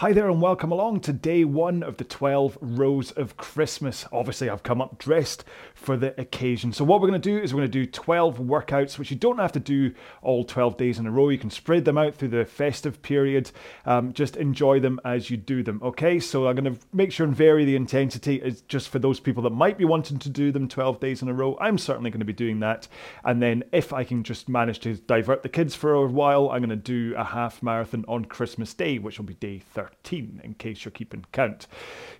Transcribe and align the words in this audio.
Hi 0.00 0.12
there, 0.12 0.28
and 0.28 0.42
welcome 0.42 0.72
along 0.72 1.00
to 1.00 1.12
day 1.14 1.42
one 1.42 1.82
of 1.82 1.96
the 1.96 2.04
12 2.04 2.58
Rows 2.60 3.12
of 3.12 3.38
Christmas. 3.38 4.04
Obviously, 4.12 4.50
I've 4.50 4.62
come 4.62 4.82
up 4.82 4.98
dressed 4.98 5.42
for 5.74 5.96
the 5.96 6.20
occasion. 6.20 6.74
So, 6.74 6.84
what 6.84 7.00
we're 7.00 7.08
going 7.08 7.18
to 7.18 7.30
do 7.30 7.42
is 7.42 7.54
we're 7.54 7.60
going 7.60 7.70
to 7.70 7.86
do 7.86 7.90
12 7.90 8.38
workouts, 8.38 8.98
which 8.98 9.10
you 9.10 9.16
don't 9.16 9.38
have 9.38 9.52
to 9.52 9.58
do 9.58 9.94
all 10.20 10.44
12 10.44 10.76
days 10.76 10.98
in 10.98 11.06
a 11.06 11.10
row. 11.10 11.30
You 11.30 11.38
can 11.38 11.48
spread 11.48 11.86
them 11.86 11.96
out 11.96 12.14
through 12.14 12.28
the 12.28 12.44
festive 12.44 13.00
period. 13.00 13.50
Um, 13.86 14.12
just 14.12 14.36
enjoy 14.36 14.80
them 14.80 15.00
as 15.02 15.30
you 15.30 15.38
do 15.38 15.62
them, 15.62 15.80
okay? 15.82 16.20
So, 16.20 16.46
I'm 16.46 16.56
going 16.56 16.74
to 16.74 16.80
make 16.92 17.10
sure 17.10 17.26
and 17.26 17.34
vary 17.34 17.64
the 17.64 17.76
intensity 17.76 18.36
is 18.36 18.60
just 18.60 18.90
for 18.90 18.98
those 18.98 19.18
people 19.18 19.44
that 19.44 19.50
might 19.50 19.78
be 19.78 19.86
wanting 19.86 20.18
to 20.18 20.28
do 20.28 20.52
them 20.52 20.68
12 20.68 21.00
days 21.00 21.22
in 21.22 21.28
a 21.28 21.32
row. 21.32 21.56
I'm 21.58 21.78
certainly 21.78 22.10
going 22.10 22.20
to 22.20 22.26
be 22.26 22.34
doing 22.34 22.60
that. 22.60 22.86
And 23.24 23.40
then, 23.40 23.64
if 23.72 23.94
I 23.94 24.04
can 24.04 24.24
just 24.24 24.46
manage 24.46 24.80
to 24.80 24.96
divert 24.96 25.42
the 25.42 25.48
kids 25.48 25.74
for 25.74 25.94
a 25.94 26.06
while, 26.06 26.50
I'm 26.50 26.60
going 26.60 26.68
to 26.68 26.76
do 26.76 27.14
a 27.16 27.24
half 27.24 27.62
marathon 27.62 28.04
on 28.06 28.26
Christmas 28.26 28.74
Day, 28.74 28.98
which 28.98 29.18
will 29.18 29.24
be 29.24 29.32
day 29.32 29.58
30. 29.58 29.85
13, 29.86 30.40
in 30.44 30.54
case 30.54 30.84
you're 30.84 30.92
keeping 30.92 31.24
count. 31.32 31.66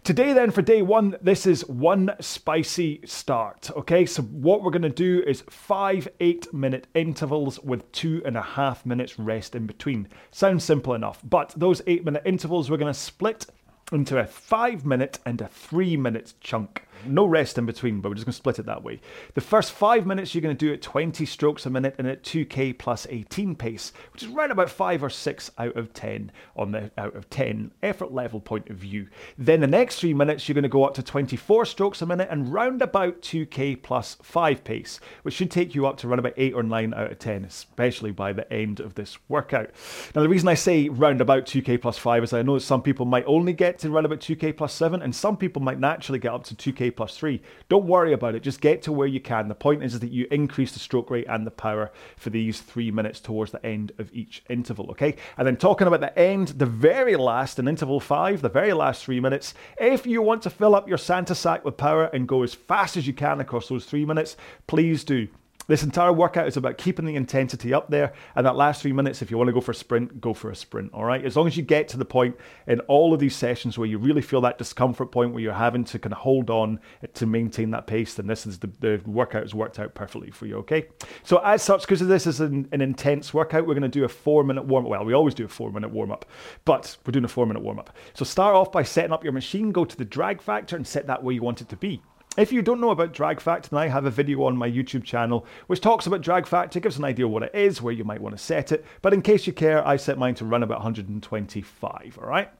Today, 0.04 0.32
then, 0.32 0.50
for 0.50 0.62
day 0.62 0.82
one, 0.82 1.16
this 1.20 1.46
is 1.46 1.66
one 1.66 2.14
spicy 2.20 3.00
start. 3.04 3.70
Okay, 3.76 4.06
so 4.06 4.22
what 4.22 4.62
we're 4.62 4.70
going 4.70 4.82
to 4.82 4.88
do 4.88 5.22
is 5.26 5.42
five 5.50 6.08
eight 6.20 6.52
minute 6.52 6.86
intervals 6.94 7.58
with 7.60 7.90
two 7.92 8.22
and 8.24 8.36
a 8.36 8.42
half 8.42 8.86
minutes 8.86 9.18
rest 9.18 9.54
in 9.54 9.66
between. 9.66 10.08
Sounds 10.30 10.64
simple 10.64 10.94
enough, 10.94 11.20
but 11.24 11.54
those 11.56 11.82
eight 11.86 12.04
minute 12.04 12.22
intervals 12.24 12.70
we're 12.70 12.76
going 12.76 12.92
to 12.92 12.98
split 12.98 13.46
into 13.92 14.18
a 14.18 14.26
five 14.26 14.84
minute 14.84 15.18
and 15.24 15.40
a 15.40 15.48
three 15.48 15.96
minute 15.96 16.34
chunk. 16.40 16.85
No 17.04 17.26
rest 17.26 17.58
in 17.58 17.66
between, 17.66 18.00
but 18.00 18.08
we're 18.08 18.14
just 18.14 18.26
going 18.26 18.32
to 18.32 18.36
split 18.36 18.58
it 18.58 18.66
that 18.66 18.82
way. 18.82 19.00
The 19.34 19.40
first 19.40 19.72
five 19.72 20.06
minutes 20.06 20.34
you're 20.34 20.42
going 20.42 20.56
to 20.56 20.66
do 20.66 20.72
at 20.72 20.82
20 20.82 21.26
strokes 21.26 21.66
a 21.66 21.70
minute 21.70 21.94
and 21.98 22.06
at 22.06 22.22
2k 22.22 22.78
plus 22.78 23.06
18 23.10 23.54
pace, 23.56 23.92
which 24.12 24.22
is 24.22 24.28
right 24.28 24.50
about 24.50 24.70
five 24.70 25.02
or 25.02 25.10
six 25.10 25.50
out 25.58 25.76
of 25.76 25.92
10 25.92 26.32
on 26.56 26.72
the 26.72 26.90
out 26.96 27.14
of 27.14 27.28
10 27.30 27.72
effort 27.82 28.12
level 28.12 28.40
point 28.40 28.68
of 28.70 28.76
view. 28.76 29.08
Then 29.36 29.60
the 29.60 29.66
next 29.66 30.00
three 30.00 30.14
minutes 30.14 30.48
you're 30.48 30.54
going 30.54 30.62
to 30.62 30.68
go 30.68 30.84
up 30.84 30.94
to 30.94 31.02
24 31.02 31.66
strokes 31.66 32.02
a 32.02 32.06
minute 32.06 32.28
and 32.30 32.52
round 32.52 32.82
about 32.82 33.22
2k 33.22 33.82
plus 33.82 34.16
5 34.22 34.64
pace, 34.64 35.00
which 35.22 35.34
should 35.34 35.50
take 35.50 35.74
you 35.74 35.86
up 35.86 35.96
to 35.98 36.08
run 36.08 36.18
about 36.18 36.34
8 36.36 36.54
or 36.54 36.62
9 36.62 36.94
out 36.94 37.12
of 37.12 37.18
10, 37.18 37.44
especially 37.44 38.10
by 38.10 38.32
the 38.32 38.50
end 38.52 38.80
of 38.80 38.94
this 38.94 39.18
workout. 39.28 39.70
Now, 40.14 40.22
the 40.22 40.28
reason 40.28 40.48
I 40.48 40.54
say 40.54 40.88
round 40.88 41.20
about 41.20 41.46
2k 41.46 41.80
plus 41.80 41.98
5 41.98 42.24
is 42.24 42.32
I 42.32 42.42
know 42.42 42.58
some 42.58 42.82
people 42.82 43.06
might 43.06 43.24
only 43.26 43.52
get 43.52 43.78
to 43.80 43.90
run 43.90 44.04
about 44.04 44.20
2k 44.20 44.56
plus 44.56 44.72
7, 44.72 45.02
and 45.02 45.14
some 45.14 45.36
people 45.36 45.62
might 45.62 45.78
naturally 45.78 46.18
get 46.18 46.32
up 46.32 46.44
to 46.44 46.54
2k 46.54 46.85
plus 46.90 47.16
3. 47.16 47.40
Don't 47.68 47.86
worry 47.86 48.12
about 48.12 48.34
it, 48.34 48.42
just 48.42 48.60
get 48.60 48.82
to 48.82 48.92
where 48.92 49.06
you 49.06 49.20
can. 49.20 49.48
The 49.48 49.54
point 49.54 49.82
is 49.82 49.98
that 50.00 50.10
you 50.10 50.26
increase 50.30 50.72
the 50.72 50.78
stroke 50.78 51.10
rate 51.10 51.26
and 51.28 51.46
the 51.46 51.50
power 51.50 51.90
for 52.16 52.30
these 52.30 52.60
three 52.60 52.90
minutes 52.90 53.20
towards 53.20 53.52
the 53.52 53.64
end 53.64 53.92
of 53.98 54.12
each 54.12 54.42
interval, 54.48 54.90
okay? 54.90 55.16
And 55.36 55.46
then 55.46 55.56
talking 55.56 55.86
about 55.86 56.00
the 56.00 56.18
end, 56.18 56.48
the 56.48 56.66
very 56.66 57.16
last, 57.16 57.58
in 57.58 57.68
interval 57.68 58.00
5, 58.00 58.42
the 58.42 58.48
very 58.48 58.72
last 58.72 59.04
three 59.04 59.20
minutes, 59.20 59.54
if 59.78 60.06
you 60.06 60.22
want 60.22 60.42
to 60.42 60.50
fill 60.50 60.74
up 60.74 60.88
your 60.88 60.98
Santa 60.98 61.34
sack 61.34 61.64
with 61.64 61.76
power 61.76 62.04
and 62.06 62.28
go 62.28 62.42
as 62.42 62.54
fast 62.54 62.96
as 62.96 63.06
you 63.06 63.12
can 63.12 63.40
across 63.40 63.68
those 63.68 63.84
three 63.84 64.04
minutes, 64.04 64.36
please 64.66 65.04
do. 65.04 65.28
This 65.68 65.82
entire 65.82 66.12
workout 66.12 66.46
is 66.46 66.56
about 66.56 66.78
keeping 66.78 67.06
the 67.06 67.16
intensity 67.16 67.74
up 67.74 67.90
there. 67.90 68.12
And 68.34 68.46
that 68.46 68.56
last 68.56 68.82
three 68.82 68.92
minutes, 68.92 69.20
if 69.20 69.30
you 69.30 69.36
want 69.36 69.48
to 69.48 69.52
go 69.52 69.60
for 69.60 69.72
a 69.72 69.74
sprint, 69.74 70.20
go 70.20 70.32
for 70.32 70.50
a 70.50 70.56
sprint. 70.56 70.92
All 70.94 71.04
right. 71.04 71.24
As 71.24 71.36
long 71.36 71.46
as 71.46 71.56
you 71.56 71.62
get 71.62 71.88
to 71.88 71.96
the 71.96 72.04
point 72.04 72.36
in 72.66 72.80
all 72.80 73.12
of 73.12 73.20
these 73.20 73.34
sessions 73.34 73.76
where 73.76 73.88
you 73.88 73.98
really 73.98 74.22
feel 74.22 74.40
that 74.42 74.58
discomfort 74.58 75.10
point 75.10 75.32
where 75.32 75.42
you're 75.42 75.52
having 75.52 75.84
to 75.84 75.98
kind 75.98 76.12
of 76.12 76.18
hold 76.18 76.50
on 76.50 76.78
to 77.14 77.26
maintain 77.26 77.70
that 77.72 77.86
pace, 77.86 78.14
then 78.14 78.26
this 78.26 78.46
is 78.46 78.58
the, 78.58 78.70
the 78.80 79.00
workout 79.06 79.42
has 79.42 79.54
worked 79.54 79.78
out 79.78 79.94
perfectly 79.94 80.30
for 80.30 80.46
you. 80.46 80.56
Okay. 80.58 80.86
So, 81.24 81.38
as 81.38 81.62
such, 81.62 81.82
because 81.82 82.00
this 82.00 82.26
is 82.26 82.40
an, 82.40 82.68
an 82.72 82.80
intense 82.80 83.34
workout, 83.34 83.66
we're 83.66 83.74
going 83.74 83.82
to 83.82 83.88
do 83.88 84.04
a 84.04 84.08
four 84.08 84.44
minute 84.44 84.64
warm 84.64 84.84
up. 84.86 84.90
Well, 84.90 85.04
we 85.04 85.14
always 85.14 85.34
do 85.34 85.44
a 85.44 85.48
four 85.48 85.72
minute 85.72 85.90
warm 85.90 86.12
up, 86.12 86.24
but 86.64 86.96
we're 87.04 87.12
doing 87.12 87.24
a 87.24 87.28
four 87.28 87.46
minute 87.46 87.62
warm 87.62 87.78
up. 87.78 87.96
So, 88.14 88.24
start 88.24 88.54
off 88.54 88.70
by 88.70 88.84
setting 88.84 89.12
up 89.12 89.24
your 89.24 89.32
machine, 89.32 89.72
go 89.72 89.84
to 89.84 89.96
the 89.96 90.04
drag 90.04 90.40
factor 90.40 90.76
and 90.76 90.86
set 90.86 91.06
that 91.08 91.22
where 91.22 91.34
you 91.34 91.42
want 91.42 91.60
it 91.60 91.68
to 91.70 91.76
be. 91.76 92.02
If 92.36 92.52
you 92.52 92.60
don't 92.60 92.82
know 92.82 92.90
about 92.90 93.14
drag 93.14 93.40
factor, 93.40 93.70
then 93.70 93.78
I 93.78 93.88
have 93.88 94.04
a 94.04 94.10
video 94.10 94.44
on 94.44 94.58
my 94.58 94.70
YouTube 94.70 95.04
channel 95.04 95.46
which 95.68 95.80
talks 95.80 96.06
about 96.06 96.20
drag 96.20 96.46
Fact. 96.46 96.74
factor, 96.74 96.80
gives 96.80 96.98
an 96.98 97.04
idea 97.04 97.26
what 97.26 97.42
it 97.42 97.54
is, 97.54 97.80
where 97.80 97.94
you 97.94 98.04
might 98.04 98.20
want 98.20 98.36
to 98.36 98.42
set 98.42 98.72
it. 98.72 98.84
But 99.00 99.14
in 99.14 99.22
case 99.22 99.46
you 99.46 99.54
care, 99.54 99.86
I 99.86 99.96
set 99.96 100.18
mine 100.18 100.34
to 100.36 100.44
run 100.44 100.62
about 100.62 100.78
125, 100.78 102.18
all 102.20 102.28
right? 102.28 102.50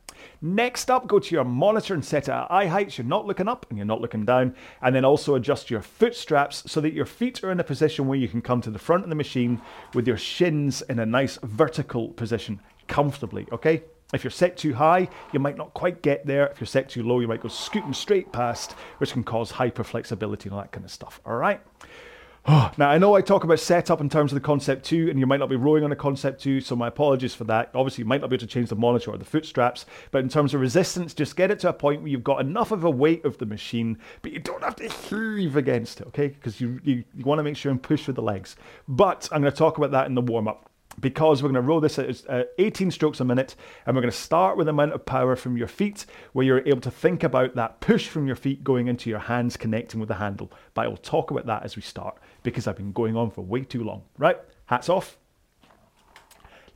Next 0.41 0.91
up, 0.91 1.06
go 1.06 1.19
to 1.19 1.34
your 1.34 1.44
monitor 1.44 1.92
and 1.92 2.03
set 2.03 2.28
it 2.28 2.32
at 2.32 2.50
eye 2.50 2.66
height. 2.66 2.92
So 2.92 3.03
you're 3.03 3.09
not 3.09 3.26
looking 3.26 3.48
up 3.48 3.66
and 3.69 3.78
you're 3.78 3.84
not 3.84 4.00
looking 4.00 4.25
down. 4.25 4.54
And 4.81 4.94
then 4.94 5.04
also 5.04 5.34
adjust 5.34 5.70
your 5.70 5.82
foot 5.82 6.16
straps 6.16 6.62
so 6.66 6.81
that 6.81 6.94
your 6.94 7.04
feet 7.04 7.44
are 7.44 7.53
in 7.53 7.60
a 7.60 7.64
position 7.64 8.06
where 8.06 8.19
you 8.19 8.28
can 8.28 8.41
come 8.41 8.62
to 8.62 8.70
the 8.70 8.78
front 8.78 9.04
of 9.04 9.10
the 9.10 9.14
machine 9.14 9.60
with 9.93 10.06
your 10.06 10.16
shins 10.16 10.81
in 10.82 10.98
a 10.98 11.06
nice 11.06 11.38
vertical 11.43 12.08
position 12.08 12.60
comfortably, 12.88 13.47
okay? 13.53 13.82
If 14.15 14.22
you're 14.22 14.31
set 14.31 14.56
too 14.56 14.75
high, 14.75 15.09
you 15.33 15.41
might 15.41 15.56
not 15.56 15.75
quite 15.75 16.00
get 16.00 16.27
there. 16.27 16.47
If 16.47 16.61
you're 16.61 16.67
set 16.67 16.89
too 16.89 17.03
low, 17.03 17.19
you 17.21 17.27
might 17.27 17.41
go 17.41 17.49
scooting 17.49 17.93
straight 17.93 18.31
past, 18.33 18.72
which 18.99 19.12
can 19.12 19.25
cause 19.25 19.53
hyperflexibility 19.53 20.44
and 20.44 20.53
all 20.53 20.61
that 20.61 20.72
kind 20.72 20.84
of 20.84 20.93
stuff. 20.93 21.21
All 21.27 21.37
right. 21.37 21.61
Now, 22.78 22.91
I 22.91 22.99
know 22.99 23.17
I 23.17 23.22
talk 23.22 23.43
about 23.43 23.59
setup 23.59 24.00
in 24.00 24.09
terms 24.09 24.31
of 24.31 24.37
the 24.37 24.41
Concept 24.41 24.84
2, 24.84 25.11
and 25.11 25.19
you 25.19 25.27
might 25.27 25.41
not 25.41 25.49
be 25.49 25.56
rowing 25.56 25.83
on 25.83 25.91
a 25.91 25.97
Concept 25.97 26.41
2, 26.41 26.61
so 26.61 26.77
my 26.77 26.87
apologies 26.87 27.34
for 27.34 27.43
that. 27.44 27.71
Obviously, 27.75 28.03
you 28.03 28.06
might 28.06 28.21
not 28.21 28.31
be 28.31 28.37
able 28.37 28.47
to 28.47 28.53
change 28.53 28.69
the 28.69 28.77
monitor 28.77 29.11
or 29.11 29.19
the 29.19 29.25
foot 29.25 29.44
straps, 29.44 29.84
but 30.12 30.23
in 30.23 30.28
terms 30.28 30.55
of 30.55 30.61
resistance, 30.61 31.12
just 31.12 31.34
get 31.34 31.50
it 31.50 31.59
to 31.61 31.69
a 31.71 31.73
point 31.73 32.03
where 32.03 32.09
you've 32.09 32.23
got 32.23 32.41
enough 32.41 32.71
of 32.71 32.84
a 32.84 32.91
weight 32.91 33.25
of 33.25 33.38
the 33.38 33.47
machine, 33.47 33.99
but 34.23 34.31
you 34.31 34.38
don't 34.38 34.62
have 34.62 34.77
to 34.77 34.88
heave 34.88 35.56
against 35.56 36.00
it, 36.00 36.06
okay? 36.06 36.28
Because 36.28 36.61
you, 36.61 36.78
you, 36.84 37.03
you 37.17 37.25
want 37.25 37.41
to 37.41 37.43
make 37.43 37.56
sure 37.56 37.73
and 37.73 37.83
push 37.83 38.06
with 38.06 38.15
the 38.15 38.23
legs. 38.23 38.55
But 38.87 39.28
I'm 39.33 39.41
going 39.41 39.53
to 39.53 39.59
talk 39.59 39.78
about 39.78 39.91
that 39.91 40.06
in 40.06 40.15
the 40.15 40.23
warm 40.23 40.47
up 40.47 40.66
because 41.00 41.42
we're 41.42 41.48
going 41.48 41.62
to 41.62 41.68
row 41.68 41.80
this 41.80 41.98
at 41.98 42.22
uh, 42.28 42.44
18 42.58 42.90
strokes 42.90 43.20
a 43.20 43.24
minute 43.24 43.54
and 43.84 43.94
we're 43.94 44.02
going 44.02 44.12
to 44.12 44.16
start 44.16 44.56
with 44.56 44.66
the 44.66 44.70
amount 44.70 44.92
of 44.92 45.04
power 45.04 45.36
from 45.36 45.56
your 45.56 45.68
feet 45.68 46.06
where 46.32 46.44
you're 46.44 46.66
able 46.66 46.80
to 46.80 46.90
think 46.90 47.22
about 47.22 47.54
that 47.54 47.80
push 47.80 48.08
from 48.08 48.26
your 48.26 48.36
feet 48.36 48.64
going 48.64 48.88
into 48.88 49.10
your 49.10 49.18
hands 49.18 49.56
connecting 49.56 50.00
with 50.00 50.08
the 50.08 50.14
handle. 50.14 50.50
But 50.74 50.86
i 50.86 50.88
will 50.88 50.96
talk 50.96 51.30
about 51.30 51.46
that 51.46 51.64
as 51.64 51.76
we 51.76 51.82
start 51.82 52.18
because 52.42 52.66
i've 52.66 52.76
been 52.76 52.92
going 52.92 53.16
on 53.16 53.30
for 53.30 53.42
way 53.42 53.62
too 53.62 53.84
long. 53.84 54.02
Right 54.18 54.38
hats 54.66 54.88
off. 54.88 55.18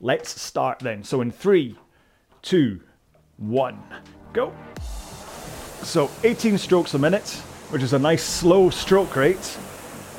Let's 0.01 0.41
start 0.41 0.79
then. 0.79 1.03
So 1.03 1.21
in 1.21 1.31
three 1.31 1.79
two 2.43 2.81
one 3.37 3.83
go. 4.33 4.55
So 5.83 6.11
18 6.25 6.59
strokes 6.59 6.95
a 6.95 6.99
minute 6.99 7.29
which 7.71 7.83
is 7.83 7.93
a 7.93 7.99
nice 7.99 8.25
slow 8.25 8.69
stroke 8.69 9.17
rate. 9.17 9.59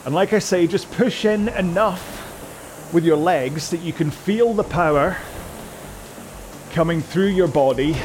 And 0.06 0.16
like 0.16 0.34
i 0.34 0.40
say 0.40 0.66
just 0.66 0.92
push 0.92 1.26
in 1.26 1.50
enough 1.50 2.21
with 2.94 3.06
your 3.06 3.18
legs 3.18 3.70
that 3.70 3.82
you 3.82 3.94
can 3.94 4.12
feel 4.12 4.54
the 4.54 4.64
power 4.64 5.18
coming 6.72 7.02
through 7.02 7.28
your 7.28 7.48
body, 7.48 7.96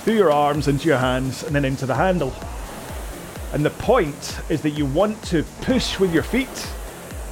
through 0.00 0.14
your 0.14 0.32
arms, 0.32 0.68
into 0.68 0.88
your 0.88 0.98
hands, 0.98 1.42
and 1.42 1.54
then 1.54 1.64
into 1.64 1.86
the 1.86 1.94
handle. 1.94 2.32
And 3.52 3.64
the 3.64 3.70
point 3.70 4.40
is 4.48 4.62
that 4.62 4.70
you 4.70 4.84
want 4.84 5.22
to 5.24 5.42
push 5.62 5.98
with 5.98 6.12
your 6.12 6.22
feet 6.22 6.68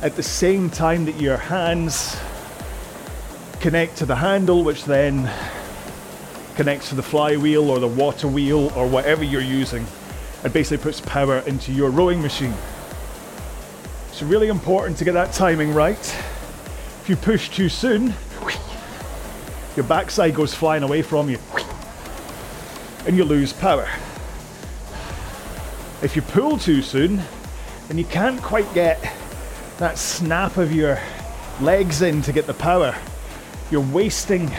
at 0.03 0.16
the 0.16 0.22
same 0.22 0.71
time 0.71 1.05
that 1.06 1.21
your 1.21 1.37
hands 1.37 2.16
connect 3.61 3.97
to 3.99 4.06
the 4.06 4.16
handle, 4.16 4.65
which 4.65 4.84
then 4.84 5.31
connects 6.55 6.89
to 6.89 6.95
the 6.95 7.03
flywheel 7.03 7.71
or 7.71 7.78
the 7.78 7.89
water 7.89 8.28
wheel 8.28 8.72
or 8.77 8.87
whatever 8.87 9.25
you're 9.25 9.41
using, 9.43 9.87
and 10.43 10.53
basically 10.53 10.83
puts 10.83 11.00
power 11.03 11.39
into 11.41 11.72
your 11.72 11.91
rowing 11.91 12.22
machine. 12.22 12.54
It's 14.09 14.22
really 14.22 14.48
important 14.48 14.97
to 14.98 15.04
get 15.04 15.13
that 15.13 15.34
timing 15.34 15.75
right. 15.75 16.16
If 17.07 17.11
you 17.11 17.17
push 17.19 17.51
too 17.51 17.69
soon, 17.69 18.13
your 19.77 19.85
backside 19.85 20.35
goes 20.35 20.53
flying 20.53 20.83
away 20.83 21.03
from 21.03 21.31
you 21.31 21.39
and 23.07 23.17
you 23.17 23.23
lose 23.23 23.53
power. 23.53 23.89
If 26.03 26.17
you 26.17 26.23
pull 26.23 26.59
too 26.59 26.83
soon 26.83 27.23
and 27.89 27.97
you 27.97 28.05
can't 28.07 28.43
quite 28.43 28.67
get 28.75 29.01
that 29.79 29.99
snap 29.99 30.57
of 30.57 30.73
your 30.73 30.99
legs 31.61 32.03
in 32.03 32.23
to 32.23 32.33
get 32.33 32.49
the 32.49 32.55
power, 32.55 32.93
you're 33.71 33.81
wasting 33.83 34.51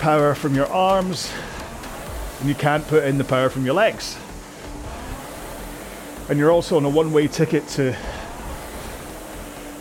power 0.00 0.34
from 0.34 0.56
your 0.56 0.66
arms 0.66 1.32
and 2.40 2.48
you 2.48 2.56
can't 2.56 2.84
put 2.88 3.04
in 3.04 3.16
the 3.16 3.22
power 3.22 3.48
from 3.48 3.64
your 3.64 3.74
legs. 3.74 4.18
And 6.28 6.36
you're 6.36 6.50
also 6.50 6.76
on 6.76 6.84
a 6.84 6.90
one 6.90 7.12
way 7.12 7.28
ticket 7.28 7.68
to 7.68 7.96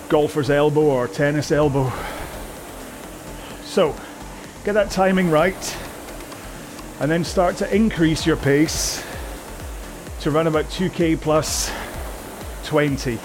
golfer's 0.10 0.50
elbow 0.50 0.82
or 0.82 1.08
tennis 1.08 1.52
elbow. 1.52 1.92
So, 3.64 3.96
get 4.66 4.74
that 4.74 4.90
timing 4.90 5.30
right 5.30 5.78
and 7.00 7.10
then 7.10 7.24
start 7.24 7.56
to 7.58 7.74
increase 7.74 8.26
your 8.26 8.36
pace 8.36 9.04
to 10.22 10.32
run 10.32 10.48
about 10.48 10.66
2k 10.66 11.22
plus 11.22 11.72
20. 12.66 13.18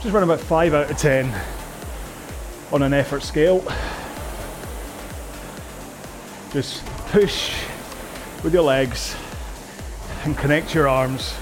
Just 0.00 0.14
run 0.14 0.22
about 0.22 0.40
5 0.40 0.74
out 0.74 0.90
of 0.90 0.96
10 0.96 1.32
on 2.72 2.82
an 2.82 2.94
effort 2.94 3.22
scale. 3.22 3.60
Just 6.52 6.86
push 7.10 7.54
with 8.42 8.54
your 8.54 8.62
legs 8.62 9.14
and 10.24 10.36
connect 10.38 10.74
your 10.74 10.88
arms. 10.88 11.34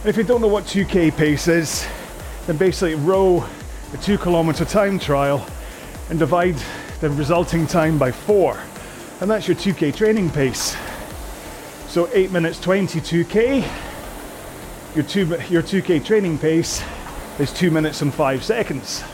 And 0.00 0.10
if 0.10 0.16
you 0.16 0.24
don't 0.24 0.40
know 0.40 0.48
what 0.48 0.64
2k 0.64 1.16
pace 1.16 1.48
is, 1.48 1.86
then 2.46 2.58
basically 2.58 2.94
row 2.94 3.46
a 3.94 3.96
2 3.96 4.18
kilometer 4.18 4.64
time 4.64 4.98
trial 4.98 5.46
and 6.10 6.18
divide 6.18 6.56
the 7.00 7.08
resulting 7.10 7.64
time 7.64 7.96
by 7.96 8.10
4. 8.10 8.58
And 9.20 9.30
that's 9.30 9.46
your 9.46 9.56
2k 9.56 9.94
training 9.94 10.30
pace. 10.30 10.76
So 11.86 12.08
8 12.12 12.32
minutes 12.32 12.58
22k. 12.58 13.64
Your 14.96 15.04
2 15.04 15.26
your 15.48 15.62
2k 15.62 16.04
training 16.04 16.38
pace 16.38 16.82
is 17.38 17.52
2 17.52 17.70
minutes 17.70 18.02
and 18.02 18.12
5 18.12 18.42
seconds. 18.42 19.04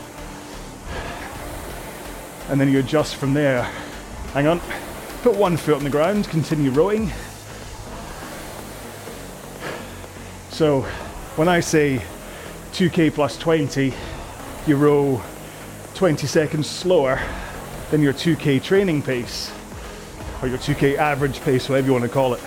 And 2.49 2.59
then 2.59 2.71
you 2.71 2.79
adjust 2.79 3.17
from 3.17 3.35
there. 3.35 3.63
Hang 4.33 4.47
on. 4.47 4.59
Put 5.21 5.35
one 5.35 5.57
foot 5.57 5.75
on 5.75 5.83
the 5.83 5.91
ground, 5.91 6.27
continue 6.27 6.71
rowing. 6.71 7.11
So 10.49 10.81
when 11.35 11.47
I 11.47 11.59
say 11.59 12.01
2k 12.73 13.13
plus 13.13 13.37
20, 13.37 13.93
you 14.67 14.75
row 14.75 15.21
20 15.95 16.27
seconds 16.27 16.69
slower 16.69 17.19
than 17.89 18.01
your 18.01 18.13
2k 18.13 18.61
training 18.61 19.01
pace, 19.01 19.51
or 20.41 20.47
your 20.47 20.59
2k 20.59 20.97
average 20.97 21.41
pace, 21.41 21.67
whatever 21.67 21.87
you 21.87 21.93
want 21.93 22.03
to 22.03 22.09
call 22.09 22.35
it. 22.35 22.41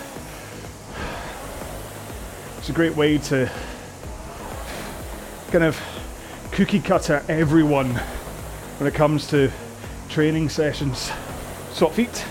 It's 2.57 2.69
a 2.69 2.73
great 2.73 2.95
way 2.95 3.17
to 3.17 3.51
kind 5.51 5.65
of 5.65 5.79
cookie 6.51 6.79
cutter 6.79 7.21
everyone 7.27 7.91
when 8.77 8.87
it 8.87 8.93
comes 8.93 9.27
to 9.27 9.51
training 10.07 10.47
sessions. 10.47 11.11
Swap 11.73 11.91
feet. 11.91 12.25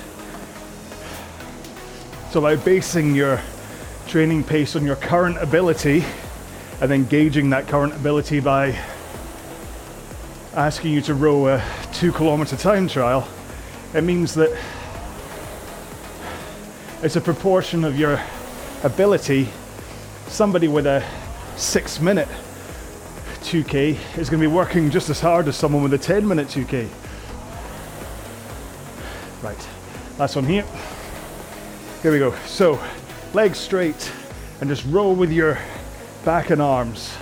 So 2.30 2.40
by 2.40 2.56
basing 2.56 3.14
your 3.14 3.40
training 4.08 4.44
pace 4.44 4.76
on 4.76 4.86
your 4.86 4.96
current 4.96 5.36
ability 5.38 6.04
and 6.80 6.90
then 6.90 7.04
gauging 7.04 7.50
that 7.50 7.68
current 7.68 7.94
ability 7.94 8.40
by 8.40 8.78
asking 10.54 10.92
you 10.92 11.00
to 11.02 11.14
row 11.14 11.48
a 11.48 11.64
two 11.92 12.12
kilometer 12.12 12.56
time 12.56 12.86
trial, 12.86 13.26
it 13.92 14.02
means 14.02 14.34
that 14.34 14.56
it's 17.02 17.16
a 17.16 17.20
proportion 17.20 17.84
of 17.84 17.98
your 17.98 18.20
ability. 18.84 19.48
Somebody 20.28 20.68
with 20.68 20.86
a 20.86 21.04
six 21.56 22.00
minute 22.00 22.28
2K 23.42 23.98
is 24.16 24.30
going 24.30 24.40
to 24.42 24.48
be 24.48 24.54
working 24.54 24.90
just 24.90 25.10
as 25.10 25.20
hard 25.20 25.48
as 25.48 25.56
someone 25.56 25.82
with 25.82 25.92
a 25.92 25.98
10 25.98 26.26
minute 26.26 26.48
2K. 26.48 26.88
Right, 29.42 29.68
last 30.18 30.36
one 30.36 30.46
here. 30.46 30.64
Here 32.02 32.12
we 32.12 32.18
go. 32.18 32.34
So, 32.46 32.80
legs 33.32 33.58
straight 33.58 34.10
and 34.60 34.70
just 34.70 34.84
roll 34.86 35.14
with 35.14 35.30
your 35.32 35.58
back 36.24 36.50
and 36.50 36.62
arms. 36.62 37.14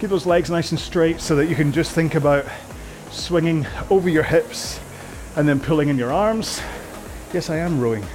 Keep 0.00 0.08
those 0.08 0.24
legs 0.24 0.48
nice 0.48 0.70
and 0.70 0.80
straight 0.80 1.20
so 1.20 1.36
that 1.36 1.50
you 1.50 1.54
can 1.54 1.72
just 1.72 1.92
think 1.92 2.14
about 2.14 2.46
swinging 3.10 3.66
over 3.90 4.08
your 4.08 4.22
hips 4.22 4.80
and 5.36 5.46
then 5.46 5.60
pulling 5.60 5.90
in 5.90 5.98
your 5.98 6.10
arms. 6.10 6.58
Yes, 7.34 7.50
I 7.50 7.58
am 7.58 7.78
rowing. 7.78 8.06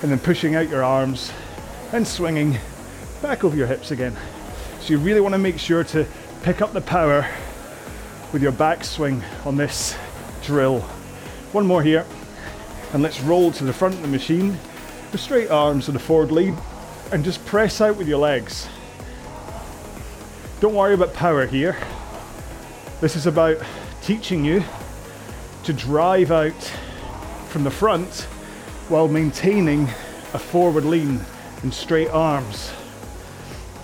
And 0.00 0.10
then 0.10 0.20
pushing 0.20 0.54
out 0.54 0.70
your 0.70 0.82
arms 0.82 1.34
and 1.92 2.08
swinging 2.08 2.56
back 3.20 3.44
over 3.44 3.54
your 3.54 3.66
hips 3.66 3.90
again. 3.90 4.16
So 4.80 4.94
you 4.94 4.98
really 4.98 5.20
want 5.20 5.34
to 5.34 5.38
make 5.38 5.58
sure 5.58 5.84
to 5.84 6.06
pick 6.42 6.62
up 6.62 6.72
the 6.72 6.80
power 6.80 7.28
with 8.32 8.40
your 8.40 8.52
back 8.52 8.82
swing 8.84 9.22
on 9.44 9.58
this 9.58 9.94
drill. 10.44 10.80
One 11.52 11.66
more 11.66 11.82
here 11.82 12.06
and 12.94 13.02
let's 13.02 13.20
roll 13.20 13.52
to 13.52 13.64
the 13.64 13.74
front 13.74 13.96
of 13.96 14.00
the 14.00 14.08
machine 14.08 14.56
with 15.12 15.20
straight 15.20 15.50
arms 15.50 15.88
and 15.88 15.96
a 15.98 16.00
forward 16.00 16.32
lead 16.32 16.54
and 17.12 17.22
just 17.22 17.44
press 17.44 17.82
out 17.82 17.98
with 17.98 18.08
your 18.08 18.18
legs. 18.18 18.66
Don't 20.60 20.74
worry 20.74 20.94
about 20.94 21.14
power 21.14 21.46
here. 21.46 21.76
This 23.00 23.14
is 23.14 23.26
about 23.26 23.58
teaching 24.02 24.44
you 24.44 24.64
to 25.62 25.72
drive 25.72 26.32
out 26.32 26.60
from 27.46 27.62
the 27.62 27.70
front 27.70 28.22
while 28.88 29.06
maintaining 29.06 29.84
a 30.34 30.38
forward 30.38 30.84
lean 30.84 31.20
and 31.62 31.72
straight 31.72 32.08
arms. 32.08 32.72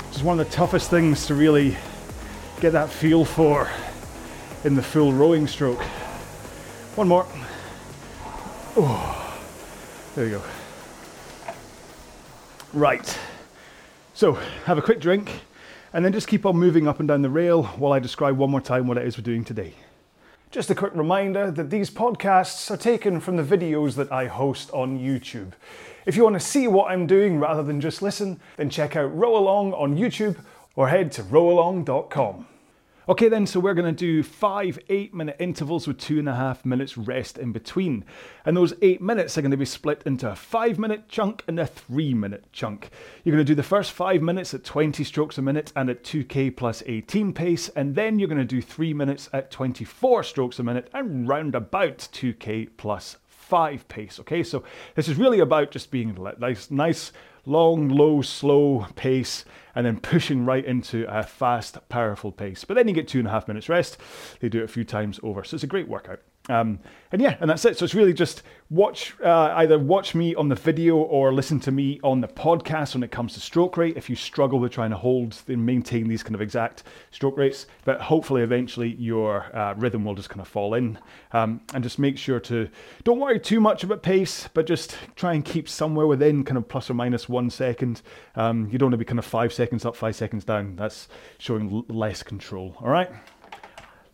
This 0.09 0.17
is 0.17 0.23
one 0.25 0.41
of 0.41 0.49
the 0.49 0.53
toughest 0.53 0.91
things 0.91 1.26
to 1.26 1.37
really 1.37 1.76
get 2.59 2.73
that 2.73 2.91
feel 2.91 3.25
for 3.25 3.70
in 4.65 4.75
the 4.75 4.82
full 4.82 5.12
rowing 5.12 5.47
stroke. 5.47 5.82
One 6.97 7.06
more. 7.06 7.25
Oh, 8.77 9.41
there 10.17 10.25
you 10.25 10.31
go. 10.32 10.43
Right. 12.73 13.17
So, 14.15 14.32
have 14.65 14.77
a 14.77 14.82
quick 14.82 14.99
drink 14.99 15.31
and 15.94 16.05
then 16.05 16.12
just 16.12 16.26
keep 16.26 16.44
on 16.44 16.56
moving 16.56 16.88
up 16.88 16.99
and 16.99 17.06
down 17.06 17.23
the 17.23 17.31
rail 17.31 17.62
while 17.62 17.93
I 17.93 18.00
describe 18.00 18.37
one 18.37 18.50
more 18.50 18.61
time 18.61 18.88
what 18.88 18.99
it 18.99 19.06
is 19.06 19.17
we're 19.17 19.23
doing 19.23 19.44
today. 19.44 19.75
Just 20.50 20.69
a 20.69 20.75
quick 20.75 20.93
reminder 20.94 21.52
that 21.52 21.70
these 21.70 21.88
podcasts 21.88 22.69
are 22.69 22.76
taken 22.76 23.20
from 23.20 23.37
the 23.37 23.44
videos 23.44 23.94
that 23.94 24.11
I 24.11 24.26
host 24.26 24.73
on 24.73 24.99
YouTube. 24.99 25.52
If 26.05 26.17
you 26.17 26.25
want 26.25 26.35
to 26.35 26.41
see 26.41 26.67
what 26.67 26.91
I'm 26.91 27.06
doing 27.06 27.38
rather 27.38 27.62
than 27.62 27.81
just 27.81 28.02
listen, 28.02 28.41
then 28.56 28.70
check 28.70 28.96
out 28.96 29.17
Row 29.17 29.37
Along 29.37 29.73
on 29.73 29.96
YouTube 29.96 30.37
or 30.75 30.88
head 30.88 31.12
to 31.12 31.23
rowalong.com. 31.23 32.46
Okay, 33.06 33.29
then, 33.29 33.47
so 33.47 33.61
we're 33.61 33.75
going 33.75 33.95
to 33.95 33.99
do 33.99 34.23
five 34.23 34.79
eight 34.89 35.12
minute 35.12 35.37
intervals 35.39 35.87
with 35.87 35.99
two 35.99 36.19
and 36.19 36.29
a 36.29 36.35
half 36.35 36.65
minutes 36.65 36.97
rest 36.97 37.37
in 37.37 37.53
between. 37.53 38.03
And 38.47 38.56
those 38.56 38.73
eight 38.81 39.03
minutes 39.03 39.37
are 39.37 39.43
going 39.43 39.51
to 39.51 39.59
be 39.59 39.67
split 39.67 40.03
into 40.06 40.31
a 40.31 40.35
five 40.35 40.79
minute 40.79 41.06
chunk 41.06 41.45
and 41.47 41.61
a 41.61 41.67
three 41.67 42.15
minute 42.15 42.47
chunk. 42.51 42.89
You're 43.23 43.35
going 43.35 43.45
to 43.45 43.51
do 43.51 43.55
the 43.55 43.62
first 43.62 43.93
five 43.93 44.23
minutes 44.23 44.55
at 44.55 44.65
20 44.65 45.05
strokes 45.05 45.37
a 45.37 45.43
minute 45.43 45.71
and 45.77 45.91
at 45.91 46.03
2k 46.03 46.56
plus 46.56 46.83
18 46.87 47.35
pace, 47.35 47.69
and 47.71 47.95
then 47.95 48.19
you're 48.19 48.29
going 48.29 48.39
to 48.39 48.45
do 48.45 48.62
three 48.62 48.95
minutes 48.95 49.29
at 49.35 49.51
24 49.51 50.23
strokes 50.23 50.59
a 50.59 50.62
minute 50.62 50.89
and 50.95 51.29
round 51.29 51.55
about 51.55 51.99
2k 51.99 52.71
plus 52.79 53.19
5 53.27 53.87
pace. 53.89 54.19
Okay, 54.21 54.43
so 54.43 54.65
this 54.95 55.09
is 55.11 55.17
really 55.17 55.41
about 55.41 55.71
just 55.71 55.91
being 55.91 56.17
nice, 56.39 56.71
nice 56.71 57.12
long, 57.46 57.88
low, 57.88 58.22
slow 58.22 58.86
pace, 58.96 59.44
and 59.74 59.84
then 59.84 60.01
pushing 60.01 60.44
right 60.44 60.65
into 60.65 61.05
a 61.08 61.22
fast, 61.22 61.79
powerful 61.89 62.32
pace. 62.32 62.65
But 62.65 62.74
then 62.74 62.89
you 62.89 62.94
get 62.94 63.08
two 63.08 63.19
and 63.19 63.29
a 63.29 63.31
half 63.31 63.48
minutes 63.48 63.69
rest. 63.69 63.98
They 64.41 64.48
do 64.48 64.60
it 64.60 64.65
a 64.65 64.69
few 64.69 64.84
times 64.84 65.20
over. 65.22 65.44
So 65.44 65.55
it's 65.56 65.65
a 65.65 65.69
great 65.69 65.89
workout. 65.89 66.20
Um, 66.48 66.79
and 67.10 67.22
yeah, 67.22 67.36
and 67.41 67.48
that's 67.48 67.65
it. 67.65 67.79
So 67.79 67.84
it's 67.84 67.94
really 67.94 68.13
just 68.13 68.43
watch, 68.69 69.15
uh, 69.22 69.55
either 69.56 69.79
watch 69.79 70.15
me 70.15 70.34
on 70.34 70.48
the 70.48 70.55
video 70.55 70.96
or 70.96 71.32
listen 71.32 71.60
to 71.60 71.70
me 71.70 72.01
on 72.03 72.20
the 72.20 72.29
podcast 72.29 72.94
when 72.94 73.03
it 73.03 73.10
comes 73.10 73.34
to 73.34 73.41
stroke 73.41 73.77
rate. 73.77 73.96
If 73.96 74.10
you 74.10 74.17
struggle 74.17 74.58
with 74.58 74.72
trying 74.72 74.91
to 74.91 74.96
hold 74.96 75.41
and 75.48 75.65
maintain 75.65 76.08
these 76.08 76.22
kind 76.22 76.34
of 76.34 76.43
exact 76.43 76.82
stroke 77.13 77.39
rates, 77.39 77.67
but 77.84 78.01
hopefully 78.01 78.43
eventually 78.43 78.94
your 78.96 79.56
uh, 79.56 79.74
rhythm 79.74 80.05
will 80.05 80.15
just 80.15 80.29
kind 80.29 80.41
of 80.41 80.48
fall 80.48 80.74
in. 80.74 80.98
Um, 81.32 81.60
and 81.72 81.82
just 81.82 81.98
make 81.98 82.19
sure 82.19 82.41
to 82.41 82.69
don't 83.05 83.20
worry 83.20 83.41
too 83.41 83.60
much 83.60 83.84
about 83.84 84.03
pace, 84.03 84.48
but 84.53 84.67
just 84.67 84.96
try 85.17 85.34
and 85.34 85.44
keep 85.44 85.69
somewhere 85.69 86.06
within 86.06 86.44
kind 86.44 86.58
of 86.58 86.69
plus 86.69 86.91
or 86.91 86.94
minus 86.94 87.29
one 87.29 87.48
second. 87.48 88.03
Um, 88.34 88.69
you 88.70 88.79
don't 88.79 88.89
want 88.89 88.94
to 88.94 88.98
be 88.98 89.05
kind 89.05 89.19
of 89.19 89.24
five 89.24 89.53
seconds 89.53 89.84
up, 89.84 89.96
five 89.96 90.17
seconds 90.17 90.44
down. 90.44 90.77
That's 90.77 91.08
showing 91.39 91.72
l- 91.72 91.86
less 91.89 92.22
control. 92.22 92.77
All 92.81 92.89
right. 92.89 93.10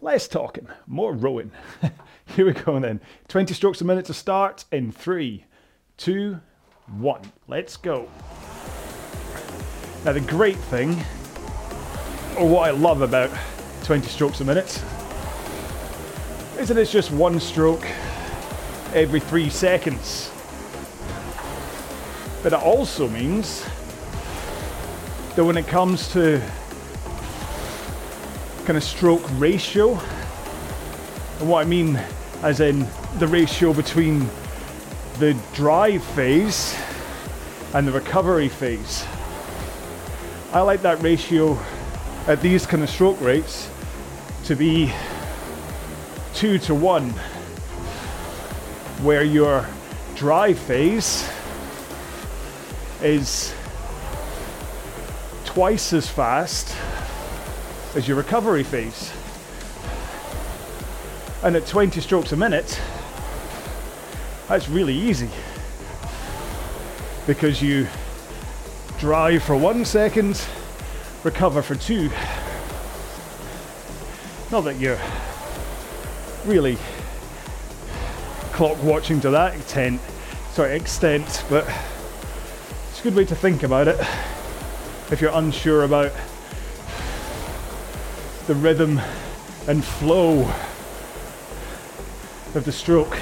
Less 0.03 0.29
talking, 0.29 0.67
more 0.87 1.13
rowing. 1.13 1.51
Here 2.25 2.47
we 2.47 2.53
go 2.53 2.81
then. 2.81 3.01
20 3.29 3.53
strokes 3.53 3.83
a 3.83 3.85
minute 3.85 4.07
to 4.07 4.15
start 4.15 4.65
in 4.73 4.91
three, 4.91 5.45
two, 5.99 6.41
one. 6.97 7.21
Let's 7.49 7.77
go. 7.77 8.09
Now, 10.03 10.13
the 10.13 10.23
great 10.23 10.57
thing, 10.57 10.93
or 12.39 12.49
what 12.49 12.67
I 12.67 12.71
love 12.71 13.03
about 13.03 13.31
20 13.85 14.09
strokes 14.09 14.41
a 14.41 14.45
minute, 14.45 14.83
is 16.59 16.69
that 16.69 16.79
it's 16.79 16.91
just 16.91 17.11
one 17.11 17.39
stroke 17.39 17.85
every 18.95 19.21
three 19.21 19.51
seconds. 19.51 20.31
But 22.43 22.55
it 22.55 22.59
also 22.59 23.07
means 23.07 23.67
that 25.37 25.45
when 25.45 25.59
it 25.59 25.67
comes 25.67 26.11
to 26.13 26.43
kind 28.71 28.79
of 28.79 28.85
stroke 28.85 29.25
ratio. 29.41 29.99
And 31.41 31.49
what 31.49 31.67
I 31.67 31.69
mean, 31.69 31.97
as 32.41 32.61
in 32.61 32.87
the 33.19 33.27
ratio 33.27 33.75
between 33.75 34.29
the 35.19 35.37
drive 35.55 36.05
phase 36.05 36.79
and 37.75 37.85
the 37.85 37.91
recovery 37.91 38.49
phase. 38.49 39.05
I 40.53 40.61
like 40.61 40.83
that 40.83 41.03
ratio 41.03 41.59
at 42.29 42.41
these 42.43 42.65
kind 42.65 42.85
of 42.85 42.91
stroke 42.91 43.21
rates 43.21 43.69
to 44.45 44.55
be 44.55 44.93
two 46.33 46.61
to 46.61 46.73
one, 46.73 47.11
where 49.03 49.25
your 49.25 49.67
drive 50.15 50.61
phase 50.61 51.29
is 53.03 53.53
twice 55.45 55.93
as 55.93 56.09
fast 56.09 56.73
as 57.95 58.07
your 58.07 58.17
recovery 58.17 58.63
phase. 58.63 59.13
And 61.43 61.57
at 61.57 61.67
20 61.67 62.01
strokes 62.01 62.33
a 62.33 62.37
minute, 62.37 62.81
that's 64.49 64.69
really 64.69 64.95
easy 64.95 65.31
because 67.27 67.61
you 67.61 67.89
drive 68.99 69.43
for 69.43 69.57
one 69.57 69.85
second, 69.85 70.45
recover 71.25 71.63
for 71.63 71.75
two. 71.75 72.11
Not 74.53 74.63
that 74.63 74.79
you're 74.79 74.99
really 76.45 76.77
clock 78.53 78.83
watching 78.83 79.21
to 79.23 79.31
that 79.31 79.55
extent, 79.55 80.01
sorry, 80.53 80.77
extent, 80.77 81.45
but 81.49 81.67
it's 82.91 83.01
a 83.01 83.03
good 83.03 83.15
way 83.15 83.25
to 83.25 83.35
think 83.35 83.63
about 83.63 83.89
it 83.89 83.99
if 85.11 85.21
you're 85.21 85.33
unsure 85.35 85.85
about 85.85 86.13
the 88.51 88.57
rhythm 88.57 89.01
and 89.69 89.85
flow 89.85 90.41
of 92.57 92.65
the 92.65 92.73
stroke. 92.73 93.17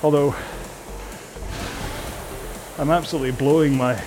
Although 0.00 0.32
I'm 2.78 2.90
absolutely 2.92 3.32
blowing 3.32 3.76
my 3.76 4.00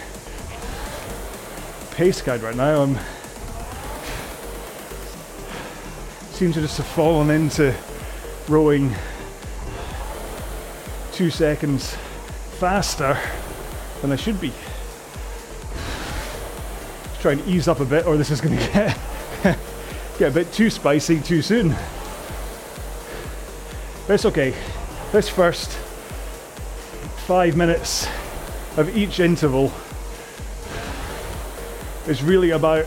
pace 1.91 2.21
guide 2.21 2.41
right 2.43 2.55
now. 2.55 2.83
I'm 2.83 2.97
seem 6.31 6.53
to 6.53 6.61
just 6.61 6.77
have 6.77 6.87
fallen 6.87 7.29
into 7.29 7.75
rowing 8.47 8.95
two 11.11 11.29
seconds 11.29 11.93
faster 12.57 13.19
than 14.01 14.13
I 14.13 14.15
should 14.15 14.39
be. 14.39 14.53
Just 17.03 17.19
try 17.19 17.33
and 17.33 17.45
ease 17.45 17.67
up 17.67 17.81
a 17.81 17.85
bit, 17.85 18.05
or 18.05 18.15
this 18.15 18.31
is 18.31 18.39
going 18.39 18.57
to 18.57 18.65
get 18.71 18.97
get 20.19 20.31
a 20.33 20.35
bit 20.35 20.51
too 20.51 20.69
spicy 20.69 21.17
too 21.21 21.41
soon. 21.41 21.69
But 24.05 24.15
it's 24.15 24.25
okay. 24.25 24.53
This 25.13 25.29
first 25.29 25.71
five 27.25 27.55
minutes 27.55 28.05
of 28.75 28.97
each 28.97 29.21
interval 29.21 29.71
is 32.05 32.21
really 32.21 32.49
about 32.49 32.85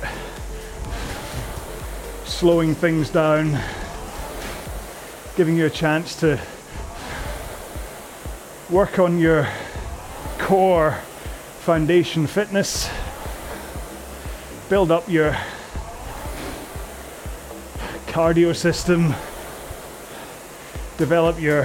slowing 2.26 2.74
things 2.74 3.08
down, 3.08 3.58
giving 5.34 5.56
you 5.56 5.64
a 5.64 5.70
chance 5.70 6.14
to 6.16 6.38
work 8.68 8.98
on 8.98 9.18
your 9.18 9.48
core 10.38 10.98
foundation 11.60 12.26
fitness, 12.26 12.90
build 14.68 14.90
up 14.90 15.08
your 15.08 15.34
cardio 18.12 18.54
system, 18.54 19.14
develop 20.98 21.40
your 21.40 21.64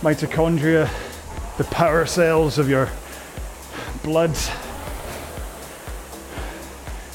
mitochondria, 0.00 0.90
the 1.58 1.64
power 1.66 2.04
cells 2.04 2.58
of 2.58 2.68
your 2.68 2.90
blood, 4.02 4.36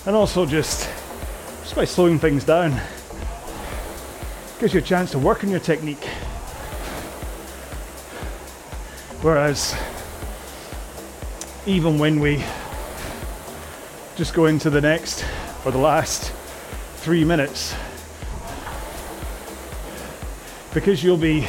and 0.05 0.15
also 0.15 0.45
just, 0.45 0.87
just 1.61 1.75
by 1.75 1.83
slowing 1.83 2.17
things 2.17 2.45
down, 2.45 2.79
gives 4.61 4.73
you 4.73 4.79
a 4.79 4.81
chance 4.81 5.11
to 5.11 5.19
work 5.19 5.43
on 5.43 5.49
your 5.49 5.59
technique. 5.59 6.05
Whereas, 9.21 9.75
even 11.65 11.99
when 11.99 12.21
we 12.21 12.41
just 14.15 14.33
go 14.33 14.45
into 14.45 14.69
the 14.69 14.79
next 14.79 15.25
or 15.65 15.73
the 15.73 15.77
last 15.77 16.31
three 16.99 17.23
minutes, 17.23 17.73
because 20.73 21.01
you'll 21.01 21.15
be 21.15 21.47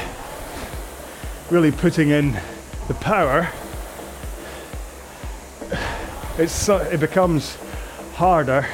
really 1.50 1.72
putting 1.72 2.10
in 2.10 2.40
the 2.86 2.94
power, 2.94 3.48
it's 6.38 6.68
it 6.68 7.00
becomes 7.00 7.56
harder 8.14 8.64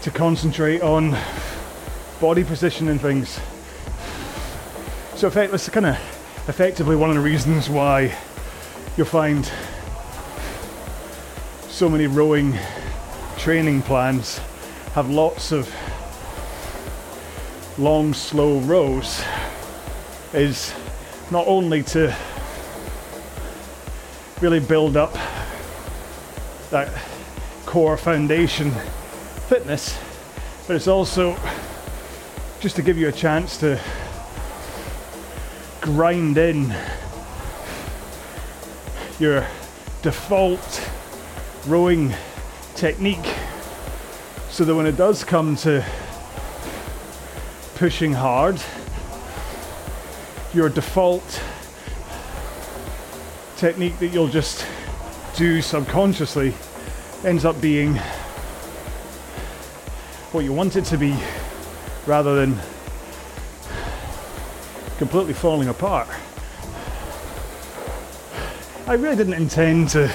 to 0.00 0.10
concentrate 0.10 0.80
on 0.80 1.14
body 2.18 2.42
position 2.42 2.88
and 2.88 2.98
things. 2.98 3.38
So, 5.14 5.28
effect, 5.28 5.50
that's 5.50 5.68
kind 5.68 5.84
of 5.84 5.96
effectively 6.48 6.96
one 6.96 7.10
of 7.10 7.16
the 7.16 7.22
reasons 7.22 7.68
why 7.68 8.16
you'll 8.96 9.06
find 9.06 9.44
so 11.68 11.90
many 11.90 12.06
rowing 12.06 12.58
training 13.36 13.82
plans 13.82 14.40
have 14.94 15.10
lots 15.10 15.50
of 15.50 15.68
long, 17.78 18.14
slow 18.14 18.60
rows 18.60 19.24
is 20.32 20.72
not 21.32 21.44
only 21.48 21.82
to 21.82 22.14
really 24.40 24.60
build 24.60 24.96
up 24.96 25.12
that 26.70 26.88
core 27.66 27.96
foundation 27.96 28.70
fitness, 29.48 29.98
but 30.68 30.76
it's 30.76 30.86
also 30.86 31.36
just 32.60 32.76
to 32.76 32.82
give 32.82 32.96
you 32.96 33.08
a 33.08 33.12
chance 33.12 33.58
to 33.58 33.80
grind 35.80 36.38
in 36.38 36.72
your 39.18 39.44
default 40.02 40.88
rowing 41.66 42.14
technique 42.76 43.34
so 44.54 44.64
that 44.64 44.72
when 44.72 44.86
it 44.86 44.96
does 44.96 45.24
come 45.24 45.56
to 45.56 45.84
pushing 47.74 48.12
hard, 48.12 48.62
your 50.52 50.68
default 50.68 51.42
technique 53.56 53.98
that 53.98 54.12
you'll 54.12 54.28
just 54.28 54.64
do 55.34 55.60
subconsciously 55.60 56.54
ends 57.24 57.44
up 57.44 57.60
being 57.60 57.96
what 60.30 60.44
you 60.44 60.52
want 60.52 60.76
it 60.76 60.84
to 60.84 60.96
be 60.96 61.16
rather 62.06 62.36
than 62.36 62.56
completely 64.98 65.34
falling 65.34 65.66
apart. 65.66 66.06
I 68.86 68.92
really 68.92 69.16
didn't 69.16 69.34
intend 69.34 69.88
to 69.88 70.14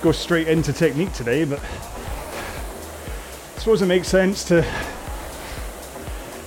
go 0.00 0.12
straight 0.12 0.46
into 0.46 0.72
technique 0.72 1.12
today, 1.12 1.44
but 1.44 1.58
suppose 3.64 3.80
it 3.80 3.86
makes 3.86 4.08
sense 4.08 4.44
to 4.44 4.62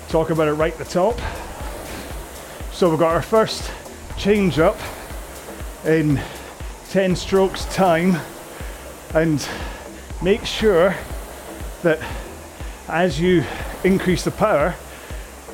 talk 0.07 0.29
about 0.29 0.47
it 0.47 0.51
right 0.51 0.71
at 0.73 0.77
the 0.77 0.85
top. 0.85 1.19
So 2.71 2.91
we've 2.91 2.99
got 2.99 3.11
our 3.11 3.23
first 3.23 3.71
change 4.19 4.59
up 4.59 4.77
in 5.83 6.21
10 6.89 7.15
strokes 7.15 7.65
time 7.73 8.17
and 9.15 9.49
make 10.21 10.45
sure 10.45 10.95
that 11.81 11.99
as 12.87 13.19
you 13.19 13.43
increase 13.83 14.23
the 14.23 14.29
power, 14.29 14.75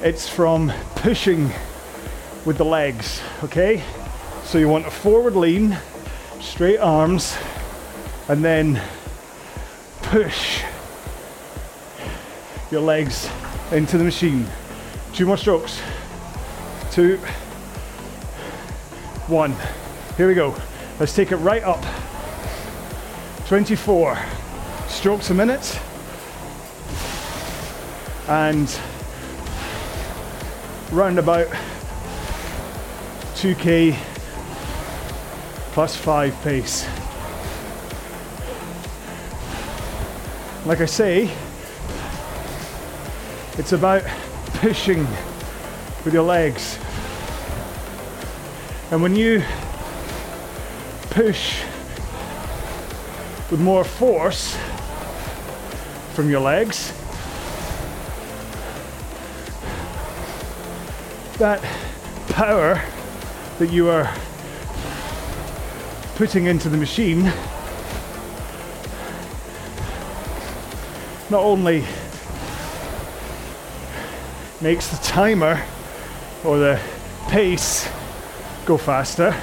it's 0.01 0.27
from 0.27 0.69
pushing 0.95 1.49
with 2.43 2.57
the 2.57 2.65
legs, 2.65 3.21
okay? 3.41 3.81
So 4.43 4.57
you 4.57 4.67
want 4.67 4.85
a 4.85 4.91
forward 4.91 5.37
lean, 5.37 5.77
straight 6.41 6.79
arms, 6.79 7.37
and 8.27 8.43
then 8.43 8.81
push 10.01 10.61
your 12.73 12.81
legs 12.81 13.29
into 13.71 13.99
the 13.99 14.03
machine. 14.03 14.47
Two 15.13 15.27
more 15.27 15.37
strokes. 15.37 15.79
Two, 16.91 17.17
one. 19.27 19.55
Here 20.17 20.27
we 20.27 20.33
go. 20.33 20.55
Let's 20.99 21.15
take 21.15 21.31
it 21.31 21.35
right 21.35 21.61
up. 21.61 21.83
24 23.45 24.17
strokes 24.87 25.29
a 25.29 25.35
minute. 25.35 25.79
And 28.27 28.79
round 30.91 31.19
about 31.19 31.47
2k 33.35 33.95
plus 35.73 35.95
5 35.95 36.41
pace. 36.41 36.87
Like 40.65 40.81
I 40.81 40.85
say, 40.85 41.31
it's 43.57 43.71
about 43.71 44.03
pushing 44.55 45.05
with 46.03 46.13
your 46.13 46.23
legs. 46.23 46.79
And 48.91 49.01
when 49.01 49.15
you 49.15 49.43
push 51.11 51.61
with 53.51 53.59
more 53.59 53.83
force 53.83 54.57
from 56.13 56.29
your 56.29 56.41
legs, 56.41 56.91
that 61.37 61.61
power 62.29 62.81
that 63.59 63.71
you 63.71 63.89
are 63.89 64.11
putting 66.15 66.45
into 66.45 66.69
the 66.69 66.77
machine 66.77 67.23
not 71.29 71.41
only 71.43 71.83
makes 74.63 74.87
the 74.87 75.03
timer 75.03 75.61
or 76.45 76.57
the 76.57 76.79
pace 77.27 77.85
go 78.65 78.77
faster, 78.77 79.35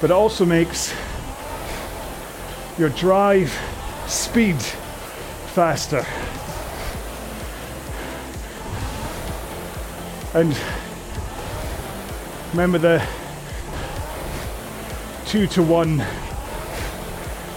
but 0.00 0.08
it 0.08 0.12
also 0.12 0.46
makes 0.46 0.94
your 2.78 2.90
drive 2.90 3.52
speed 4.06 4.54
faster. 5.52 6.06
And 10.32 10.56
remember 12.52 12.78
the 12.78 13.04
two 15.26 15.48
to 15.48 15.62
one 15.64 16.06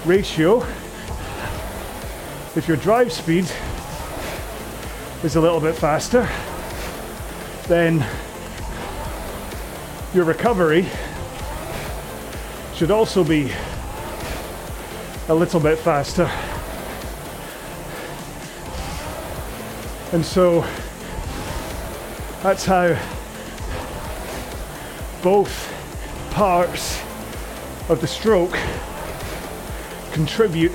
ratio. 0.05 0.65
If 2.55 2.67
your 2.67 2.77
drive 2.77 3.13
speed 3.13 3.45
is 5.24 5.38
a 5.38 5.42
little 5.42 5.62
bit 5.62 5.74
faster, 5.74 6.27
then 7.70 8.06
your 10.13 10.25
recovery 10.25 10.86
should 12.75 12.92
also 12.92 13.24
be 13.24 13.50
a 15.30 15.34
little 15.34 15.62
bit 15.62 15.80
faster. 15.80 16.30
And 20.12 20.25
so 20.25 20.65
that's 22.42 22.65
how 22.65 23.00
both 25.22 25.72
parts 26.32 27.00
of 27.88 28.01
the 28.01 28.08
stroke 28.08 28.58
contribute 30.12 30.74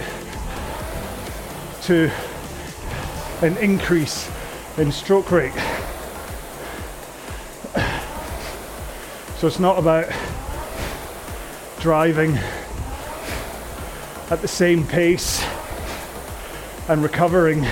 to 1.83 2.11
an 3.43 3.59
increase 3.59 4.31
in 4.79 4.93
stroke 4.93 5.33
rate. 5.33 5.53
So 9.39 9.47
it's 9.49 9.59
not 9.59 9.77
about 9.79 10.07
driving 11.81 12.37
at 14.31 14.41
the 14.41 14.47
same 14.47 14.87
pace 14.87 15.45
and 16.89 17.03
recovering 17.03 17.67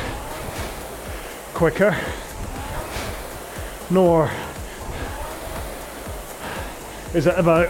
quicker, 1.54 1.96
nor 3.90 4.30
is 7.14 7.26
it 7.26 7.38
about 7.38 7.68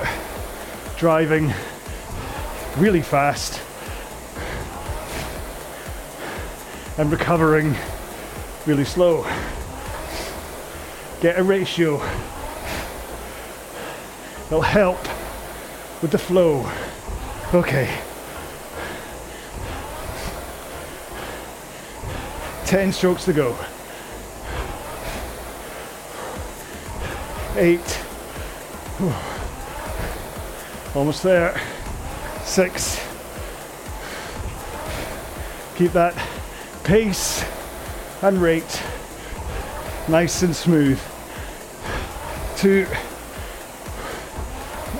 driving 0.96 1.52
really 2.78 3.02
fast 3.02 3.60
and 6.96 7.12
recovering 7.12 7.76
really 8.66 8.84
slow. 8.84 9.22
Get 11.20 11.38
a 11.38 11.42
ratio. 11.42 12.02
It'll 14.46 14.60
help 14.60 15.00
with 16.02 16.10
the 16.10 16.18
flow. 16.18 16.68
Okay. 17.54 17.88
10 22.64 22.92
strokes 22.92 23.24
to 23.24 23.32
go. 23.32 23.56
Eight. 27.56 28.02
Almost 30.94 31.22
there. 31.22 31.60
Six. 32.42 33.00
Keep 35.76 35.92
that 35.92 36.14
pace 36.82 37.44
rate 38.34 38.82
nice 40.08 40.42
and 40.42 40.54
smooth. 40.54 41.00
Two, 42.56 42.84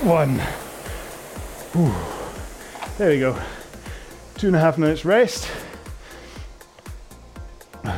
one. 0.03 0.41
Ooh. 1.75 1.95
There 2.99 3.11
we 3.11 3.19
go. 3.19 3.37
Two 4.37 4.47
and 4.47 4.57
a 4.57 4.61
half 4.61 4.79
minutes 4.79 5.05
rest. 5.05 5.51
And 7.83 7.95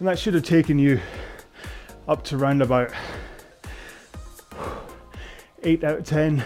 that 0.00 0.18
should 0.18 0.34
have 0.34 0.42
taken 0.42 0.78
you 0.78 1.00
up 2.06 2.24
to 2.24 2.36
round 2.36 2.60
about 2.60 2.90
8 5.62 5.82
out 5.82 5.98
of 6.00 6.04
10 6.04 6.44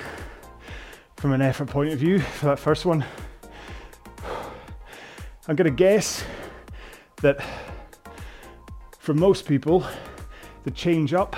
from 1.17 1.33
an 1.33 1.43
effort 1.43 1.67
point 1.69 1.93
of 1.93 1.99
view 1.99 2.21
for 2.21 2.47
that 2.47 2.61
first 2.61 2.87
one. 2.87 3.05
I'm 5.49 5.57
to 5.57 5.71
guess 5.71 6.23
that 7.23 7.45
for 8.99 9.15
most 9.15 9.47
people, 9.47 9.87
the 10.65 10.71
change 10.71 11.15
up 11.15 11.37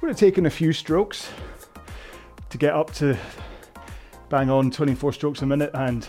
would 0.00 0.08
have 0.08 0.16
taken 0.16 0.46
a 0.46 0.50
few 0.50 0.72
strokes 0.72 1.30
to 2.50 2.58
get 2.58 2.72
up 2.72 2.92
to 2.94 3.16
bang 4.28 4.50
on 4.50 4.70
24 4.70 5.12
strokes 5.12 5.42
a 5.42 5.46
minute 5.46 5.70
and 5.74 6.06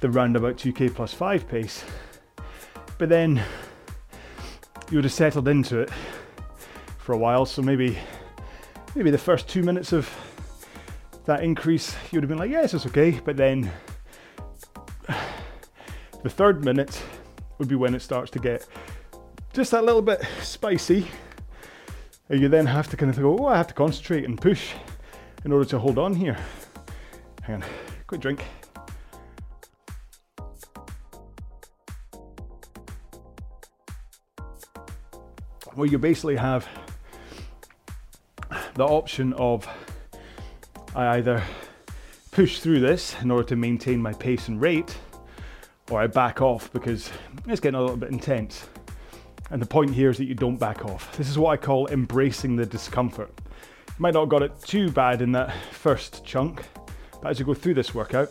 the 0.00 0.10
roundabout 0.10 0.56
2k 0.56 0.94
plus 0.94 1.12
5 1.12 1.48
pace. 1.48 1.84
But 2.98 3.08
then 3.08 3.42
you 4.90 4.96
would 4.96 5.04
have 5.04 5.12
settled 5.12 5.48
into 5.48 5.80
it 5.80 5.90
for 6.98 7.12
a 7.12 7.18
while, 7.18 7.46
so 7.46 7.62
maybe 7.62 7.98
maybe 8.94 9.10
the 9.10 9.18
first 9.18 9.48
two 9.48 9.62
minutes 9.62 9.92
of 9.92 10.10
that 11.26 11.42
increase 11.42 11.94
you 12.10 12.16
would 12.16 12.24
have 12.24 12.28
been 12.28 12.38
like, 12.38 12.50
yes, 12.50 12.74
it's 12.74 12.86
okay, 12.86 13.20
but 13.24 13.36
then 13.36 13.70
the 16.22 16.30
third 16.30 16.64
minute 16.64 17.02
would 17.58 17.68
be 17.68 17.74
when 17.74 17.94
it 17.94 18.00
starts 18.00 18.30
to 18.32 18.38
get 18.38 18.66
just 19.52 19.70
that 19.72 19.84
little 19.84 20.02
bit 20.02 20.22
spicy. 20.40 21.08
And 22.28 22.40
you 22.40 22.48
then 22.48 22.66
have 22.66 22.88
to 22.90 22.96
kind 22.96 23.10
of 23.10 23.18
go, 23.18 23.38
oh, 23.38 23.46
I 23.46 23.56
have 23.56 23.68
to 23.68 23.74
concentrate 23.74 24.24
and 24.24 24.40
push 24.40 24.72
in 25.44 25.52
order 25.52 25.64
to 25.66 25.78
hold 25.78 25.98
on 25.98 26.14
here. 26.14 26.36
Hang 27.42 27.62
on, 27.62 27.64
quick 28.06 28.20
drink. 28.20 28.44
Well, 35.74 35.86
you 35.86 35.96
basically 35.98 36.36
have 36.36 36.68
the 38.74 38.84
option 38.84 39.32
of 39.34 39.66
I 40.94 41.18
either 41.18 41.42
push 42.32 42.60
through 42.60 42.80
this 42.80 43.14
in 43.22 43.30
order 43.30 43.44
to 43.48 43.56
maintain 43.56 44.02
my 44.02 44.12
pace 44.12 44.48
and 44.48 44.60
rate, 44.60 44.96
or 45.90 46.00
I 46.00 46.06
back 46.06 46.42
off 46.42 46.72
because 46.72 47.10
it's 47.46 47.60
getting 47.60 47.78
a 47.78 47.80
little 47.80 47.96
bit 47.96 48.10
intense. 48.10 48.66
And 49.50 49.62
the 49.62 49.66
point 49.66 49.94
here 49.94 50.10
is 50.10 50.18
that 50.18 50.26
you 50.26 50.34
don't 50.34 50.58
back 50.58 50.84
off. 50.84 51.16
This 51.16 51.28
is 51.28 51.38
what 51.38 51.50
I 51.50 51.56
call 51.56 51.88
embracing 51.88 52.56
the 52.56 52.66
discomfort. 52.66 53.32
You 53.88 53.94
might 53.98 54.14
not 54.14 54.20
have 54.20 54.28
got 54.28 54.42
it 54.42 54.60
too 54.62 54.90
bad 54.90 55.22
in 55.22 55.32
that 55.32 55.54
first 55.72 56.24
chunk, 56.24 56.62
but 57.22 57.30
as 57.30 57.38
you 57.38 57.46
go 57.46 57.54
through 57.54 57.74
this 57.74 57.94
workout, 57.94 58.30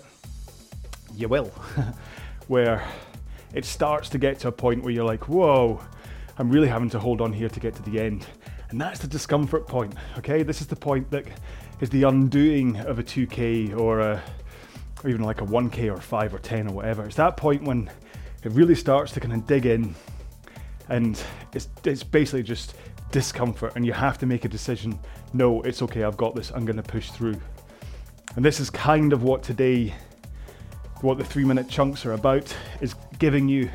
you 1.16 1.28
will. 1.28 1.52
where 2.48 2.86
it 3.54 3.66
starts 3.66 4.10
to 4.10 4.18
get 4.18 4.40
to 4.40 4.48
a 4.48 4.52
point 4.52 4.84
where 4.84 4.94
you're 4.94 5.06
like, 5.06 5.28
whoa, 5.28 5.82
I'm 6.38 6.50
really 6.50 6.68
having 6.68 6.90
to 6.92 7.00
hold 7.00 7.22
on 7.22 7.34
here 7.34 7.50
to 7.50 7.60
get 7.60 7.76
to 7.76 7.82
the 7.84 8.00
end. 8.00 8.26
And 8.70 8.80
that's 8.80 9.00
the 9.00 9.08
discomfort 9.08 9.68
point, 9.68 9.94
okay? 10.18 10.44
This 10.44 10.62
is 10.62 10.68
the 10.68 10.76
point 10.76 11.10
that 11.12 11.26
is 11.80 11.90
the 11.90 12.04
undoing 12.04 12.78
of 12.78 13.00
a 13.00 13.04
2K 13.04 13.78
or 13.78 14.00
a 14.02 14.24
or 15.04 15.10
even 15.10 15.24
like 15.24 15.42
a 15.42 15.46
1k 15.46 15.94
or 15.94 16.00
5 16.00 16.34
or 16.34 16.40
10 16.40 16.68
or 16.68 16.74
whatever. 16.74 17.06
It's 17.06 17.16
that 17.16 17.38
point 17.38 17.64
when 17.64 17.90
it 18.44 18.52
really 18.52 18.76
starts 18.76 19.12
to 19.14 19.20
kind 19.20 19.34
of 19.34 19.46
dig 19.46 19.66
in 19.66 19.96
and 20.90 21.22
it's, 21.54 21.68
it's 21.84 22.04
basically 22.04 22.44
just 22.44 22.76
discomfort 23.12 23.74
and 23.76 23.86
you 23.86 23.94
have 23.94 24.18
to 24.18 24.26
make 24.26 24.46
a 24.46 24.50
decision 24.50 24.98
no 25.34 25.62
it's 25.62 25.82
okay 25.82 26.04
i've 26.04 26.18
got 26.18 26.36
this 26.36 26.52
i'm 26.52 26.66
going 26.66 26.76
to 26.76 26.84
push 26.84 27.10
through 27.12 27.40
and 28.36 28.44
this 28.44 28.60
is 28.60 28.70
kind 28.70 29.14
of 29.14 29.24
what 29.24 29.42
today 29.42 29.94
what 31.02 31.18
the 31.18 31.24
three 31.24 31.46
minute 31.46 31.70
chunks 31.70 32.06
are 32.06 32.14
about 32.14 32.54
is 32.82 32.96
giving 33.18 33.48
you 33.48 33.70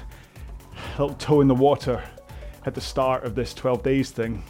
a 0.75 1.01
little 1.01 1.17
toe 1.17 1.41
in 1.41 1.49
the 1.49 1.55
water 1.55 2.03
at 2.67 2.75
the 2.75 2.81
start 2.81 3.25
of 3.25 3.35
this 3.35 3.55
12 3.55 3.83
days 3.83 4.11
thing 4.11 4.43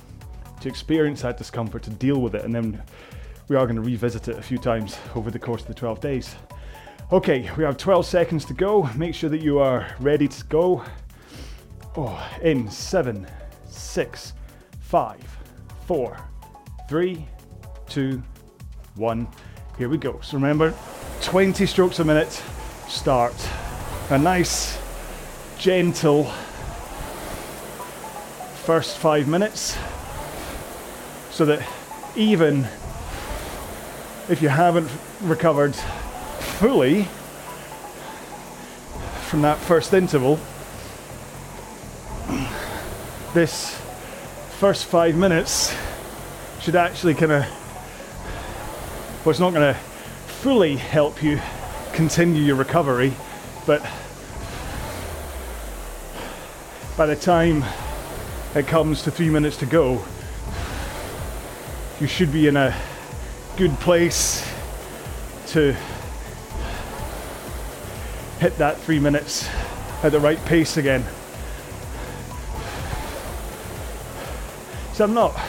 to 0.61 0.69
experience 0.69 1.23
that 1.23 1.37
discomfort 1.37 1.83
to 1.83 1.91
deal 1.91 2.21
with 2.21 2.35
it 2.35 2.45
and 2.45 2.55
then 2.55 2.83
we 3.49 3.57
are 3.57 3.67
going 3.67 3.77
to 3.77 3.83
revisit 3.83 4.29
it 4.29 4.39
a 4.39 4.43
few 4.43 4.59
times 4.59 4.99
over 5.15 5.31
the 5.31 5.39
course 5.39 5.63
of 5.63 5.69
the 5.69 5.75
12 5.75 6.01
days 6.01 6.37
Okay, 7.13 7.51
we 7.59 7.65
have 7.65 7.77
12 7.77 8.07
seconds 8.07 8.47
to 8.47 8.55
go. 8.55 8.89
Make 8.97 9.15
sure 9.15 9.29
that 9.29 9.43
you 9.43 9.59
are 9.59 9.87
ready 10.01 10.27
to 10.27 10.45
go. 10.47 10.83
Oh, 11.95 12.31
in 12.41 12.71
seven, 12.71 13.27
six, 13.69 14.33
five, 14.81 15.21
four, 15.87 16.17
three, 16.89 17.29
two, 17.87 18.23
one. 18.95 19.29
Here 19.77 19.91
we 19.91 19.99
go. 19.99 20.21
So 20.23 20.39
remember, 20.39 20.73
20 21.21 21.67
strokes 21.67 21.99
a 21.99 22.05
minute. 22.05 22.43
Start. 22.89 23.37
A 24.09 24.17
nice, 24.17 24.79
gentle 25.59 26.25
first 28.65 28.97
five 28.97 29.29
minutes 29.29 29.77
so 31.31 31.45
that 31.45 31.63
even 32.17 32.67
if 34.31 34.39
you 34.41 34.49
haven't 34.49 34.89
recovered 35.21 35.77
fully 36.63 37.03
from 39.27 39.43
that 39.43 39.59
first 39.59 39.93
interval, 39.93 40.39
this 43.35 43.77
first 44.61 44.85
five 44.85 45.17
minutes 45.17 45.75
should 46.61 46.77
actually 46.77 47.15
kind 47.15 47.33
of, 47.33 47.43
well, 49.25 49.31
it's 49.31 49.41
not 49.41 49.53
going 49.53 49.75
to 49.75 49.81
fully 50.41 50.77
help 50.77 51.21
you 51.21 51.41
continue 51.95 52.41
your 52.41 52.55
recovery, 52.55 53.13
but 53.67 53.83
by 56.97 57.07
the 57.07 57.17
time 57.17 57.65
it 58.55 58.69
comes 58.69 59.03
to 59.03 59.11
three 59.11 59.31
minutes 59.31 59.57
to 59.57 59.67
go, 59.67 60.01
you 62.01 62.07
should 62.07 62.33
be 62.33 62.47
in 62.47 62.57
a 62.57 62.73
good 63.57 63.77
place 63.81 64.49
to 65.49 65.75
hit 68.43 68.59
that 68.59 68.77
three 68.81 68.99
minutes 68.99 69.49
at 70.03 70.11
the 70.11 70.19
right 70.19 70.45
pace 70.47 70.77
again. 70.77 71.05
So 74.95 75.05
I'm 75.05 75.15
not 75.15 75.41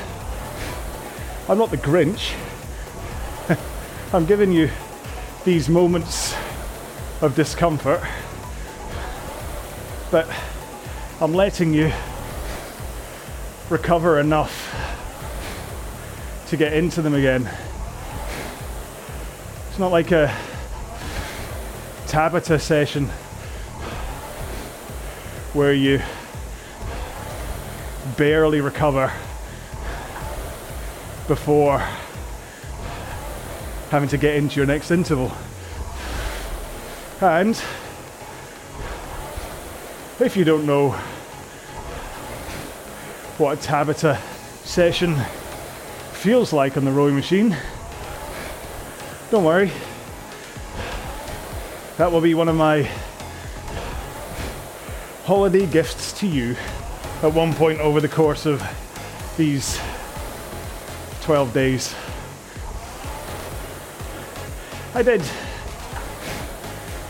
I'm 1.50 1.58
not 1.58 1.72
the 1.72 1.78
Grinch. 1.78 2.36
I'm 4.14 4.28
giving 4.28 4.52
you 4.52 4.70
these 5.44 5.70
moments 5.70 6.36
of 7.22 7.34
discomfort, 7.36 8.04
but 10.12 10.30
I'm 11.20 11.34
letting 11.34 11.74
you 11.74 11.92
recover 13.72 14.20
enough 14.20 14.70
to 16.50 16.58
get 16.58 16.74
into 16.74 17.02
them 17.02 17.16
again. 17.16 17.50
It's 19.70 19.80
not 19.80 19.92
like 19.92 20.12
a 20.12 20.32
Tabata 22.14 22.62
session 22.62 23.08
where 25.54 25.74
you 25.74 26.00
barely 28.18 28.62
recover 28.62 29.12
before 31.28 31.80
having 33.90 34.08
to 34.10 34.20
get 34.20 34.36
into 34.36 34.58
your 34.58 34.68
next 34.68 34.92
interval. 34.92 35.32
And 37.20 37.60
if 40.20 40.38
you 40.38 40.44
don't 40.44 40.68
know 40.68 40.92
what 43.40 43.58
a 43.58 43.68
Tabata 43.68 44.22
session 44.64 45.16
feels 46.12 46.54
like 46.54 46.78
on 46.78 46.86
the 46.86 46.92
rowing 46.92 47.16
machine, 47.16 47.58
don't 49.32 49.44
worry. 49.44 49.72
That 51.98 52.12
will 52.12 52.22
be 52.22 52.34
one 52.34 52.50
of 52.50 52.56
my 52.56 52.90
holiday 55.26 55.68
gifts 55.68 56.12
to 56.14 56.28
you 56.28 56.56
at 57.22 57.32
one 57.32 57.54
point 57.54 57.80
over 57.82 58.02
the 58.02 58.10
course 58.10 58.48
of 58.48 58.64
these 59.38 59.80
12 61.22 61.54
days. 61.54 61.94
I 64.96 65.04
did 65.04 65.22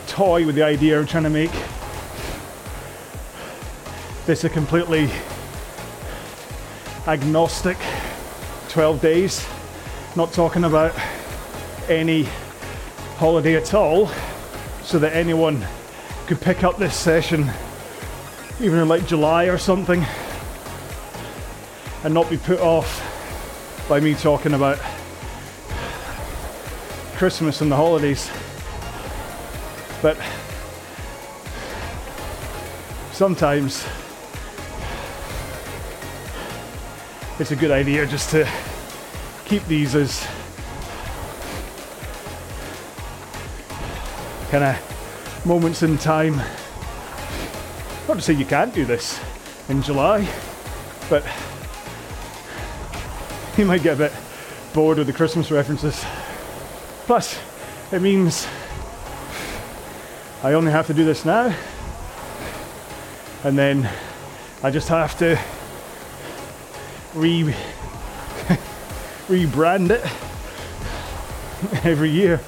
toy 0.05 0.45
with 0.45 0.55
the 0.55 0.63
idea 0.63 0.99
of 0.99 1.07
trying 1.07 1.23
to 1.23 1.29
make 1.29 1.51
this 4.25 4.43
a 4.43 4.49
completely 4.49 5.09
agnostic 7.07 7.77
12 8.67 9.01
days, 9.01 9.47
not 10.17 10.33
talking 10.33 10.65
about 10.65 10.93
any 11.87 12.23
holiday 13.15 13.55
at 13.55 13.73
all, 13.73 14.09
so 14.93 14.99
that 14.99 15.15
anyone 15.15 15.65
could 16.27 16.39
pick 16.39 16.63
up 16.63 16.77
this 16.77 16.95
session 16.95 17.49
even 18.61 18.77
in 18.77 18.87
like 18.87 19.07
July 19.07 19.45
or 19.45 19.57
something 19.57 20.05
and 22.03 22.13
not 22.13 22.29
be 22.29 22.37
put 22.37 22.59
off 22.59 23.01
by 23.89 23.99
me 23.99 24.13
talking 24.13 24.53
about 24.53 24.77
Christmas 27.15 27.61
and 27.61 27.71
the 27.71 27.75
holidays. 27.75 28.29
But 30.03 30.15
sometimes 33.13 33.83
it's 37.39 37.49
a 37.49 37.55
good 37.55 37.71
idea 37.71 38.05
just 38.05 38.29
to 38.29 38.47
keep 39.45 39.65
these 39.65 39.95
as 39.95 40.23
kind 44.53 44.65
of 44.65 45.45
moments 45.47 45.81
in 45.81 45.97
time. 45.97 46.35
Not 48.07 48.17
to 48.17 48.21
say 48.21 48.33
you 48.33 48.45
can't 48.45 48.71
do 48.71 48.85
this 48.85 49.19
in 49.67 49.81
July, 49.81 50.29
but 51.09 51.25
you 53.57 53.65
might 53.65 53.81
get 53.81 53.95
a 53.95 53.97
bit 53.97 54.13
bored 54.71 54.99
with 54.99 55.07
the 55.07 55.13
Christmas 55.13 55.49
references. 55.49 56.05
Plus, 57.07 57.39
it 57.91 58.03
means 58.03 58.47
I 60.43 60.53
only 60.53 60.71
have 60.71 60.85
to 60.85 60.93
do 60.93 61.03
this 61.03 61.25
now, 61.25 61.51
and 63.43 63.57
then 63.57 63.89
I 64.61 64.69
just 64.69 64.87
have 64.89 65.17
to 65.17 65.35
re 67.15 67.41
rebrand 69.27 69.89
it 69.89 70.05
every 71.83 72.11
year, 72.11 72.39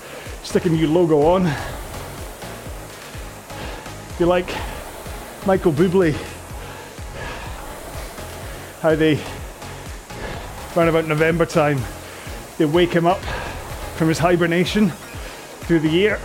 stick 0.44 0.66
a 0.66 0.70
new 0.70 0.88
logo 0.88 1.24
on. 1.24 1.52
You 4.18 4.26
like 4.28 4.50
Michael 5.46 5.74
Bublé, 5.74 6.16
how 8.82 8.96
they 8.96 9.20
around 10.76 10.90
about 10.90 11.08
November 11.08 11.46
time, 11.46 11.80
they 12.58 12.66
wake 12.66 12.92
him 12.92 13.06
up 13.06 13.20
from 13.96 14.10
his 14.10 14.20
hibernation 14.20 14.90
through 15.62 15.80
the 15.80 15.90
year. 15.90 16.20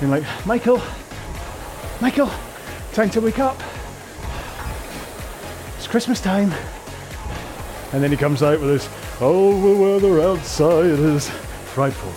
And 0.00 0.10
like, 0.10 0.24
Michael, 0.46 0.82
Michael, 2.00 2.30
time 2.92 3.10
to 3.10 3.20
wake 3.20 3.38
up. 3.38 3.60
It's 5.76 5.86
Christmas 5.86 6.20
time. 6.20 6.52
And 7.92 8.02
then 8.02 8.10
he 8.10 8.16
comes 8.16 8.42
out 8.42 8.60
with 8.60 8.70
his, 8.70 8.88
oh, 9.20 9.60
the 9.60 9.82
weather 9.82 10.20
outside 10.20 10.86
is 10.86 11.30
frightful. 11.66 12.12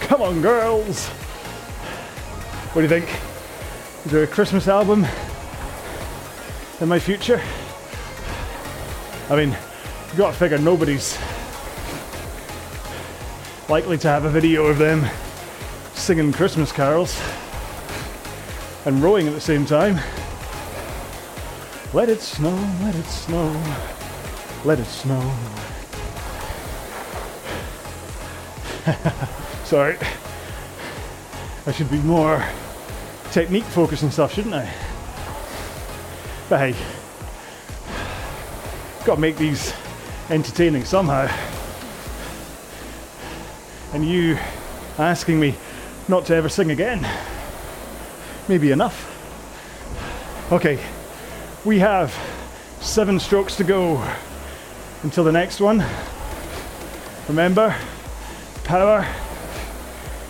Come 0.00 0.22
on, 0.22 0.42
girls. 0.42 1.10
What 2.76 2.86
do 2.86 2.94
you 2.94 3.00
think? 3.00 3.20
Is 4.04 4.12
there 4.12 4.22
a 4.22 4.26
Christmas 4.26 4.68
album 4.68 5.06
in 6.78 6.88
my 6.90 6.98
future? 6.98 7.40
I 9.30 9.36
mean, 9.36 9.48
you've 9.48 10.18
got 10.18 10.32
to 10.32 10.36
figure 10.36 10.58
nobody's 10.58 11.16
likely 13.70 13.96
to 13.96 14.08
have 14.08 14.26
a 14.26 14.28
video 14.28 14.66
of 14.66 14.76
them 14.76 15.06
singing 15.94 16.32
Christmas 16.32 16.70
carols 16.70 17.18
and 18.84 19.02
rowing 19.02 19.26
at 19.26 19.32
the 19.32 19.40
same 19.40 19.64
time. 19.64 19.98
Let 21.94 22.10
it 22.10 22.20
snow, 22.20 22.56
let 22.82 22.94
it 22.94 23.06
snow, 23.06 23.58
let 24.66 24.78
it 24.78 24.84
snow. 24.84 25.34
Sorry. 29.64 29.96
I 31.66 31.72
should 31.72 31.90
be 31.90 32.00
more 32.00 32.46
technique 33.36 33.64
focus 33.64 34.00
and 34.00 34.10
stuff, 34.10 34.32
shouldn't 34.32 34.54
I? 34.54 34.66
But 36.48 36.72
hey, 36.72 36.74
got 39.04 39.16
to 39.16 39.20
make 39.20 39.36
these 39.36 39.74
entertaining 40.30 40.86
somehow. 40.86 41.28
And 43.92 44.08
you 44.08 44.38
asking 44.96 45.38
me 45.38 45.54
not 46.08 46.24
to 46.24 46.34
ever 46.34 46.48
sing 46.48 46.70
again, 46.70 47.06
maybe 48.48 48.70
enough. 48.70 48.96
Okay, 50.50 50.78
we 51.66 51.78
have 51.78 52.18
seven 52.80 53.20
strokes 53.20 53.54
to 53.56 53.64
go 53.64 54.02
until 55.02 55.24
the 55.24 55.32
next 55.32 55.60
one. 55.60 55.84
Remember, 57.28 57.76
power 58.64 59.06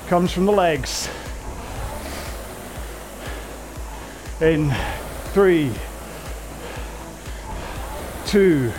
comes 0.09 0.33
from 0.33 0.45
the 0.45 0.53
legs. 0.53 1.09
in 4.41 4.71
three, 5.33 5.73
two, 8.27 8.71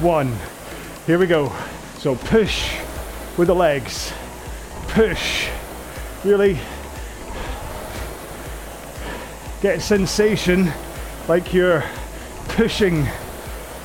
one. 0.00 0.34
Here 1.06 1.18
we 1.18 1.26
go. 1.26 1.52
So 1.98 2.16
push 2.16 2.76
with 3.36 3.48
the 3.48 3.54
legs. 3.54 4.12
Push. 4.88 5.48
Really 6.24 6.58
get 9.62 9.80
sensation 9.80 10.72
like 11.28 11.54
you're 11.54 11.84
pushing 12.48 13.06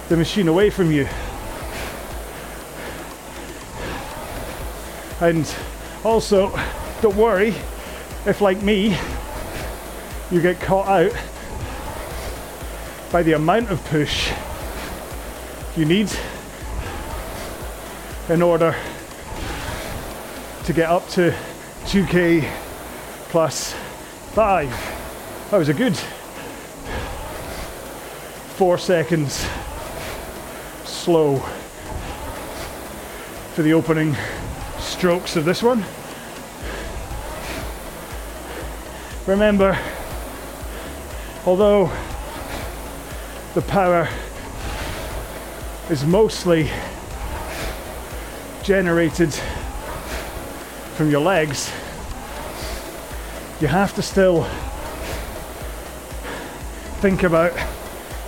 the 0.10 0.18
machine 0.18 0.48
away 0.48 0.70
from 0.70 0.92
you. 0.92 1.08
And 5.20 5.56
also, 6.04 6.52
don't 7.02 7.16
worry 7.16 7.54
if, 8.26 8.42
like 8.42 8.62
me, 8.62 8.98
you 10.32 10.42
get 10.42 10.60
caught 10.62 10.88
out 10.88 11.14
by 13.12 13.22
the 13.22 13.34
amount 13.34 13.70
of 13.70 13.84
push 13.86 14.32
you 15.76 15.84
need 15.84 16.10
in 18.30 18.42
order 18.42 18.74
to 20.64 20.74
get 20.74 20.90
up 20.90 21.08
to 21.10 21.36
2k 21.84 22.50
plus 23.30 23.74
5. 24.34 24.70
That 25.52 25.58
was 25.58 25.68
a 25.68 25.74
good 25.74 25.98
four 28.56 28.78
seconds 28.78 29.46
slow 30.86 31.40
for 33.54 33.64
the 33.64 33.74
opening 33.74 34.16
strokes 34.80 35.36
of 35.36 35.44
this 35.44 35.62
one. 35.62 35.84
Remember, 39.26 39.78
although 41.46 41.92
the 43.56 43.62
power 43.64 44.08
is 45.90 46.06
mostly 46.06 46.70
generated 48.64 49.34
from 50.96 51.10
your 51.10 51.22
legs, 51.22 51.72
you 53.60 53.68
have 53.68 53.94
to 53.96 54.02
still 54.02 54.44
think 57.02 57.24
about 57.24 57.54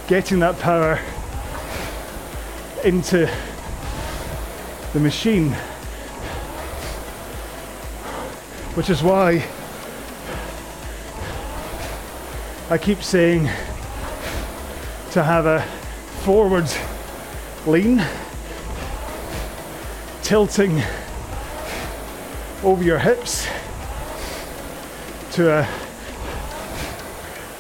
getting 0.08 0.40
that 0.40 0.58
power 0.60 1.00
into 2.84 3.30
the 4.94 5.00
machine. 5.00 5.52
Which 8.74 8.90
is 8.90 9.04
why 9.04 9.46
I 12.74 12.80
keep 12.80 13.04
saying 13.04 13.44
to 15.12 15.22
have 15.22 15.46
a 15.46 15.62
forward 16.24 16.68
lean, 17.68 18.04
tilting 20.24 20.82
over 22.64 22.84
your 22.84 22.98
hips 22.98 23.46
to 25.34 25.52
a 25.52 25.66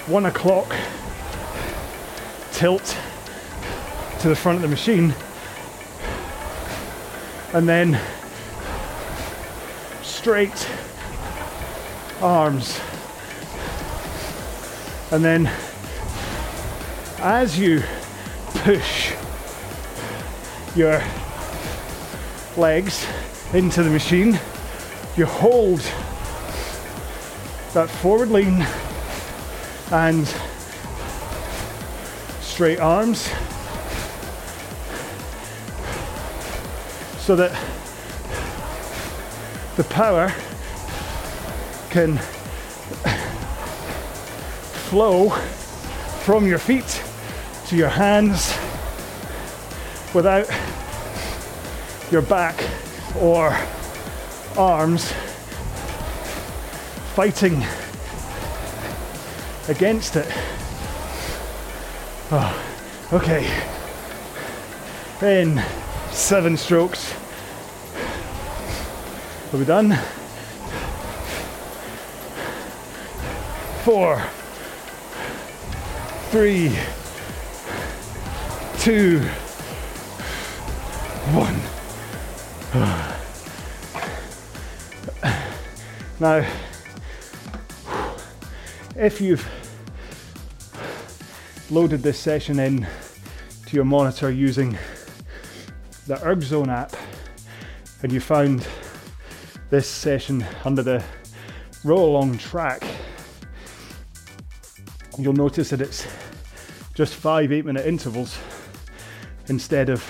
one 0.08 0.26
o'clock 0.26 0.76
tilt 2.52 2.98
to 4.22 4.30
the 4.30 4.36
front 4.36 4.56
of 4.56 4.62
the 4.64 4.68
machine 4.68 5.14
and 7.54 7.70
then 7.70 8.02
straight 10.02 10.68
arms 12.20 12.80
and 15.14 15.24
then 15.24 15.48
as 17.20 17.60
you 17.60 17.84
push 18.48 19.14
your 20.76 21.04
legs 22.58 23.06
into 23.54 23.84
the 23.84 23.92
machine 23.92 24.40
you 25.16 25.28
hold 25.28 25.82
that 27.76 27.88
forward 28.02 28.30
lean 28.30 28.66
and 29.92 30.28
straight 32.42 32.80
arms 32.80 33.30
so 37.20 37.36
that 37.36 37.52
the 39.76 39.84
power 39.84 40.34
can 41.92 42.20
flow 44.94 45.30
from 46.24 46.46
your 46.46 46.60
feet 46.60 47.02
to 47.66 47.76
your 47.76 47.90
hands 47.90 48.56
without 50.14 50.48
your 52.12 52.22
back 52.22 52.56
or 53.20 53.58
arms 54.56 55.12
fighting 57.16 57.66
against 59.68 60.16
it. 60.16 60.28
Oh, 62.30 62.54
okay. 63.14 63.50
In 65.24 65.60
seven 66.12 66.56
strokes. 66.56 67.16
Are 69.52 69.58
we 69.58 69.66
done? 69.66 69.98
Four, 73.84 74.24
three, 76.34 76.76
two, 78.80 79.20
one. 81.30 81.54
Now, 86.20 86.44
if 88.96 89.22
you've 89.22 89.48
loaded 91.70 92.02
this 92.02 92.18
session 92.18 92.58
in 92.58 92.88
to 93.68 93.76
your 93.76 93.86
monitor 93.86 94.32
using 94.32 94.76
the 96.08 96.16
ErgZone 96.16 96.70
app 96.70 96.96
and 98.02 98.12
you 98.12 98.20
found 98.20 98.68
this 99.70 99.88
session 99.88 100.44
under 100.66 100.82
the 100.82 101.04
row 101.84 102.04
along 102.04 102.40
track, 102.40 102.84
you'll 105.20 105.34
notice 105.34 105.70
that 105.70 105.80
it's 105.80 106.08
just 106.94 107.16
five 107.16 107.52
eight 107.52 107.66
minute 107.66 107.86
intervals 107.86 108.38
instead 109.48 109.90
of 109.90 110.04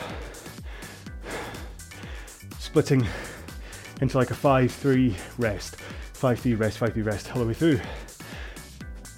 splitting 2.59 3.07
into 4.01 4.17
like 4.17 4.31
a 4.31 4.35
5 4.35 4.71
3 4.71 5.15
rest, 5.37 5.75
5 5.75 6.39
3 6.39 6.55
rest, 6.55 6.77
5 6.79 6.93
3 6.93 7.01
rest 7.03 7.31
all 7.31 7.41
the 7.41 7.47
way 7.47 7.53
through. 7.53 7.79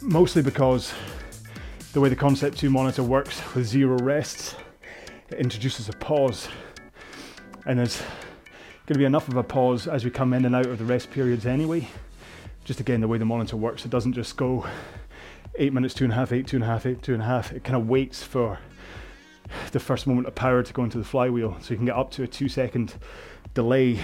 Mostly 0.01 0.41
because 0.41 0.93
the 1.93 2.01
way 2.01 2.09
the 2.09 2.15
Concept 2.15 2.57
2 2.57 2.69
monitor 2.69 3.01
works 3.01 3.41
with 3.55 3.65
zero 3.65 3.97
rests, 3.99 4.55
it 5.29 5.39
introduces 5.39 5.89
a 5.89 5.93
pause. 5.93 6.49
And 7.65 7.79
there's 7.79 7.99
going 8.85 8.95
to 8.95 8.99
be 8.99 9.05
enough 9.05 9.27
of 9.27 9.37
a 9.37 9.43
pause 9.43 9.87
as 9.87 10.05
we 10.05 10.11
come 10.11 10.33
in 10.33 10.45
and 10.45 10.55
out 10.55 10.67
of 10.67 10.77
the 10.77 10.85
rest 10.85 11.09
periods 11.09 11.45
anyway. 11.45 11.87
Just 12.65 12.79
again, 12.79 13.01
the 13.01 13.07
way 13.07 13.17
the 13.17 13.25
monitor 13.25 13.55
works, 13.55 13.85
it 13.85 13.89
doesn't 13.89 14.13
just 14.13 14.35
go 14.37 14.67
eight 15.57 15.73
minutes, 15.73 15.93
two 15.93 16.03
and 16.03 16.13
a 16.13 16.15
half, 16.15 16.31
eight, 16.31 16.47
two 16.47 16.57
and 16.57 16.63
a 16.63 16.67
half, 16.67 16.85
eight, 16.85 17.01
two 17.01 17.13
and 17.13 17.21
a 17.21 17.25
half. 17.25 17.51
It 17.51 17.63
kind 17.63 17.75
of 17.75 17.87
waits 17.87 18.23
for 18.23 18.59
the 19.71 19.79
first 19.79 20.07
moment 20.07 20.27
of 20.27 20.35
power 20.35 20.63
to 20.63 20.73
go 20.73 20.83
into 20.83 20.97
the 20.97 21.03
flywheel. 21.03 21.57
So 21.61 21.73
you 21.73 21.77
can 21.77 21.85
get 21.85 21.95
up 21.95 22.11
to 22.11 22.23
a 22.23 22.27
two 22.27 22.49
second 22.49 22.95
delay 23.53 23.99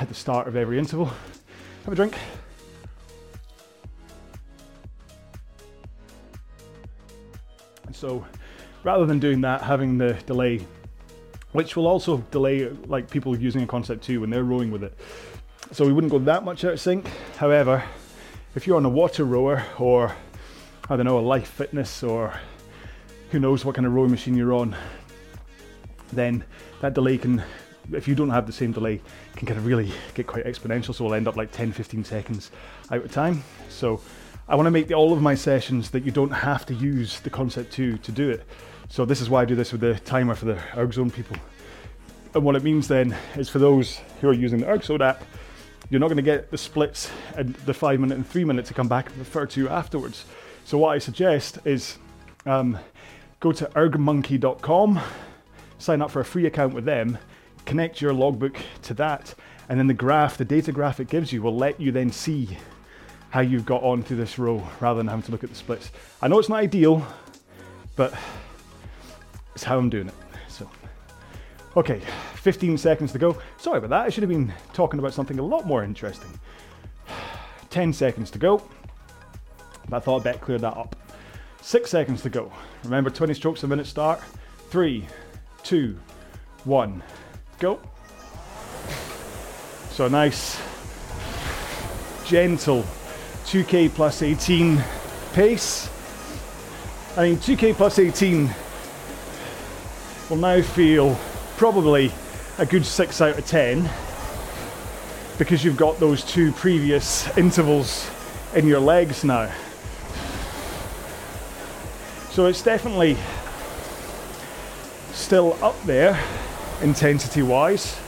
at 0.00 0.08
the 0.08 0.14
start 0.14 0.48
of 0.48 0.56
every 0.56 0.78
interval. 0.78 1.06
Have 1.84 1.92
a 1.92 1.94
drink. 1.94 2.16
So 7.92 8.24
rather 8.82 9.06
than 9.06 9.18
doing 9.18 9.40
that, 9.42 9.62
having 9.62 9.98
the 9.98 10.14
delay, 10.26 10.66
which 11.52 11.76
will 11.76 11.86
also 11.86 12.18
delay 12.30 12.68
like 12.86 13.08
people 13.08 13.38
using 13.38 13.62
a 13.62 13.66
concept 13.66 14.04
2 14.04 14.20
when 14.20 14.30
they're 14.30 14.44
rowing 14.44 14.70
with 14.70 14.82
it. 14.82 14.98
So 15.72 15.86
we 15.86 15.92
wouldn't 15.92 16.10
go 16.10 16.18
that 16.20 16.44
much 16.44 16.64
out 16.64 16.74
of 16.74 16.80
sync. 16.80 17.06
However, 17.36 17.82
if 18.54 18.66
you're 18.66 18.76
on 18.76 18.84
a 18.84 18.90
water 18.90 19.24
rower 19.24 19.64
or 19.78 20.14
I 20.88 20.96
don't 20.96 21.06
know, 21.06 21.18
a 21.18 21.20
life 21.20 21.48
fitness 21.48 22.02
or 22.02 22.32
who 23.30 23.40
knows 23.40 23.64
what 23.64 23.74
kind 23.74 23.86
of 23.86 23.94
rowing 23.94 24.10
machine 24.10 24.36
you're 24.36 24.52
on, 24.52 24.76
then 26.12 26.44
that 26.80 26.94
delay 26.94 27.18
can, 27.18 27.42
if 27.92 28.06
you 28.06 28.14
don't 28.14 28.30
have 28.30 28.46
the 28.46 28.52
same 28.52 28.70
delay, 28.70 29.00
can 29.34 29.46
kind 29.46 29.58
of 29.58 29.66
really 29.66 29.92
get 30.14 30.26
quite 30.26 30.44
exponential. 30.44 30.94
So 30.94 31.04
we'll 31.04 31.14
end 31.14 31.26
up 31.26 31.36
like 31.36 31.50
10, 31.50 31.72
15 31.72 32.04
seconds 32.04 32.50
out 32.90 33.04
of 33.04 33.10
time. 33.10 33.42
So 33.68 34.00
I 34.46 34.54
want 34.54 34.66
to 34.66 34.70
make 34.70 34.92
all 34.92 35.12
of 35.12 35.20
my 35.20 35.34
sessions 35.34 35.90
that 35.90 36.04
you 36.04 36.12
don't 36.12 36.30
have 36.30 36.64
to 36.66 36.74
use 36.74 37.20
the 37.20 37.30
Concept 37.30 37.72
2 37.72 37.98
to 37.98 38.12
do 38.12 38.30
it. 38.30 38.44
So 38.88 39.04
this 39.04 39.20
is 39.20 39.30
why 39.30 39.42
I 39.42 39.44
do 39.46 39.56
this 39.56 39.72
with 39.72 39.80
the 39.80 39.94
timer 40.00 40.34
for 40.34 40.44
the 40.44 40.56
ErgZone 40.74 41.12
people. 41.12 41.36
And 42.34 42.44
what 42.44 42.54
it 42.54 42.62
means 42.62 42.86
then 42.86 43.16
is 43.36 43.48
for 43.48 43.58
those 43.58 44.00
who 44.20 44.28
are 44.28 44.34
using 44.34 44.60
the 44.60 44.66
ErgZone 44.66 45.00
app, 45.00 45.24
you're 45.94 46.00
not 46.00 46.08
going 46.08 46.16
to 46.16 46.22
get 46.22 46.50
the 46.50 46.58
splits 46.58 47.08
and 47.36 47.54
the 47.54 47.72
five 47.72 48.00
minute 48.00 48.16
and 48.16 48.26
three 48.26 48.44
minute 48.44 48.66
to 48.66 48.74
come 48.74 48.88
back 48.88 49.10
and 49.10 49.18
refer 49.18 49.46
to 49.46 49.68
afterwards. 49.68 50.24
So 50.64 50.76
what 50.76 50.88
I 50.88 50.98
suggest 50.98 51.60
is 51.64 51.98
um, 52.46 52.80
go 53.38 53.52
to 53.52 53.66
ergmonkey.com, 53.66 55.00
sign 55.78 56.02
up 56.02 56.10
for 56.10 56.18
a 56.18 56.24
free 56.24 56.46
account 56.46 56.74
with 56.74 56.84
them, 56.84 57.16
connect 57.64 58.00
your 58.00 58.12
logbook 58.12 58.56
to 58.82 58.94
that, 58.94 59.36
and 59.68 59.78
then 59.78 59.86
the 59.86 59.94
graph, 59.94 60.36
the 60.36 60.44
data 60.44 60.72
graph 60.72 60.98
it 60.98 61.08
gives 61.08 61.32
you 61.32 61.42
will 61.42 61.56
let 61.56 61.80
you 61.80 61.92
then 61.92 62.10
see 62.10 62.58
how 63.30 63.38
you've 63.38 63.64
got 63.64 63.84
on 63.84 64.02
through 64.02 64.16
this 64.16 64.36
row 64.36 64.68
rather 64.80 64.98
than 64.98 65.06
having 65.06 65.22
to 65.22 65.30
look 65.30 65.44
at 65.44 65.50
the 65.50 65.54
splits. 65.54 65.92
I 66.20 66.26
know 66.26 66.40
it's 66.40 66.48
not 66.48 66.58
ideal, 66.58 67.06
but 67.94 68.12
it's 69.54 69.62
how 69.62 69.78
I'm 69.78 69.90
doing 69.90 70.08
it. 70.08 70.14
So, 70.48 70.68
okay, 71.76 72.00
15 72.36 72.78
seconds 72.78 73.12
to 73.12 73.18
go. 73.18 73.36
Sorry 73.58 73.78
about 73.78 73.90
that, 73.90 74.06
I 74.06 74.08
should 74.08 74.22
have 74.22 74.30
been 74.30 74.52
talking 74.72 74.98
about 74.98 75.14
something 75.14 75.38
a 75.38 75.42
lot 75.42 75.66
more 75.66 75.82
interesting. 75.82 76.30
10 77.70 77.92
seconds 77.92 78.30
to 78.30 78.38
go. 78.38 78.62
But 79.88 79.96
I 79.96 80.00
thought 80.00 80.18
I'd 80.18 80.24
better 80.24 80.38
clear 80.38 80.58
that 80.58 80.76
up. 80.76 80.96
Six 81.60 81.90
seconds 81.90 82.22
to 82.22 82.30
go. 82.30 82.52
Remember 82.84 83.10
20 83.10 83.34
strokes 83.34 83.62
a 83.62 83.66
minute 83.66 83.86
start. 83.86 84.20
Three, 84.70 85.06
two, 85.62 85.98
one, 86.64 87.02
go. 87.58 87.80
So 89.90 90.08
nice, 90.08 90.60
gentle 92.26 92.84
2k 93.46 93.90
plus 93.90 94.22
18 94.22 94.82
pace. 95.32 95.88
I 97.16 97.28
mean, 97.28 97.36
2k 97.36 97.74
plus 97.74 97.98
18 97.98 98.50
will 100.28 100.36
now 100.36 100.60
feel 100.62 101.18
probably 101.56 102.12
a 102.58 102.66
good 102.66 102.84
6 102.84 103.20
out 103.20 103.38
of 103.38 103.46
10 103.46 103.90
because 105.38 105.64
you've 105.64 105.76
got 105.76 105.98
those 105.98 106.24
two 106.24 106.52
previous 106.52 107.36
intervals 107.36 108.08
in 108.54 108.66
your 108.66 108.80
legs 108.80 109.24
now. 109.24 109.52
So 112.30 112.46
it's 112.46 112.62
definitely 112.62 113.16
still 115.12 115.56
up 115.62 115.80
there 115.84 116.20
intensity 116.82 117.42
wise. 117.42 117.98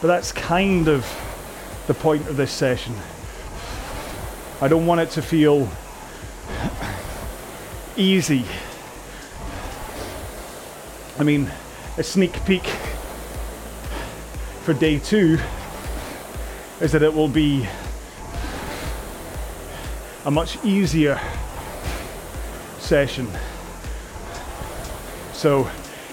But 0.00 0.08
that's 0.08 0.32
kind 0.32 0.88
of 0.88 1.06
the 1.86 1.94
point 1.94 2.26
of 2.28 2.36
this 2.36 2.50
session. 2.50 2.94
I 4.60 4.68
don't 4.68 4.86
want 4.86 5.00
it 5.00 5.10
to 5.10 5.22
feel 5.22 5.68
easy. 7.96 8.44
I 11.18 11.24
mean, 11.24 11.50
a 11.98 12.02
sneak 12.02 12.42
peek 12.46 12.64
for 14.64 14.72
day 14.72 14.98
two 14.98 15.38
is 16.80 16.92
that 16.92 17.02
it 17.02 17.12
will 17.12 17.28
be 17.28 17.68
a 20.24 20.30
much 20.30 20.56
easier 20.64 21.20
session. 22.78 23.28
So, 25.34 25.68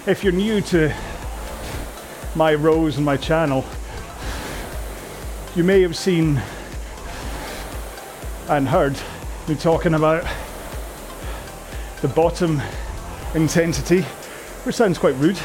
if 0.06 0.22
you're 0.22 0.32
new 0.34 0.60
to 0.62 0.94
my 2.34 2.54
rows 2.54 2.96
and 2.96 3.04
my 3.06 3.16
channel, 3.16 3.64
you 5.56 5.64
may 5.64 5.80
have 5.80 5.96
seen 5.96 6.42
and 8.48 8.68
heard 8.68 9.00
me 9.48 9.54
talking 9.54 9.94
about 9.94 10.26
the 12.02 12.08
bottom 12.08 12.60
intensity, 13.34 14.04
which 14.64 14.76
sounds 14.76 14.98
quite 14.98 15.14
rude, 15.16 15.38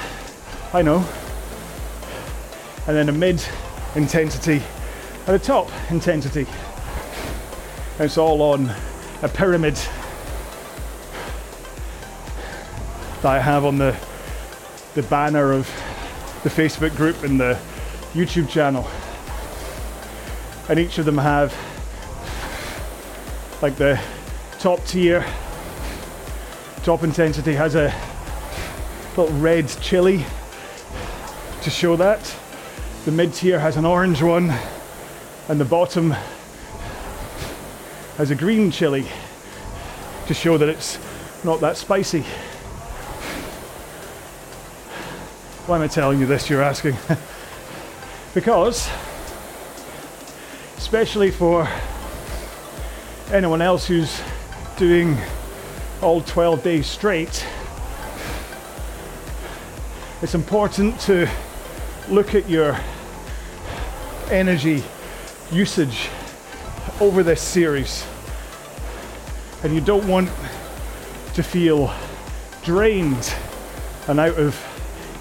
I 0.73 0.82
know, 0.82 1.06
and 2.88 2.95
then 2.95 3.10
a 3.10 3.12
mid 3.12 3.43
intensity 3.95 4.62
and 5.28 5.36
a 5.36 5.39
top 5.39 5.69
intensity. 5.89 6.45
And 7.97 8.06
It's 8.06 8.17
all 8.17 8.41
on 8.41 8.71
a 9.21 9.30
pyramid 9.30 9.75
that 13.21 13.25
I 13.25 13.39
have 13.39 13.65
on 13.65 13.78
the 13.78 13.95
the 14.95 15.04
banner 15.04 15.51
of 15.51 15.67
the 16.43 16.49
Facebook 16.49 16.95
group 16.95 17.23
and 17.23 17.38
the 17.39 17.60
YouTube 18.13 18.49
channel. 18.49 18.88
And 20.69 20.80
each 20.80 20.97
of 20.97 21.06
them 21.06 21.17
have 21.17 21.54
like 23.62 23.75
the 23.75 23.99
top 24.60 24.84
tier, 24.86 25.25
top 26.84 27.04
intensity 27.04 27.54
has 27.54 27.75
a 27.75 27.93
little 29.17 29.38
red 29.38 29.69
chili 29.82 30.25
to 31.62 31.69
show 31.69 31.95
that. 31.95 32.36
The 33.06 33.12
mid 33.12 33.34
tier 33.34 33.58
has 33.60 33.78
an 33.78 33.86
orange 33.86 34.21
one, 34.21 34.54
and 35.47 35.60
the 35.60 35.65
bottom 35.65 36.12
has 38.17 38.32
a 38.32 38.36
green 38.36 38.71
chili 38.71 39.06
to 40.28 40.34
show 40.34 40.58
that 40.58 40.67
it's 40.67 40.99
not 41.45 41.62
that 41.62 41.78
spicy. 41.78 42.21
Why 45.65 45.78
am 45.78 45.84
I 45.84 45.88
telling 45.88 46.19
you 46.19 46.25
this, 46.25 46.49
you're 46.49 46.62
asking? 46.62 46.97
because, 48.34 48.89
especially 50.78 51.32
for 51.32 51.67
anyone 53.32 53.62
else 53.62 53.88
who's 53.88 54.21
doing 54.75 55.17
all 56.01 56.21
12 56.21 56.63
days 56.63 56.86
straight, 56.86 57.45
it's 60.25 60.33
important 60.33 60.99
to 60.99 61.29
look 62.09 62.33
at 62.33 62.49
your 62.49 62.75
energy 64.31 64.83
usage 65.51 66.09
over 66.99 67.21
this 67.21 67.39
series. 67.39 68.03
And 69.61 69.71
you 69.71 69.81
don't 69.81 70.07
want 70.07 70.29
to 71.35 71.43
feel 71.43 71.93
drained 72.63 73.35
and 74.07 74.19
out 74.19 74.35
of 74.39 74.59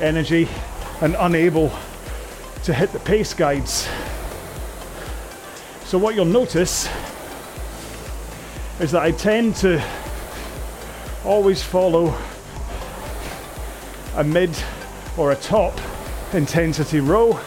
energy 0.01 0.49
and 1.03 1.17
unable 1.19 1.71
to 2.63 2.73
hit 2.73 2.91
the 2.93 3.01
pace 3.01 3.35
guides. 3.35 3.87
So, 5.85 5.99
what 5.99 6.15
you'll 6.15 6.25
notice 6.25 6.89
is 8.81 8.93
that 8.93 9.03
I 9.03 9.11
tend 9.11 9.57
to 9.57 9.87
always 11.27 11.63
follow 11.63 12.17
a 14.17 14.25
mid 14.25 14.57
or 15.17 15.33
a 15.33 15.37
top 15.37 15.79
intensity 16.33 17.01
row 17.01 17.39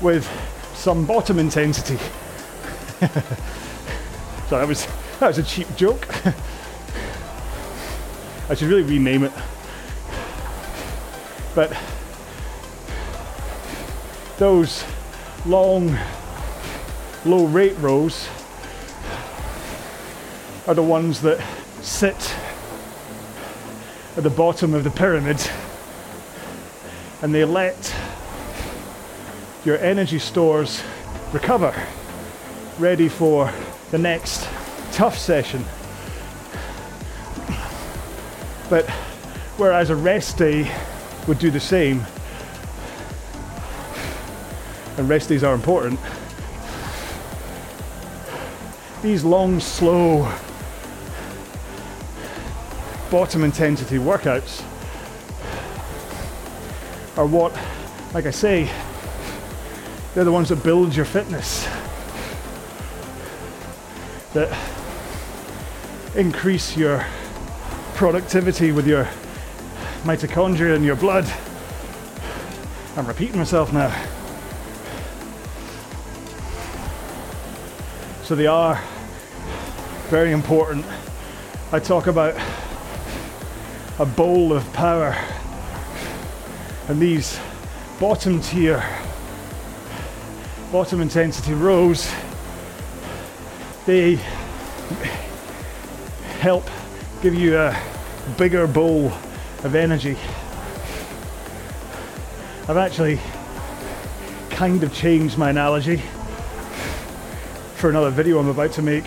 with 0.00 0.28
some 0.74 1.04
bottom 1.06 1.38
intensity. 1.38 1.96
so 4.48 4.58
that 4.58 4.66
was 4.66 4.86
that 5.20 5.28
was 5.28 5.38
a 5.38 5.42
cheap 5.42 5.74
joke. 5.76 6.06
I 8.48 8.54
should 8.54 8.68
really 8.68 8.82
rename 8.82 9.24
it. 9.24 9.32
But 11.54 11.76
those 14.38 14.84
long 15.46 15.98
low 17.24 17.46
rate 17.46 17.76
rows 17.78 18.28
are 20.66 20.74
the 20.74 20.82
ones 20.82 21.22
that 21.22 21.40
sit 21.82 22.34
at 24.16 24.22
the 24.22 24.30
bottom 24.30 24.72
of 24.72 24.82
the 24.82 24.90
pyramid 24.90 25.38
and 27.22 27.34
they 27.34 27.44
let 27.44 27.94
your 29.64 29.78
energy 29.78 30.18
stores 30.18 30.82
recover, 31.32 31.74
ready 32.78 33.08
for 33.08 33.52
the 33.90 33.98
next 33.98 34.48
tough 34.92 35.18
session. 35.18 35.64
But 38.70 38.88
whereas 39.58 39.90
a 39.90 39.96
rest 39.96 40.38
day 40.38 40.70
would 41.26 41.38
do 41.38 41.50
the 41.50 41.60
same, 41.60 42.04
and 44.96 45.08
rest 45.08 45.28
days 45.28 45.44
are 45.44 45.54
important, 45.54 46.00
these 49.02 49.24
long, 49.24 49.60
slow, 49.60 50.32
bottom 53.10 53.44
intensity 53.44 53.98
workouts 53.98 54.62
are 57.16 57.26
what, 57.26 57.52
like 58.12 58.26
I 58.26 58.30
say, 58.30 58.68
they're 60.14 60.24
the 60.24 60.32
ones 60.32 60.48
that 60.48 60.62
build 60.64 60.94
your 60.96 61.04
fitness, 61.04 61.64
that 64.32 64.56
increase 66.16 66.76
your 66.76 67.06
productivity 67.94 68.72
with 68.72 68.86
your 68.86 69.08
mitochondria 70.02 70.74
in 70.74 70.82
your 70.82 70.96
blood. 70.96 71.30
I'm 72.96 73.06
repeating 73.06 73.38
myself 73.38 73.72
now. 73.72 73.94
So 78.24 78.34
they 78.34 78.46
are 78.46 78.82
very 80.08 80.32
important. 80.32 80.84
I 81.72 81.78
talk 81.78 82.06
about 82.06 82.34
a 83.98 84.06
bowl 84.06 84.52
of 84.52 84.70
power 84.72 85.16
and 86.88 87.00
these 87.00 87.38
bottom 87.98 88.40
tier 88.40 88.84
bottom 90.72 91.00
intensity 91.00 91.54
rows, 91.54 92.12
they 93.86 94.16
help 96.40 96.68
give 97.22 97.34
you 97.34 97.56
a 97.56 97.74
bigger 98.36 98.66
bowl 98.66 99.12
of 99.62 99.74
energy. 99.74 100.16
I've 102.68 102.76
actually 102.76 103.20
kind 104.50 104.82
of 104.82 104.92
changed 104.92 105.38
my 105.38 105.50
analogy 105.50 106.02
for 107.76 107.90
another 107.90 108.10
video 108.10 108.38
I'm 108.38 108.48
about 108.48 108.72
to 108.72 108.82
make. 108.82 109.04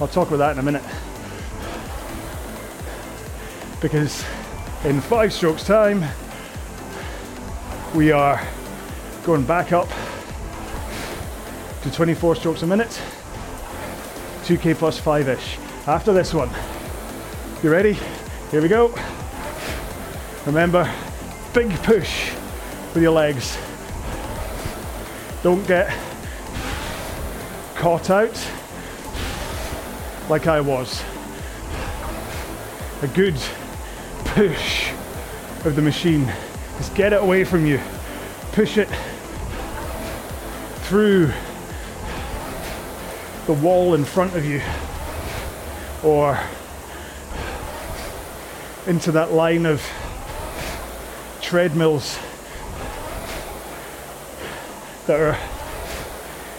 I'll 0.00 0.08
talk 0.08 0.28
about 0.28 0.36
that 0.38 0.52
in 0.52 0.58
a 0.58 0.62
minute. 0.62 0.84
Because 3.84 4.24
in 4.84 4.98
five 4.98 5.30
strokes 5.30 5.62
time, 5.62 6.02
we 7.94 8.10
are 8.12 8.40
going 9.24 9.44
back 9.44 9.72
up 9.72 9.86
to 11.82 11.90
24 11.92 12.36
strokes 12.36 12.62
a 12.62 12.66
minute, 12.66 12.98
2k 14.44 14.74
plus 14.76 14.98
5 14.98 15.28
ish. 15.28 15.58
After 15.86 16.14
this 16.14 16.32
one, 16.32 16.48
you 17.62 17.70
ready? 17.70 17.92
Here 18.50 18.62
we 18.62 18.68
go. 18.68 18.94
Remember, 20.46 20.90
big 21.52 21.70
push 21.82 22.32
with 22.94 23.02
your 23.02 23.12
legs. 23.12 23.58
Don't 25.42 25.66
get 25.68 25.94
caught 27.74 28.08
out 28.08 28.50
like 30.30 30.46
I 30.46 30.62
was. 30.62 31.04
A 33.02 33.08
good 33.08 33.38
push 34.34 34.90
of 35.64 35.76
the 35.76 35.82
machine. 35.82 36.26
Just 36.78 36.92
get 36.96 37.12
it 37.12 37.22
away 37.22 37.44
from 37.44 37.64
you. 37.66 37.80
Push 38.50 38.78
it 38.78 38.88
through 40.88 41.30
the 43.46 43.52
wall 43.52 43.94
in 43.94 44.04
front 44.04 44.34
of 44.34 44.44
you 44.44 44.60
or 46.02 46.36
into 48.88 49.12
that 49.12 49.30
line 49.30 49.66
of 49.66 49.80
treadmills 51.40 52.18
that 55.06 55.20
are 55.20 55.38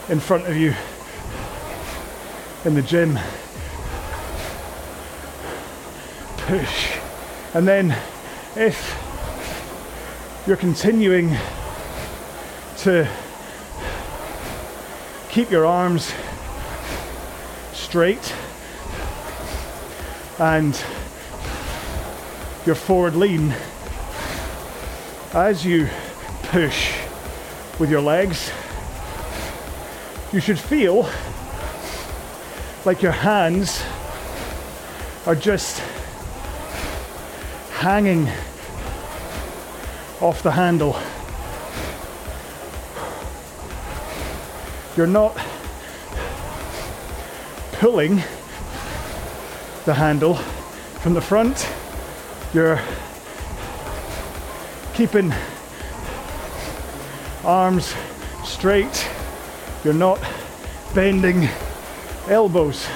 in 0.08 0.22
front 0.22 0.48
of 0.48 0.56
you 0.56 0.74
in 2.64 2.74
the 2.74 2.82
gym. 2.82 3.20
Push. 6.38 7.05
And 7.56 7.66
then 7.66 7.98
if 8.58 8.78
you're 10.46 10.58
continuing 10.58 11.30
to 12.80 13.10
keep 15.30 15.50
your 15.50 15.66
arms 15.66 16.14
straight 17.72 18.36
and 20.38 20.76
your 22.66 22.76
forward 22.76 23.16
lean 23.16 23.56
as 25.34 25.66
you 25.66 25.88
push 26.50 26.94
with 27.80 27.90
your 27.90 28.02
legs 28.02 28.52
you 30.34 30.42
should 30.42 30.60
feel 30.60 31.10
like 32.84 33.02
your 33.02 33.14
hands 33.14 33.82
are 35.26 35.36
just 35.36 35.82
hanging 37.78 38.28
off 40.22 40.42
the 40.42 40.52
handle. 40.52 40.96
You're 44.96 45.08
not 45.08 45.36
pulling 47.74 48.24
the 49.84 49.94
handle 49.94 50.36
from 51.04 51.14
the 51.14 51.22
front, 51.22 51.70
you're 52.54 52.80
keeping 54.94 55.32
arms 57.44 57.94
straight, 58.44 59.08
you're 59.84 59.94
not 59.94 60.20
bending 60.96 61.48
elbows. 62.30 62.88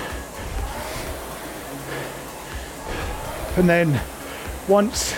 And 3.57 3.69
then 3.69 4.01
once 4.69 5.15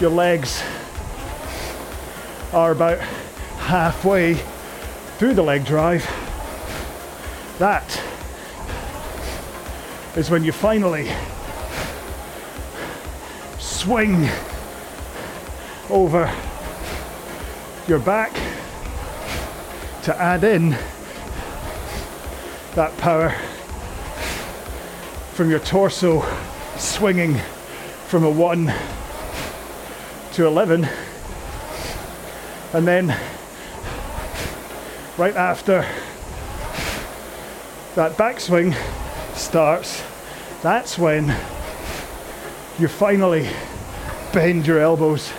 your 0.00 0.10
legs 0.10 0.62
are 2.52 2.72
about 2.72 2.98
halfway 3.56 4.34
through 5.16 5.32
the 5.32 5.42
leg 5.42 5.64
drive, 5.64 6.04
that 7.58 8.02
is 10.14 10.28
when 10.28 10.44
you 10.44 10.52
finally 10.52 11.10
swing 13.58 14.28
over 15.88 16.30
your 17.88 17.98
back 17.98 18.34
to 20.02 20.14
add 20.20 20.44
in 20.44 20.76
that 22.74 22.94
power 22.98 23.30
from 25.32 25.48
your 25.48 25.60
torso 25.60 26.22
swinging 26.76 27.40
from 28.10 28.24
a 28.24 28.30
1 28.30 28.74
to 30.32 30.44
11 30.44 30.88
and 32.72 32.84
then 32.84 33.06
right 35.16 35.36
after 35.36 35.86
that 37.94 38.16
backswing 38.16 38.74
starts 39.36 40.02
that's 40.60 40.98
when 40.98 41.28
you 42.80 42.88
finally 42.88 43.48
bend 44.32 44.66
your 44.66 44.80
elbows 44.80 45.32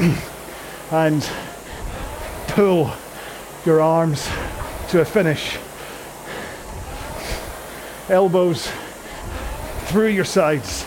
and 0.90 1.30
pull 2.48 2.92
your 3.64 3.80
arms 3.80 4.28
to 4.88 5.00
a 5.00 5.04
finish 5.04 5.56
elbows 8.08 8.68
through 9.86 10.08
your 10.08 10.24
sides. 10.24 10.86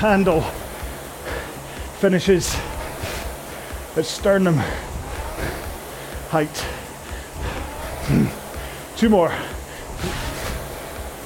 Handle 0.00 0.40
finishes 2.00 2.56
at 3.98 4.06
sternum 4.06 4.56
height. 6.30 6.66
Two 8.96 9.10
more. 9.10 9.30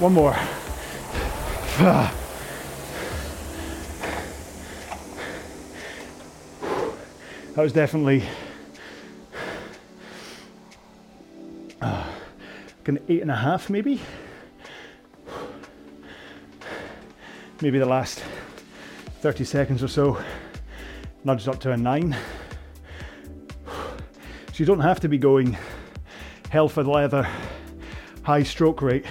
One 0.00 0.12
more. 0.12 0.36
That 1.78 2.12
was 7.54 7.72
definitely 7.72 8.24
uh, 11.80 12.12
like 12.78 12.88
an 12.88 12.98
eight 13.08 13.22
and 13.22 13.30
a 13.30 13.36
half, 13.36 13.70
maybe. 13.70 14.00
maybe 17.60 17.78
the 17.78 17.86
last 17.86 18.20
30 19.24 19.44
seconds 19.44 19.82
or 19.82 19.88
so 19.88 20.22
nudged 21.24 21.48
up 21.48 21.58
to 21.58 21.72
a 21.72 21.76
9. 21.78 22.14
So 23.64 23.72
you 24.52 24.66
don't 24.66 24.80
have 24.80 25.00
to 25.00 25.08
be 25.08 25.16
going 25.16 25.56
hell 26.50 26.68
for 26.68 26.84
leather, 26.84 27.26
high 28.22 28.42
stroke 28.42 28.82
rate 28.82 29.06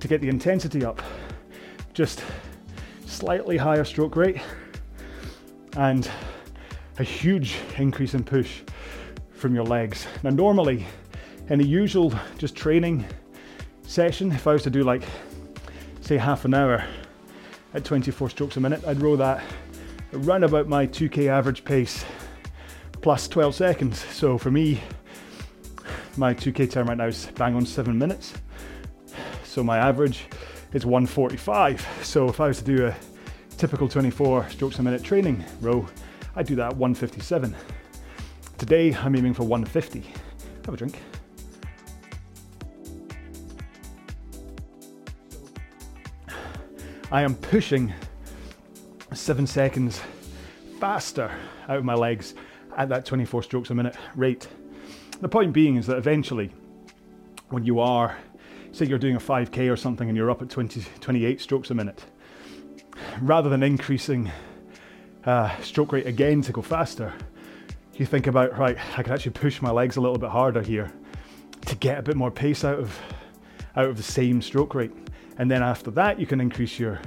to 0.00 0.08
get 0.08 0.20
the 0.20 0.28
intensity 0.28 0.84
up. 0.84 1.00
Just 1.92 2.24
slightly 3.06 3.56
higher 3.56 3.84
stroke 3.84 4.16
rate 4.16 4.40
and 5.76 6.10
a 6.98 7.04
huge 7.04 7.54
increase 7.78 8.14
in 8.14 8.24
push 8.24 8.62
from 9.30 9.54
your 9.54 9.64
legs. 9.64 10.08
Now, 10.24 10.30
normally 10.30 10.88
in 11.48 11.60
a 11.60 11.64
usual 11.64 12.12
just 12.36 12.56
training 12.56 13.06
session, 13.86 14.32
if 14.32 14.48
I 14.48 14.54
was 14.54 14.64
to 14.64 14.70
do 14.70 14.82
like 14.82 15.04
say 16.00 16.16
half 16.16 16.44
an 16.44 16.54
hour 16.54 16.84
at 17.74 17.84
24 17.84 18.30
strokes 18.30 18.56
a 18.56 18.60
minute, 18.60 18.82
I'd 18.86 19.00
row 19.00 19.16
that 19.16 19.42
around 20.12 20.44
about 20.44 20.68
my 20.68 20.86
2k 20.86 21.28
average 21.28 21.64
pace 21.64 22.04
plus 23.00 23.28
12 23.28 23.54
seconds. 23.54 23.98
So 23.98 24.36
for 24.36 24.50
me, 24.50 24.80
my 26.16 26.34
2k 26.34 26.70
time 26.70 26.86
right 26.86 26.96
now 26.96 27.06
is 27.06 27.26
bang 27.36 27.54
on 27.54 27.64
seven 27.64 27.98
minutes. 27.98 28.34
So 29.44 29.62
my 29.62 29.78
average 29.78 30.26
is 30.72 30.84
145. 30.84 31.86
So 32.02 32.28
if 32.28 32.40
I 32.40 32.48
was 32.48 32.58
to 32.58 32.64
do 32.64 32.86
a 32.86 32.96
typical 33.56 33.88
24 33.88 34.50
strokes 34.50 34.78
a 34.78 34.82
minute 34.82 35.02
training 35.02 35.44
row, 35.60 35.86
I'd 36.36 36.46
do 36.46 36.56
that 36.56 36.72
at 36.72 36.76
157. 36.76 37.54
Today 38.58 38.94
I'm 38.94 39.16
aiming 39.16 39.34
for 39.34 39.44
150. 39.44 40.04
Have 40.66 40.74
a 40.74 40.76
drink. 40.76 41.00
I 47.12 47.22
am 47.22 47.34
pushing 47.34 47.92
seven 49.12 49.44
seconds 49.44 50.00
faster 50.78 51.28
out 51.68 51.78
of 51.78 51.84
my 51.84 51.94
legs 51.94 52.34
at 52.76 52.88
that 52.90 53.04
24 53.04 53.42
strokes 53.42 53.70
a 53.70 53.74
minute 53.74 53.96
rate. 54.14 54.46
The 55.20 55.28
point 55.28 55.52
being 55.52 55.74
is 55.74 55.88
that 55.88 55.96
eventually, 55.96 56.52
when 57.48 57.64
you 57.64 57.80
are, 57.80 58.16
say 58.70 58.86
you're 58.86 59.00
doing 59.00 59.16
a 59.16 59.20
5k 59.20 59.72
or 59.72 59.76
something 59.76 60.08
and 60.08 60.16
you're 60.16 60.30
up 60.30 60.40
at 60.40 60.50
20, 60.50 60.84
28 61.00 61.40
strokes 61.40 61.70
a 61.70 61.74
minute, 61.74 62.04
rather 63.20 63.48
than 63.48 63.64
increasing 63.64 64.30
uh, 65.24 65.56
stroke 65.62 65.90
rate 65.90 66.06
again 66.06 66.42
to 66.42 66.52
go 66.52 66.62
faster, 66.62 67.12
you 67.94 68.06
think 68.06 68.28
about, 68.28 68.56
right, 68.56 68.78
I 68.96 69.02
can 69.02 69.12
actually 69.12 69.32
push 69.32 69.60
my 69.60 69.72
legs 69.72 69.96
a 69.96 70.00
little 70.00 70.16
bit 70.16 70.30
harder 70.30 70.62
here 70.62 70.92
to 71.66 71.74
get 71.74 71.98
a 71.98 72.02
bit 72.02 72.14
more 72.14 72.30
pace 72.30 72.64
out 72.64 72.78
of 72.78 72.96
out 73.76 73.86
of 73.86 73.96
the 73.96 74.02
same 74.02 74.40
stroke 74.40 74.74
rate. 74.76 74.92
And 75.40 75.50
then 75.50 75.62
after 75.62 75.90
that, 75.92 76.20
you 76.20 76.26
can 76.26 76.38
increase 76.38 76.78
your 76.78 77.00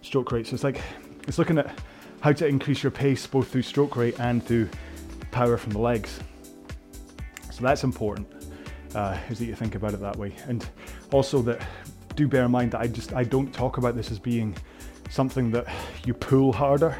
stroke 0.00 0.32
rate. 0.32 0.46
So 0.46 0.54
it's 0.54 0.64
like, 0.64 0.80
it's 1.26 1.36
looking 1.36 1.58
at 1.58 1.78
how 2.22 2.32
to 2.32 2.46
increase 2.46 2.82
your 2.82 2.90
pace 2.90 3.26
both 3.26 3.48
through 3.48 3.60
stroke 3.60 3.94
rate 3.94 4.18
and 4.18 4.42
through 4.42 4.70
power 5.32 5.58
from 5.58 5.72
the 5.72 5.78
legs. 5.78 6.18
So 7.52 7.62
that's 7.62 7.84
important, 7.84 8.26
uh, 8.94 9.18
is 9.28 9.38
that 9.40 9.44
you 9.44 9.54
think 9.54 9.74
about 9.74 9.92
it 9.92 10.00
that 10.00 10.16
way. 10.16 10.32
And 10.46 10.66
also 11.12 11.42
that 11.42 11.60
do 12.16 12.26
bear 12.26 12.44
in 12.44 12.50
mind 12.50 12.70
that 12.70 12.80
I 12.80 12.86
just, 12.86 13.12
I 13.12 13.22
don't 13.22 13.52
talk 13.52 13.76
about 13.76 13.94
this 13.94 14.10
as 14.10 14.18
being 14.18 14.56
something 15.10 15.50
that 15.50 15.66
you 16.06 16.14
pull 16.14 16.54
harder. 16.54 16.96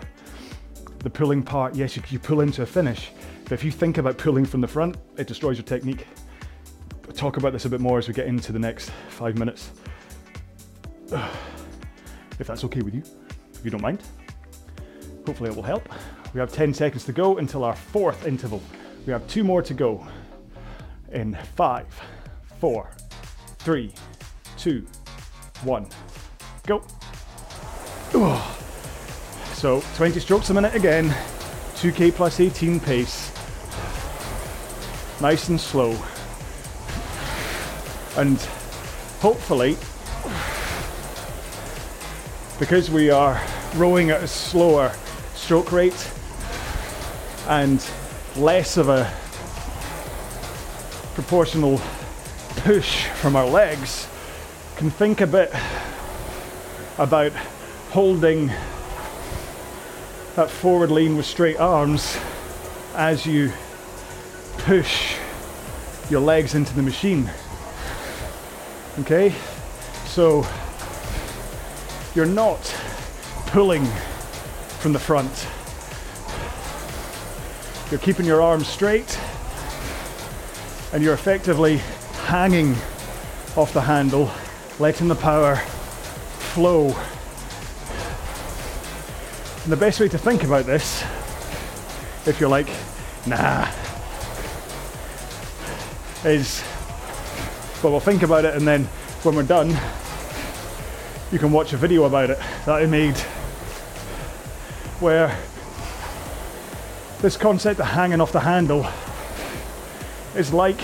The 0.99 1.09
pulling 1.09 1.43
part, 1.43 1.77
yes, 1.77 1.97
you, 1.97 2.03
you 2.11 2.19
pull 2.19 2.43
into 2.43 2.61
a 2.61 2.67
finish, 2.67 3.11
but 3.45 3.53
if 3.53 3.65
you 3.65 3.71
think 3.71 3.97
about 3.97 4.19
pulling 4.19 4.45
from 4.45 4.61
the 4.61 4.69
front, 4.69 4.99
it 5.17 5.27
destroys 5.27 5.57
your 5.57 5.65
technique. 5.65 6.07
I'll 7.07 7.15
talk 7.15 7.39
about 7.39 7.55
this 7.55 7.65
a 7.65 7.71
bit 7.71 7.81
more 7.81 7.97
as 7.97 8.07
we 8.07 8.13
get 8.13 8.27
into 8.27 8.53
the 8.53 8.59
next 8.59 8.91
five 9.09 9.39
minutes. 9.39 9.71
If 12.41 12.47
that's 12.47 12.63
okay 12.65 12.83
with 12.83 12.95
you, 12.95 13.03
if 13.53 13.65
you 13.65 13.71
don't 13.73 13.83
mind. 13.83 14.01
Hopefully 15.27 15.51
it 15.51 15.57
will 15.57 15.65
help. 15.65 15.89
We 16.33 16.39
have 16.39 16.53
10 16.53 16.73
seconds 16.73 17.05
to 17.07 17.13
go 17.13 17.39
until 17.39 17.65
our 17.65 17.75
fourth 17.75 18.27
interval. 18.27 18.63
We 19.07 19.13
have 19.13 19.27
two 19.27 19.43
more 19.43 19.61
to 19.61 19.75
go. 19.75 20.07
In 21.11 21.37
five, 21.57 21.87
four, 22.61 22.91
three, 23.59 23.93
two, 24.57 24.87
one, 25.65 25.89
go. 26.67 26.85
So 29.55 29.83
20 29.97 30.21
strokes 30.21 30.51
a 30.51 30.55
minute 30.55 30.77
again, 30.77 31.09
2k 31.75 32.13
plus 32.13 32.39
18 32.39 32.79
pace. 32.79 33.33
Nice 35.21 35.49
and 35.49 35.61
slow. 35.61 35.91
And 38.17 38.39
hopefully, 39.19 39.77
because 42.59 42.91
we 42.91 43.09
are 43.09 43.41
rowing 43.77 44.11
at 44.11 44.21
a 44.21 44.27
slower 44.27 44.93
stroke 45.35 45.71
rate 45.71 46.11
and 47.47 47.89
less 48.37 48.77
of 48.77 48.89
a 48.89 49.11
proportional 51.15 51.81
push 52.57 53.07
from 53.21 53.37
our 53.37 53.47
legs, 53.47 54.09
can 54.77 54.91
think 54.91 55.21
a 55.21 55.27
bit 55.27 55.53
about 56.99 57.33
holding 57.91 58.49
that 60.35 60.51
forward 60.51 60.91
lean 60.91 61.17
with 61.17 61.27
straight 61.27 61.59
arms 61.59 62.19
as 62.95 63.25
you 63.25 63.53
push 64.59 65.17
your 66.11 66.21
legs 66.21 66.57
into 66.57 66.75
the 66.75 66.83
machine. 66.83 67.31
Okay? 68.99 69.33
So 70.07 70.45
you're 72.19 72.27
not 72.27 72.59
pulling 73.47 73.87
from 74.81 74.93
the 74.93 74.99
front. 74.99 75.47
You're 77.93 78.01
keeping 78.01 78.27
your 78.27 78.43
arms 78.43 78.67
straight 78.67 79.17
and 80.93 81.01
you're 81.01 81.15
effectively 81.15 81.77
hanging 82.25 82.75
off 83.57 83.71
the 83.73 83.81
handle, 83.81 84.33
letting 84.81 85.07
the 85.07 85.15
power 85.15 85.55
flow. 86.55 86.87
And 89.63 89.73
the 89.73 89.77
best 89.77 90.01
way 90.01 90.09
to 90.09 90.19
think 90.19 90.43
about 90.43 90.67
this, 90.67 91.05
if 92.27 92.39
you're 92.41 92.51
like, 92.51 92.69
nah, 93.29 93.69
is, 96.25 96.65
well, 97.81 97.93
we'll 97.93 98.01
think 98.01 98.25
about 98.25 98.45
it 98.45 98.57
and 98.57 98.67
then 98.67 98.87
when 99.23 99.37
we're 99.37 99.45
done, 99.45 99.79
you 101.31 101.39
can 101.39 101.53
watch 101.53 101.75
a 101.75 101.77
video 101.77 102.05
about 102.05 102.31
it 102.31 102.39
that 102.65 102.75
I 102.75 102.87
made 102.87 103.17
where 104.99 105.37
this 107.21 107.37
concept 107.37 107.81
of 107.81 107.87
hanging 107.87 108.21
off 108.21 108.33
the 108.33 108.41
handle 108.41 108.87
is 110.35 110.53
like 110.53 110.81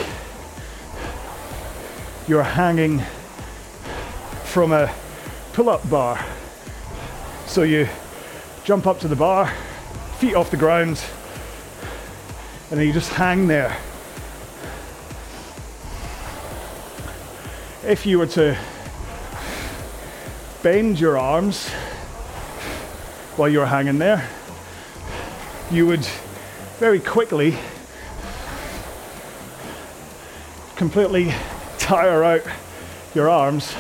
you're 2.29 2.43
hanging 2.43 3.01
from 4.45 4.73
a 4.73 4.93
pull 5.55 5.71
up 5.71 5.89
bar. 5.89 6.23
So 7.47 7.63
you 7.63 7.89
jump 8.65 8.87
up 8.87 9.01
to 9.01 9.09
the 9.09 9.17
bar, 9.17 9.51
feet 10.19 10.35
off 10.35 10.51
the 10.51 10.57
ground, 10.57 11.03
and 12.71 12.79
then 12.79 12.87
you 12.87 12.93
just 12.93 13.11
hang 13.11 13.47
there. 13.47 13.77
If 17.83 18.05
you 18.05 18.19
were 18.19 18.27
to 18.29 18.59
bend 20.65 20.99
your 20.99 21.19
arms 21.19 21.69
while 23.37 23.51
you're 23.51 23.67
hanging 23.67 23.99
there, 23.99 24.27
you 25.71 25.87
would 25.87 26.03
very 26.79 26.99
quickly 26.99 27.55
completely 30.75 31.35
tire 31.77 32.25
out 32.25 32.41
your 33.15 33.29
arms 33.29 33.75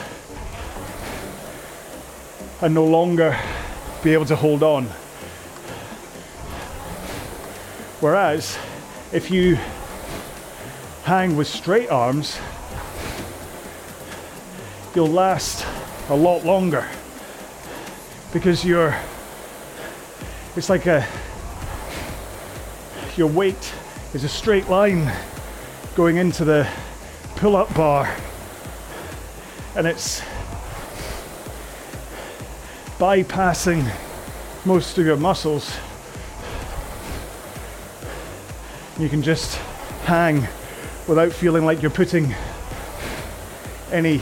and 2.60 2.74
no 2.74 2.84
longer 2.84 3.34
be 4.02 4.12
able 4.12 4.26
to 4.26 4.36
hold 4.36 4.62
on. 4.62 4.84
Whereas 8.00 8.58
if 9.10 9.30
you 9.30 9.56
hang 11.04 11.34
with 11.34 11.48
straight 11.48 11.88
arms, 11.88 12.38
you'll 14.94 15.06
last 15.06 15.64
a 16.08 16.14
lot 16.14 16.44
longer. 16.44 16.86
Because 18.32 18.64
you're 18.64 18.96
it's 20.56 20.68
like 20.68 20.86
a 20.86 21.06
your 23.16 23.28
weight 23.28 23.72
is 24.12 24.24
a 24.24 24.28
straight 24.28 24.68
line 24.68 25.10
going 25.94 26.16
into 26.16 26.44
the 26.44 26.68
pull-up 27.36 27.72
bar. 27.74 28.14
And 29.76 29.86
it's 29.86 30.20
bypassing 32.98 33.88
most 34.64 34.98
of 34.98 35.06
your 35.06 35.16
muscles. 35.16 35.76
You 38.98 39.08
can 39.08 39.22
just 39.22 39.56
hang 40.04 40.46
without 41.08 41.32
feeling 41.32 41.64
like 41.64 41.82
you're 41.82 41.90
putting 41.90 42.34
any 43.90 44.20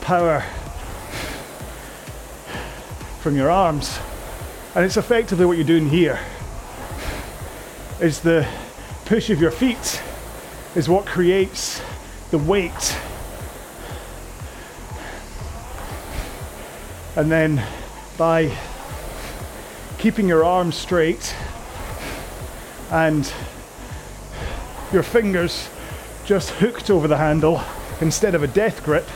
power 0.00 0.42
from 3.28 3.36
your 3.36 3.50
arms. 3.50 3.98
And 4.74 4.86
it's 4.86 4.96
effectively 4.96 5.44
what 5.44 5.58
you're 5.58 5.66
doing 5.66 5.90
here. 5.90 6.18
Is 8.00 8.20
the 8.20 8.48
push 9.04 9.28
of 9.28 9.38
your 9.38 9.50
feet 9.50 10.02
is 10.74 10.88
what 10.88 11.04
creates 11.04 11.82
the 12.30 12.38
weight. 12.38 12.96
And 17.16 17.30
then 17.30 17.62
by 18.16 18.56
keeping 19.98 20.26
your 20.26 20.42
arms 20.42 20.74
straight 20.74 21.36
and 22.90 23.30
your 24.90 25.02
fingers 25.02 25.68
just 26.24 26.48
hooked 26.48 26.88
over 26.88 27.06
the 27.06 27.18
handle 27.18 27.60
instead 28.00 28.34
of 28.34 28.42
a 28.42 28.46
death 28.46 28.82
grip, 28.82 29.06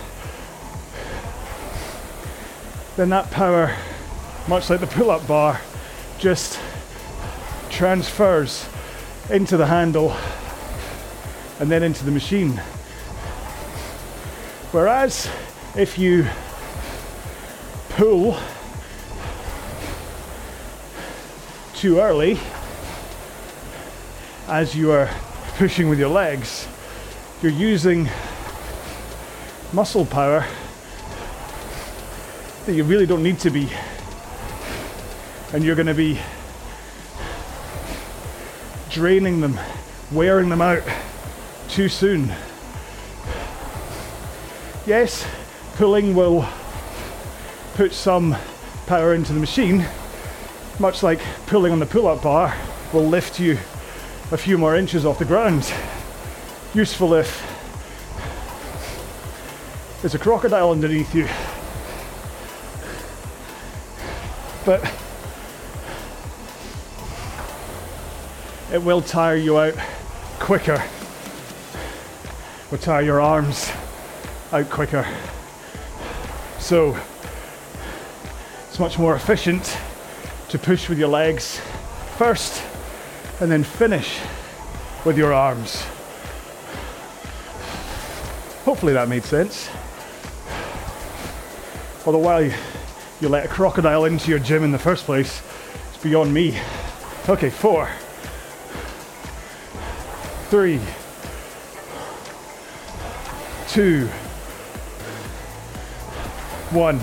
then 2.97 3.09
that 3.09 3.31
power 3.31 3.75
much 4.49 4.68
like 4.70 4.80
the 4.80 4.86
pull-up 4.86 5.26
bar, 5.26 5.61
just 6.18 6.61
transfers 7.70 8.68
into 9.30 9.57
the 9.57 9.66
handle 9.66 10.14
and 11.61 11.70
then 11.70 11.82
into 11.82 12.05
the 12.05 12.11
machine. 12.11 12.61
Whereas 14.72 15.28
if 15.76 15.99
you 15.99 16.26
pull 17.90 18.36
too 21.74 22.01
early 22.01 22.38
as 24.49 24.74
you 24.74 24.93
are 24.93 25.09
pushing 25.57 25.88
with 25.88 25.99
your 25.99 26.09
legs, 26.09 26.66
you're 27.43 27.53
using 27.53 28.09
muscle 29.72 30.05
power 30.05 30.45
that 32.66 32.74
you 32.74 32.84
really 32.84 33.07
don't 33.07 33.22
need 33.22 33.38
to 33.40 33.51
be 33.51 33.68
and 35.53 35.62
you're 35.62 35.74
going 35.74 35.86
to 35.86 35.94
be 35.94 36.18
draining 38.90 39.40
them, 39.40 39.59
wearing 40.11 40.48
them 40.48 40.62
out 40.62 40.82
too 41.68 41.88
soon. 41.88 42.32
Yes, 44.86 45.26
pulling 45.76 46.14
will 46.14 46.48
put 47.74 47.92
some 47.92 48.36
power 48.86 49.14
into 49.14 49.32
the 49.32 49.40
machine, 49.40 49.84
much 50.78 51.03
like 51.03 51.20
pulling 51.46 51.72
on 51.72 51.78
the 51.78 51.86
pull 51.86 52.07
up 52.07 52.22
bar 52.22 52.57
will 52.92 53.07
lift 53.07 53.38
you 53.38 53.59
a 54.30 54.36
few 54.36 54.57
more 54.57 54.74
inches 54.76 55.05
off 55.05 55.18
the 55.18 55.24
ground. 55.24 55.72
Useful 56.74 57.14
if 57.14 57.48
there's 60.00 60.14
a 60.14 60.18
crocodile 60.18 60.70
underneath 60.70 61.14
you. 61.14 61.28
But 64.64 65.01
it 68.73 68.83
will 68.83 69.03
tire 69.03 69.37
you 69.37 69.59
out 69.59 69.75
quicker. 70.41 70.83
Will 72.70 72.79
tire 72.79 73.03
your 73.03 73.20
arms 73.20 73.70
out 74.51 74.70
quicker. 74.70 75.07
So 76.59 76.97
it's 78.68 78.79
much 78.79 78.99
more 78.99 79.14
efficient 79.14 79.77
to 80.49 80.59
push 80.59 80.89
with 80.89 80.99
your 80.99 81.09
legs 81.09 81.61
first 82.16 82.62
and 83.41 83.53
then 83.53 83.62
finish 83.62 84.18
with 85.05 85.18
your 85.18 85.35
arms. 85.35 85.83
Hopefully 88.64 88.95
that 88.95 89.07
made 89.07 89.25
sense. 89.25 89.68
Although 92.07 92.20
why 92.20 92.57
you 93.20 93.29
let 93.29 93.45
a 93.45 93.49
crocodile 93.49 94.07
into 94.07 94.31
your 94.31 94.39
gym 94.39 94.64
in 94.64 94.73
the 94.73 94.79
first 94.79 95.05
place, 95.05 95.43
it's 95.93 96.03
beyond 96.03 96.33
me. 96.33 96.59
Okay, 97.29 97.51
four, 97.51 97.91
three, 100.53 100.78
two, 103.68 104.07
one. 106.72 107.00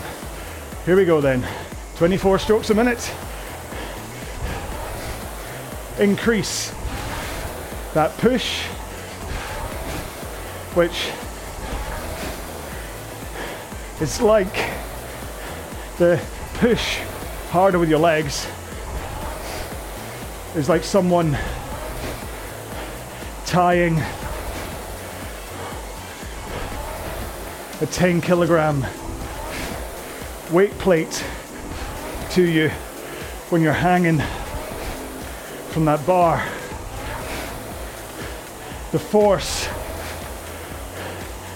Here 0.86 0.96
we 0.96 1.04
go 1.04 1.20
then. 1.20 1.44
24 1.96 2.38
strokes 2.38 2.70
a 2.70 2.76
minute. 2.76 3.12
Increase 5.98 6.76
that 7.96 8.16
push, 8.20 8.68
which 10.76 11.10
is 14.00 14.22
like 14.22 14.70
the 15.98 16.24
push 16.60 17.00
harder 17.50 17.80
with 17.80 17.90
your 17.90 17.98
legs 17.98 18.48
is 20.56 20.70
like 20.70 20.84
someone 20.84 21.36
tying 23.50 23.98
a 27.82 27.88
10 27.88 28.22
kilogram 28.22 28.86
weight 30.52 30.70
plate 30.78 31.26
to 32.30 32.44
you 32.44 32.70
when 33.50 33.64
you're 33.64 33.74
hanging 33.74 34.20
from 35.72 35.86
that 35.86 36.06
bar. 36.06 36.48
The 38.92 39.00
force 39.00 39.68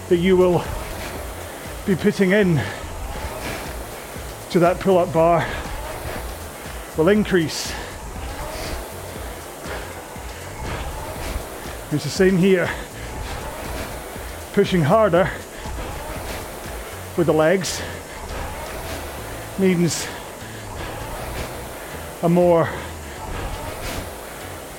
that 0.10 0.18
you 0.18 0.36
will 0.36 0.64
be 1.86 1.96
putting 1.96 2.32
in 2.32 2.60
to 4.50 4.58
that 4.58 4.80
pull 4.80 4.98
up 4.98 5.14
bar 5.14 5.48
will 6.98 7.10
increase. 7.10 7.72
It's 11.94 12.06
the 12.06 12.10
same 12.10 12.38
here. 12.40 12.68
Pushing 14.54 14.82
harder 14.82 15.30
with 17.16 17.28
the 17.28 17.34
legs 17.34 17.84
means 19.60 20.08
a 22.24 22.30
more 22.30 22.68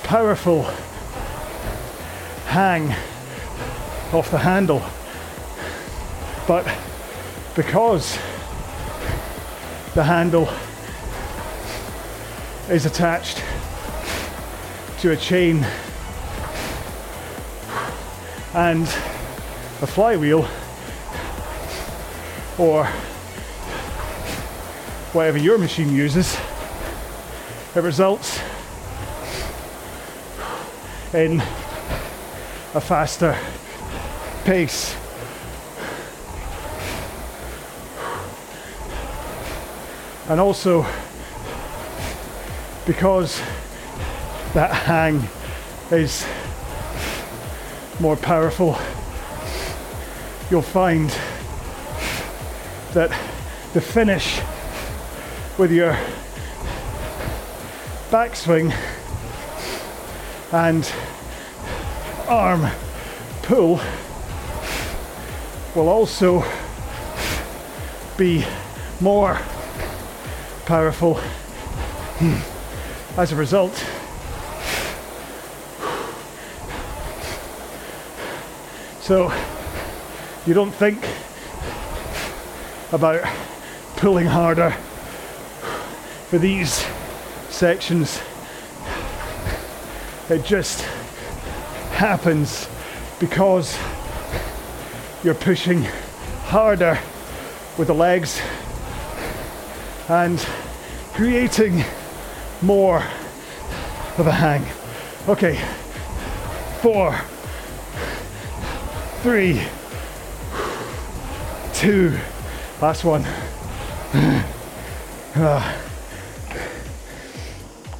powerful 0.03 0.63
hang 2.47 2.93
off 4.11 4.29
the 4.29 4.39
handle. 4.39 4.83
But 6.45 6.65
because 7.55 8.19
the 9.93 10.03
handle 10.03 10.49
is 12.69 12.85
attached 12.85 13.41
to 14.99 15.11
a 15.11 15.15
chain 15.15 15.65
and 18.55 18.87
a 19.81 19.87
flywheel 19.87 20.47
or 22.57 22.85
whatever 25.11 25.37
your 25.37 25.57
machine 25.57 25.93
uses, 25.93 26.37
it 27.75 27.83
results 27.83 28.39
in 31.13 31.41
a 32.73 32.79
faster 32.79 33.37
pace. 34.45 34.95
And 40.29 40.39
also 40.39 40.85
because 42.85 43.41
that 44.53 44.71
hang 44.71 45.27
is 45.91 46.25
more 47.99 48.17
powerful, 48.17 48.77
you'll 50.51 50.61
find 50.61 51.09
that 52.93 53.09
the 53.73 53.81
finish 53.81 54.41
with 55.57 55.71
your 55.71 55.97
backswing 58.09 58.73
and 60.51 60.91
arm 62.27 62.67
pull 63.41 63.79
will 65.75 65.89
also 65.89 66.43
be 68.17 68.45
more 69.01 69.39
powerful 70.65 71.15
hmm. 72.19 73.19
as 73.19 73.31
a 73.31 73.35
result. 73.35 73.73
So 79.05 79.31
you 80.47 80.55
don't 80.55 80.71
think 80.71 80.97
about 82.91 83.23
pulling 83.97 84.25
harder 84.25 84.71
for 86.31 86.39
these 86.39 86.83
sections. 87.49 88.19
It 90.27 90.43
just 90.43 90.81
happens 91.91 92.67
because 93.19 93.77
you're 95.23 95.35
pushing 95.35 95.83
harder 96.45 96.97
with 97.77 97.89
the 97.89 97.93
legs 97.93 98.41
and 100.09 100.39
creating 101.13 101.83
more 102.63 103.03
of 104.17 104.25
a 104.25 104.31
hang. 104.31 104.65
Okay, 105.29 105.63
four, 106.81 107.15
three, 109.25 109.59
two, 111.73 112.15
last 112.79 113.03
one. 113.03 113.23
Uh, 115.33 115.81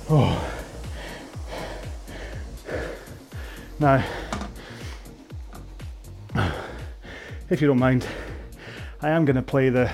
Oh. 0.08 0.52
Now, 3.80 4.06
if 7.50 7.60
you 7.60 7.66
don't 7.66 7.80
mind, 7.80 8.06
I 9.02 9.10
am 9.10 9.26
going 9.26 9.36
to 9.36 9.42
play 9.42 9.70
the. 9.70 9.92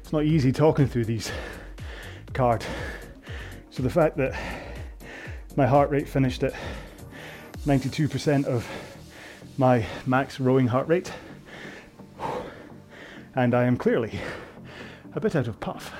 It's 0.00 0.12
not 0.12 0.24
easy 0.24 0.50
talking 0.50 0.88
through 0.88 1.04
these 1.04 1.30
card. 2.32 2.64
So 3.70 3.84
the 3.84 3.90
fact 3.90 4.16
that 4.16 4.36
my 5.54 5.68
heart 5.68 5.90
rate 5.90 6.08
finished 6.08 6.42
at 6.42 6.52
92% 7.64 8.46
of 8.46 8.68
my 9.60 9.84
max 10.06 10.40
rowing 10.40 10.66
heart 10.66 10.88
rate, 10.88 11.12
and 13.34 13.54
I 13.54 13.64
am 13.64 13.76
clearly 13.76 14.18
a 15.14 15.20
bit 15.20 15.36
out 15.36 15.48
of 15.48 15.60
puff. 15.60 15.92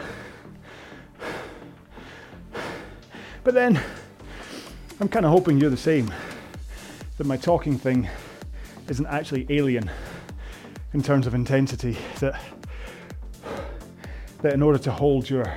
But 3.44 3.52
then 3.52 3.78
I'm 4.98 5.08
kind 5.08 5.26
of 5.26 5.32
hoping 5.32 5.60
you're 5.60 5.68
the 5.68 5.76
same, 5.76 6.10
that 7.18 7.26
my 7.26 7.36
talking 7.36 7.78
thing 7.78 8.08
isn't 8.88 9.04
actually 9.04 9.44
alien 9.50 9.90
in 10.94 11.02
terms 11.02 11.26
of 11.26 11.34
intensity, 11.34 11.98
that, 12.20 12.40
that 14.40 14.54
in 14.54 14.62
order 14.62 14.78
to 14.78 14.90
hold 14.90 15.28
your 15.28 15.54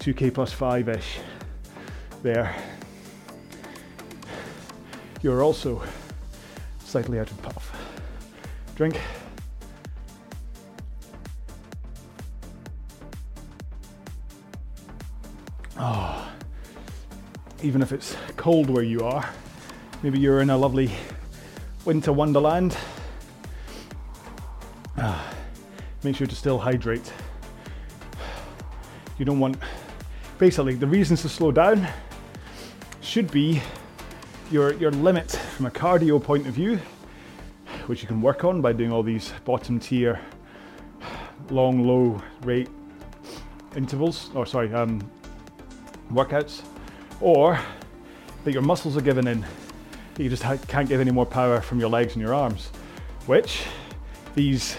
2k 0.00 0.34
plus 0.34 0.52
5 0.52 0.88
ish 0.88 1.20
there, 2.24 2.52
you're 5.22 5.44
also 5.44 5.80
slightly 6.92 7.18
out 7.18 7.30
of 7.30 7.42
puff. 7.42 7.72
Drink. 8.76 9.00
Oh 15.78 16.28
even 17.62 17.80
if 17.80 17.92
it's 17.92 18.16
cold 18.36 18.68
where 18.68 18.82
you 18.82 19.00
are. 19.00 19.28
Maybe 20.02 20.18
you're 20.18 20.40
in 20.40 20.50
a 20.50 20.56
lovely 20.56 20.90
winter 21.84 22.12
wonderland. 22.12 22.76
Ah, 24.98 25.32
make 26.02 26.16
sure 26.16 26.26
to 26.26 26.34
still 26.34 26.58
hydrate. 26.58 27.12
You 29.16 29.24
don't 29.24 29.38
want, 29.38 29.56
basically, 30.38 30.74
the 30.74 30.86
reasons 30.86 31.22
to 31.22 31.28
slow 31.28 31.52
down 31.52 31.86
should 33.00 33.30
be 33.30 33.62
your, 34.50 34.74
your 34.74 34.90
limit 34.90 35.40
from 35.62 35.68
a 35.68 35.78
cardio 35.78 36.20
point 36.20 36.44
of 36.48 36.54
view, 36.54 36.76
which 37.86 38.02
you 38.02 38.08
can 38.08 38.20
work 38.20 38.42
on 38.42 38.60
by 38.60 38.72
doing 38.72 38.90
all 38.90 39.04
these 39.04 39.32
bottom 39.44 39.78
tier, 39.78 40.20
long, 41.50 41.86
low 41.86 42.20
rate 42.42 42.68
intervals, 43.76 44.30
or 44.34 44.44
sorry, 44.44 44.74
um, 44.74 45.00
workouts, 46.12 46.62
or 47.20 47.60
that 48.42 48.50
your 48.50 48.62
muscles 48.62 48.96
are 48.96 49.00
giving 49.00 49.28
in. 49.28 49.46
You 50.18 50.28
just 50.28 50.42
can't 50.66 50.88
give 50.88 51.00
any 51.00 51.12
more 51.12 51.24
power 51.24 51.60
from 51.60 51.78
your 51.78 51.90
legs 51.90 52.14
and 52.14 52.22
your 52.22 52.34
arms, 52.34 52.70
which 53.26 53.64
these 54.34 54.76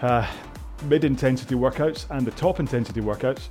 uh, 0.00 0.26
mid 0.84 1.04
intensity 1.04 1.54
workouts 1.54 2.06
and 2.08 2.26
the 2.26 2.30
top 2.30 2.60
intensity 2.60 3.02
workouts, 3.02 3.48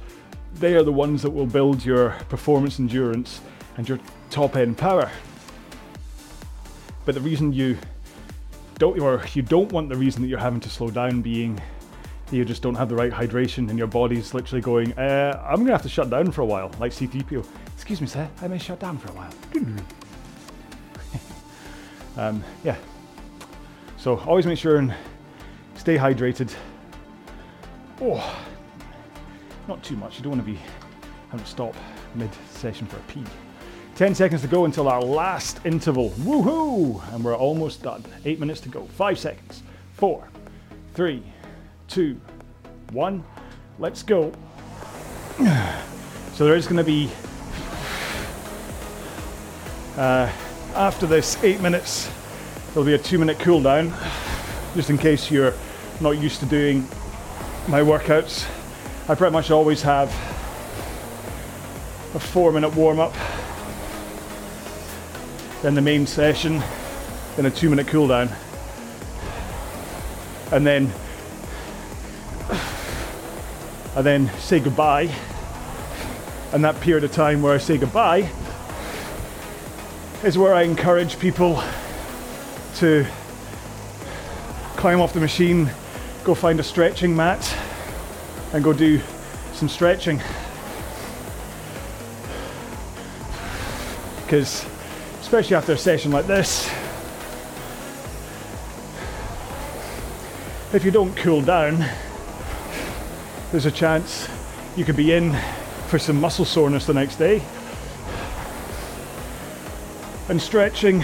they 0.56 0.74
are 0.74 0.82
the 0.82 0.92
ones 0.92 1.22
that 1.22 1.30
will 1.30 1.46
build 1.46 1.86
your 1.86 2.16
performance 2.30 2.80
endurance 2.80 3.42
and 3.78 3.88
your 3.88 4.00
top 4.32 4.56
end 4.56 4.76
power. 4.76 5.12
But 7.06 7.16
the 7.16 7.22
reason 7.22 7.54
you 7.54 7.78
don't, 8.78 9.00
or 9.00 9.24
you 9.34 9.42
don't 9.42 9.72
want 9.72 9.90
the 9.90 9.96
reason 9.96 10.22
that 10.22 10.28
you're 10.28 10.40
having 10.40 10.60
to 10.62 10.70
slow 10.70 10.90
down 10.90 11.22
being 11.22 11.60
you 12.32 12.46
just 12.46 12.62
don't 12.62 12.76
have 12.76 12.90
the 12.90 12.96
right 12.96 13.12
hydration 13.12 13.70
and 13.70 13.78
your 13.78 13.88
body's 13.88 14.34
literally 14.34 14.62
going, 14.62 14.94
uh, 14.98 15.46
I'm 15.48 15.58
gonna 15.58 15.72
have 15.72 15.82
to 15.84 15.90
shut 15.90 16.10
down 16.10 16.32
for 16.32 16.42
a 16.42 16.46
while, 16.46 16.72
like 16.80 16.92
C3PO. 16.92 17.46
Excuse 17.74 18.02
me, 18.02 18.08
sir, 18.08 18.28
I 18.42 18.48
may 18.48 18.58
shut 18.58 18.80
down 18.80 18.98
for 18.98 19.10
a 19.10 19.16
while. 19.16 19.34
um, 22.30 22.44
yeah. 22.64 22.78
So 23.98 24.18
always 24.20 24.46
make 24.46 24.58
sure 24.58 24.78
and 24.78 24.94
stay 25.76 25.98
hydrated. 25.98 26.54
Oh, 28.00 28.46
not 29.68 29.84
too 29.84 29.96
much. 29.96 30.18
You 30.18 30.24
don't 30.24 30.32
want 30.32 30.46
to 30.46 30.52
be 30.52 30.60
having 31.30 31.46
to 31.46 31.52
stop 31.52 31.76
mid 32.16 32.30
session 32.50 32.88
for 32.88 32.98
a 32.98 33.02
pee. 33.02 33.24
10 34.02 34.16
seconds 34.16 34.42
to 34.42 34.48
go 34.48 34.66
until 34.66 34.88
our 34.88 35.00
last 35.00 35.64
interval. 35.64 36.10
Woohoo! 36.22 37.14
And 37.14 37.24
we're 37.24 37.38
almost 37.38 37.84
done. 37.84 38.04
Eight 38.26 38.40
minutes 38.40 38.60
to 38.62 38.70
go. 38.70 38.86
Five 38.98 39.20
seconds. 39.20 39.62
Four, 39.94 40.28
three, 40.96 41.22
two, 41.88 42.20
one. 42.94 43.24
Let's 43.78 44.02
go. 44.02 44.34
So 46.34 46.46
there 46.46 46.56
is 46.56 46.66
going 46.66 46.78
to 46.78 46.84
be, 46.84 47.12
uh, 49.98 50.32
after 50.74 51.06
this 51.06 51.38
eight 51.44 51.62
minutes, 51.62 52.10
there'll 52.70 52.86
be 52.86 52.96
a 52.96 52.98
two 52.98 53.20
minute 53.20 53.38
cool 53.38 53.62
down, 53.62 53.94
just 54.74 54.90
in 54.90 54.98
case 54.98 55.30
you're 55.30 55.54
not 56.00 56.12
used 56.18 56.40
to 56.40 56.48
doing 56.48 56.88
my 57.68 57.82
workouts. 57.82 58.48
I 59.08 59.14
pretty 59.14 59.34
much 59.34 59.52
always 59.52 59.84
have 59.84 60.08
a 62.16 62.20
four 62.20 62.52
minute 62.52 62.74
warm 62.74 63.00
up, 63.00 63.14
then 65.62 65.76
the 65.76 65.82
main 65.82 66.08
session, 66.08 66.62
then 67.36 67.46
a 67.46 67.52
two 67.52 67.70
minute 67.70 67.88
cool 67.88 68.08
down, 68.08 68.30
and 70.52 70.66
then 70.66 70.92
I 73.96 74.02
then 74.02 74.32
say 74.40 74.60
goodbye. 74.60 75.14
And 76.54 76.64
that 76.66 76.80
period 76.82 77.04
of 77.04 77.12
time 77.12 77.42
where 77.42 77.54
I 77.54 77.58
say 77.58 77.78
goodbye 77.78 78.30
is 80.24 80.38
where 80.38 80.54
I 80.54 80.64
encourage 80.64 81.18
people 81.18 81.64
to 82.76 83.06
climb 84.76 85.00
off 85.00 85.14
the 85.14 85.20
machine, 85.20 85.70
go 86.24 86.34
find 86.34 86.60
a 86.60 86.64
stretching 86.64 87.16
mat, 87.16 87.56
and 88.54 88.64
go 88.64 88.74
do 88.74 89.00
some 89.54 89.70
stretching. 89.70 90.22
Because, 94.24 94.66
especially 95.32 95.56
after 95.56 95.72
a 95.72 95.78
session 95.78 96.12
like 96.12 96.28
this, 96.28 96.70
if 100.74 100.82
you 100.84 100.92
don't 100.92 101.16
cool 101.16 101.42
down, 101.42 101.78
there's 103.52 103.66
a 103.66 103.72
chance 103.72 104.28
you 104.76 104.84
could 104.84 104.98
be 104.98 105.14
in 105.14 105.34
for 105.88 105.98
some 105.98 106.20
muscle 106.20 106.44
soreness 106.44 106.86
the 106.86 106.94
next 106.94 107.16
day. 107.16 107.42
And 110.28 110.42
stretching 110.42 111.02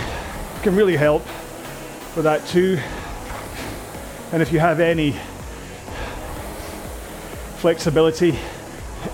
can 0.61 0.75
really 0.75 0.97
help 0.97 1.25
with 2.13 2.25
that 2.25 2.45
too. 2.47 2.78
And 4.34 4.41
if 4.41 4.51
you 4.51 4.59
have 4.59 4.82
any 4.82 5.15
flexibility 7.59 8.38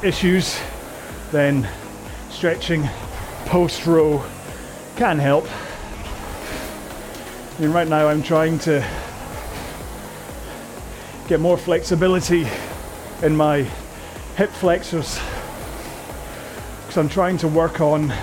issues, 0.01 0.59
then 1.31 1.69
stretching 2.31 2.89
post 3.45 3.85
row 3.85 4.25
can 4.95 5.17
help. 5.17 5.47
I 7.57 7.61
mean, 7.61 7.71
right 7.71 7.87
now 7.87 8.07
I'm 8.07 8.21
trying 8.21 8.59
to 8.59 8.87
get 11.27 11.39
more 11.39 11.57
flexibility 11.57 12.47
in 13.21 13.35
my 13.35 13.63
hip 14.35 14.49
flexors 14.51 15.19
because 16.81 16.97
I'm 16.97 17.09
trying 17.09 17.37
to 17.39 17.47
work 17.47 17.81
on 17.81 18.13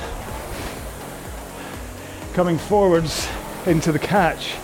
coming 2.35 2.59
forwards 2.59 3.29
into 3.67 3.91
the 3.91 3.99
catch 3.99 4.55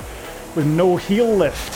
with 0.55 0.67
no 0.67 0.97
heel 0.97 1.35
lift. 1.35 1.73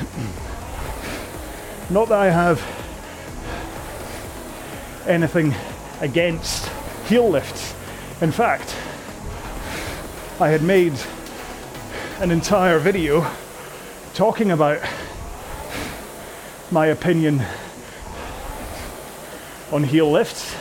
Not 1.90 2.08
that 2.08 2.18
I 2.18 2.30
have 2.30 2.62
anything 5.06 5.54
against 6.00 6.68
heel 7.06 7.28
lifts. 7.28 7.74
In 8.20 8.32
fact, 8.32 8.74
I 10.40 10.48
had 10.48 10.60
made 10.60 10.92
an 12.18 12.32
entire 12.32 12.80
video 12.80 13.24
talking 14.12 14.50
about 14.50 14.80
my 16.72 16.86
opinion 16.86 17.40
on 19.70 19.84
heel 19.84 20.10
lifts. 20.10 20.56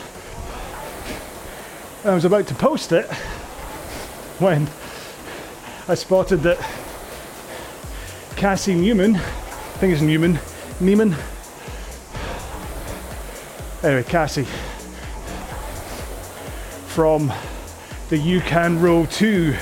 I 2.05 2.14
was 2.14 2.26
about 2.26 2.45
to 2.45 2.53
post 2.53 2.91
it 2.91 3.12
when 4.38 4.68
I 5.88 5.95
spotted 5.95 6.43
that 6.43 6.60
Cassie 8.36 8.76
Newman, 8.76 9.16
I 9.16 9.78
think 9.80 9.93
it's 9.93 10.03
Newman, 10.03 10.36
Neiman. 10.80 11.18
Anyway, 13.84 14.03
Cassie 14.03 14.45
from 16.97 17.31
the 18.09 18.17
You 18.17 18.41
Can 18.41 18.81
Row 18.81 19.05
Too 19.05 19.55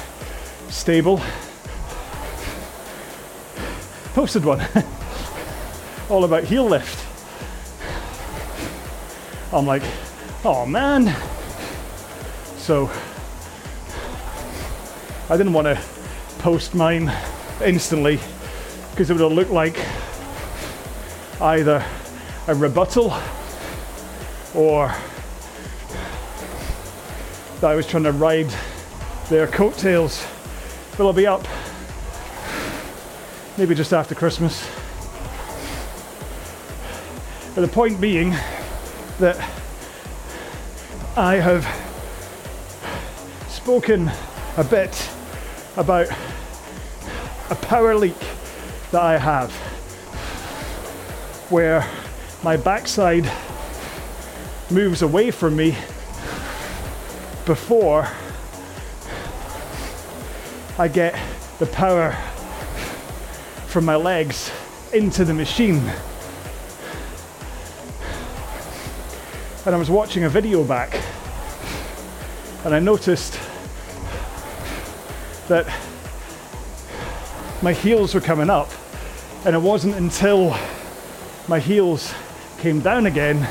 stable 0.69 1.21
posted 4.13 4.45
one. 4.45 4.65
all 6.09 6.23
about 6.23 6.45
heel 6.45 6.63
lift. 6.63 6.97
I'm 9.51 9.65
like, 9.65 9.83
oh 10.45 10.65
man. 10.65 11.13
So 12.55 12.89
I 15.29 15.36
didn't 15.36 15.51
want 15.51 15.65
to 15.65 15.77
post 16.39 16.73
mine 16.73 17.11
instantly 17.61 18.17
because 18.91 19.09
it 19.09 19.13
would 19.13 19.21
have 19.21 19.33
looked 19.33 19.51
like 19.51 19.77
either 21.41 21.83
a 22.47 22.55
rebuttal 22.55 23.13
or 24.53 24.95
that 27.66 27.72
I 27.72 27.76
was 27.76 27.88
trying 27.88 28.03
to 28.03 28.11
ride 28.11 28.53
their 29.28 29.47
coattails. 29.47 30.24
But 30.91 30.99
it'll 30.99 31.13
be 31.13 31.26
up 31.26 31.47
maybe 33.57 33.74
just 33.74 33.91
after 33.91 34.13
Christmas. 34.13 34.70
But 37.55 37.61
the 37.61 37.68
point 37.68 37.99
being 37.99 38.36
that 39.18 39.38
I 41.18 41.38
have 41.38 41.66
spoken 43.49 44.11
a 44.57 44.63
bit 44.63 45.09
about 45.76 46.07
a 47.49 47.55
power 47.55 47.95
leak 47.95 48.20
that 48.91 49.01
I 49.01 49.18
have 49.18 49.51
where 51.49 51.89
my 52.43 52.57
backside 52.57 53.28
moves 54.70 55.01
away 55.01 55.32
from 55.32 55.55
me 55.55 55.76
before 57.46 58.08
I 60.78 60.88
get 60.88 61.18
the 61.60 61.66
power 61.68 62.12
from 63.68 63.86
my 63.86 63.96
legs 63.96 64.52
into 64.93 65.26
the 65.26 65.34
machine. 65.34 65.91
and 69.66 69.74
I 69.74 69.80
was 69.80 69.89
watching 69.89 70.26
a 70.26 70.30
video 70.30 70.64
back 70.64 70.93
and 72.66 72.76
I 72.76 72.80
noticed 72.80 73.39
that 75.48 75.66
my 77.64 77.74
heels 77.74 78.14
were 78.14 78.22
coming 78.22 78.50
up, 78.50 78.70
and 79.43 79.56
it 79.56 79.60
wasn't 79.60 79.96
until 79.96 80.56
my 81.48 81.60
heels 81.60 82.14
came 82.60 82.80
down 82.80 83.06
again 83.06 83.48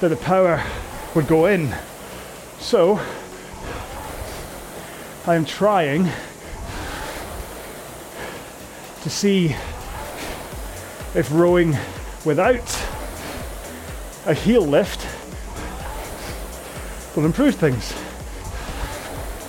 that 0.00 0.08
the 0.08 0.16
power 0.16 0.62
would 1.14 1.26
go 1.26 1.46
in. 1.46 1.74
So 2.64 2.98
I'm 5.26 5.44
trying 5.44 6.08
to 9.02 9.10
see 9.10 9.54
if 11.14 11.28
rowing 11.30 11.76
without 12.24 12.64
a 14.24 14.32
heel 14.32 14.62
lift 14.62 15.06
will 17.14 17.26
improve 17.26 17.54
things. 17.54 17.92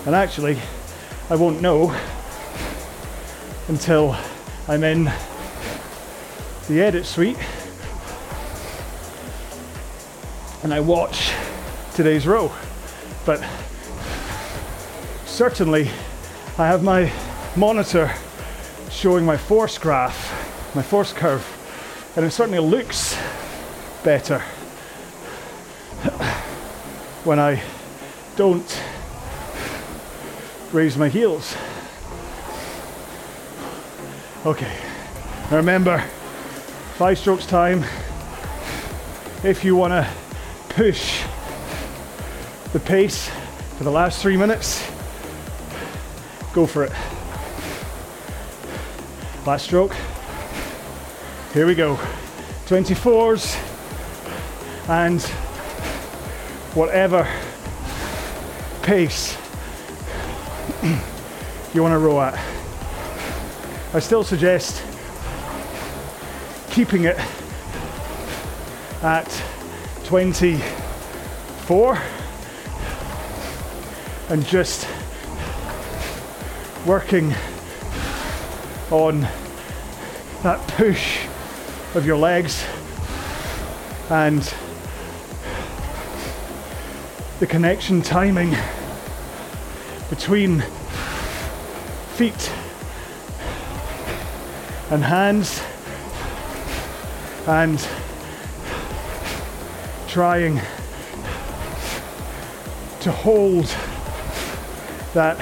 And 0.05 0.13
actually, 0.13 0.59
I 1.30 1.38
won't 1.38 1.61
know 1.61 1.97
until 3.70 4.18
I'm 4.68 4.84
in 4.84 5.05
the 6.68 6.82
edit 6.82 7.05
suite 7.05 7.39
and 10.63 10.74
I 10.74 10.82
watch 10.82 11.32
today's 11.93 12.28
row. 12.28 12.51
But 13.26 13.44
certainly, 15.26 15.90
I 16.60 16.68
have 16.68 16.84
my 16.84 17.12
monitor 17.56 18.14
showing 18.92 19.26
my 19.26 19.36
force 19.36 19.80
graph, 19.80 20.76
my 20.76 20.84
force 20.84 21.12
curve, 21.12 21.44
and 22.16 22.24
it 22.24 22.30
certainly 22.30 22.60
looks 22.60 23.18
better 24.04 24.40
when 27.24 27.40
I 27.40 27.64
don't 28.36 28.84
raise 30.72 30.96
my 30.96 31.10
heels. 31.10 31.58
Okay, 34.46 34.78
now 35.50 35.58
remember, 35.58 35.98
five 36.98 37.18
strokes 37.18 37.48
time. 37.48 37.84
If 39.44 39.66
you 39.66 39.76
want 39.76 39.94
to 39.94 40.08
push 40.70 41.25
the 42.76 42.80
pace 42.82 43.30
for 43.78 43.86
the 43.86 43.90
last 43.90 44.22
three 44.22 44.36
minutes, 44.36 44.86
go 46.52 46.66
for 46.66 46.84
it. 46.84 46.92
Last 49.46 49.64
stroke. 49.64 49.96
Here 51.54 51.66
we 51.66 51.74
go. 51.74 51.96
24s 52.66 53.56
and 54.90 55.22
whatever 56.76 57.26
pace 58.82 59.38
you 61.74 61.82
want 61.82 61.94
to 61.94 61.98
row 61.98 62.20
at. 62.20 62.38
I 63.94 64.00
still 64.00 64.26
suggest 64.26 64.84
keeping 66.72 67.06
it 67.06 67.18
at 69.02 69.44
24 70.04 72.02
and 74.30 74.44
just 74.48 74.88
working 76.86 77.34
on 78.90 79.22
that 80.42 80.60
push 80.70 81.26
of 81.94 82.06
your 82.06 82.18
legs 82.18 82.64
and 84.10 84.54
the 87.40 87.46
connection 87.46 88.02
timing 88.02 88.56
between 90.10 90.62
feet 92.16 92.52
and 94.90 95.04
hands 95.04 95.62
and 97.48 97.88
trying 100.08 100.60
to 103.02 103.12
hold 103.12 103.68
that 105.16 105.39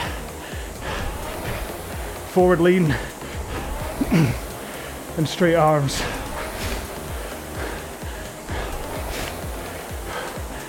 forward 2.30 2.62
lean 2.62 2.96
and 5.18 5.28
straight 5.28 5.56
arms. 5.56 5.98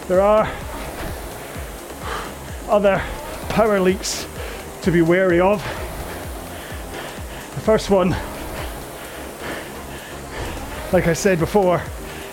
There 0.09 0.23
are 0.23 0.51
other 2.71 3.03
power 3.51 3.79
leaks 3.79 4.27
to 4.81 4.91
be 4.91 5.03
wary 5.03 5.39
of. 5.39 5.63
The 7.57 7.61
first 7.61 7.91
one, 7.91 8.17
like 10.95 11.07
I 11.09 11.13
said 11.13 11.39
before, 11.39 11.83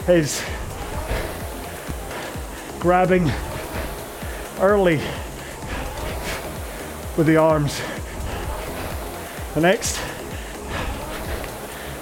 is 0.08 0.42
grabbing 2.80 3.30
early 4.62 5.02
with 7.22 7.28
the 7.28 7.38
arms. 7.38 7.80
The 9.54 9.62
next 9.62 10.00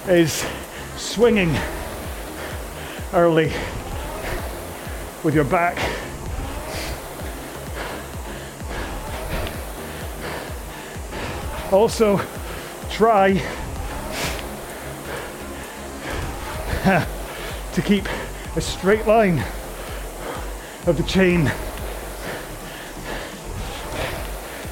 is 0.07 0.45
swinging 0.95 1.53
early 3.11 3.51
with 5.26 5.36
your 5.36 5.43
back. 5.43 5.78
Also, 11.74 12.22
try 12.89 13.34
to 17.74 17.82
keep 17.82 18.07
a 18.55 18.61
straight 18.61 19.05
line 19.05 19.39
of 20.88 20.95
the 20.95 21.03
chain. 21.03 21.51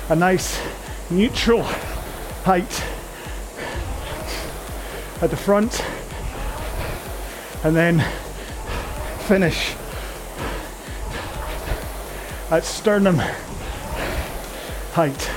A 0.10 0.16
nice 0.16 0.58
neutral 1.10 1.64
height 2.44 2.84
at 5.22 5.30
the 5.30 5.36
front 5.36 5.84
and 7.66 7.76
then 7.76 8.00
finish 9.28 9.76
at 12.50 12.64
sternum 12.64 13.18
height. 14.94 15.30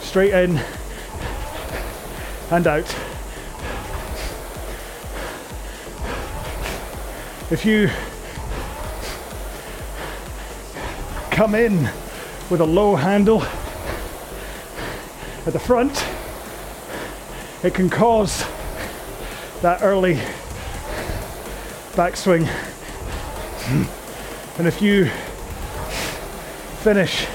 Straight 0.00 0.32
in 0.32 0.58
and 2.50 2.66
out. 2.66 2.96
If 7.50 7.66
you 7.66 7.90
come 11.30 11.54
in 11.54 11.90
with 12.50 12.60
a 12.60 12.66
low 12.66 12.96
handle 12.96 13.42
at 15.46 15.52
the 15.52 15.58
front, 15.58 16.04
it 17.62 17.72
can 17.72 17.88
cause 17.88 18.44
that 19.62 19.82
early 19.82 20.16
backswing. 21.92 22.48
And 24.58 24.66
if 24.66 24.82
you 24.82 25.10
finish 26.80 27.26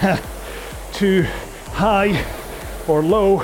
too 0.92 1.26
high 1.72 2.24
or 2.86 3.02
low 3.02 3.38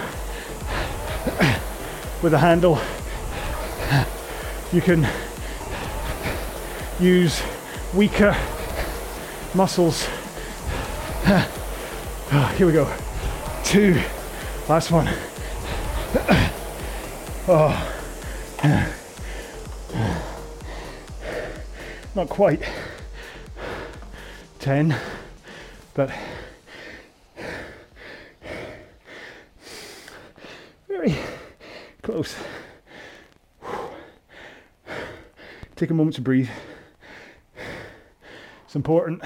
with 2.23 2.35
a 2.35 2.39
handle, 2.39 2.79
you 4.73 4.81
can 4.81 5.09
use 7.01 7.43
weaker 7.95 8.37
muscles. 9.55 10.07
Here 12.57 12.67
we 12.67 12.73
go. 12.73 12.91
Two. 13.65 14.01
Last 14.67 14.91
one. 14.91 15.07
Oh. 17.47 17.93
Not 22.15 22.31
quite 22.31 22.63
10, 24.61 24.97
but 25.93 26.11
very 30.89 31.15
close. 32.03 32.35
Take 35.77 35.91
a 35.91 35.95
moment 35.95 36.17
to 36.17 36.23
breathe. 36.23 36.49
It's 38.65 38.75
important 38.75 39.23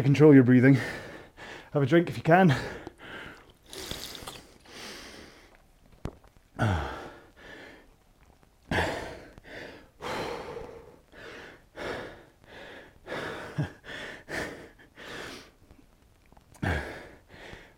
to 0.00 0.04
control 0.04 0.32
your 0.32 0.42
breathing. 0.44 0.78
Have 1.74 1.82
a 1.82 1.86
drink 1.86 2.08
if 2.08 2.16
you 2.16 2.22
can. 2.22 2.56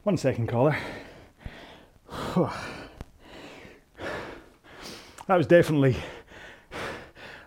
One 0.05 0.16
second, 0.16 0.49
caller. 0.49 0.77
That 5.27 5.37
was 5.37 5.47
definitely 5.47 5.97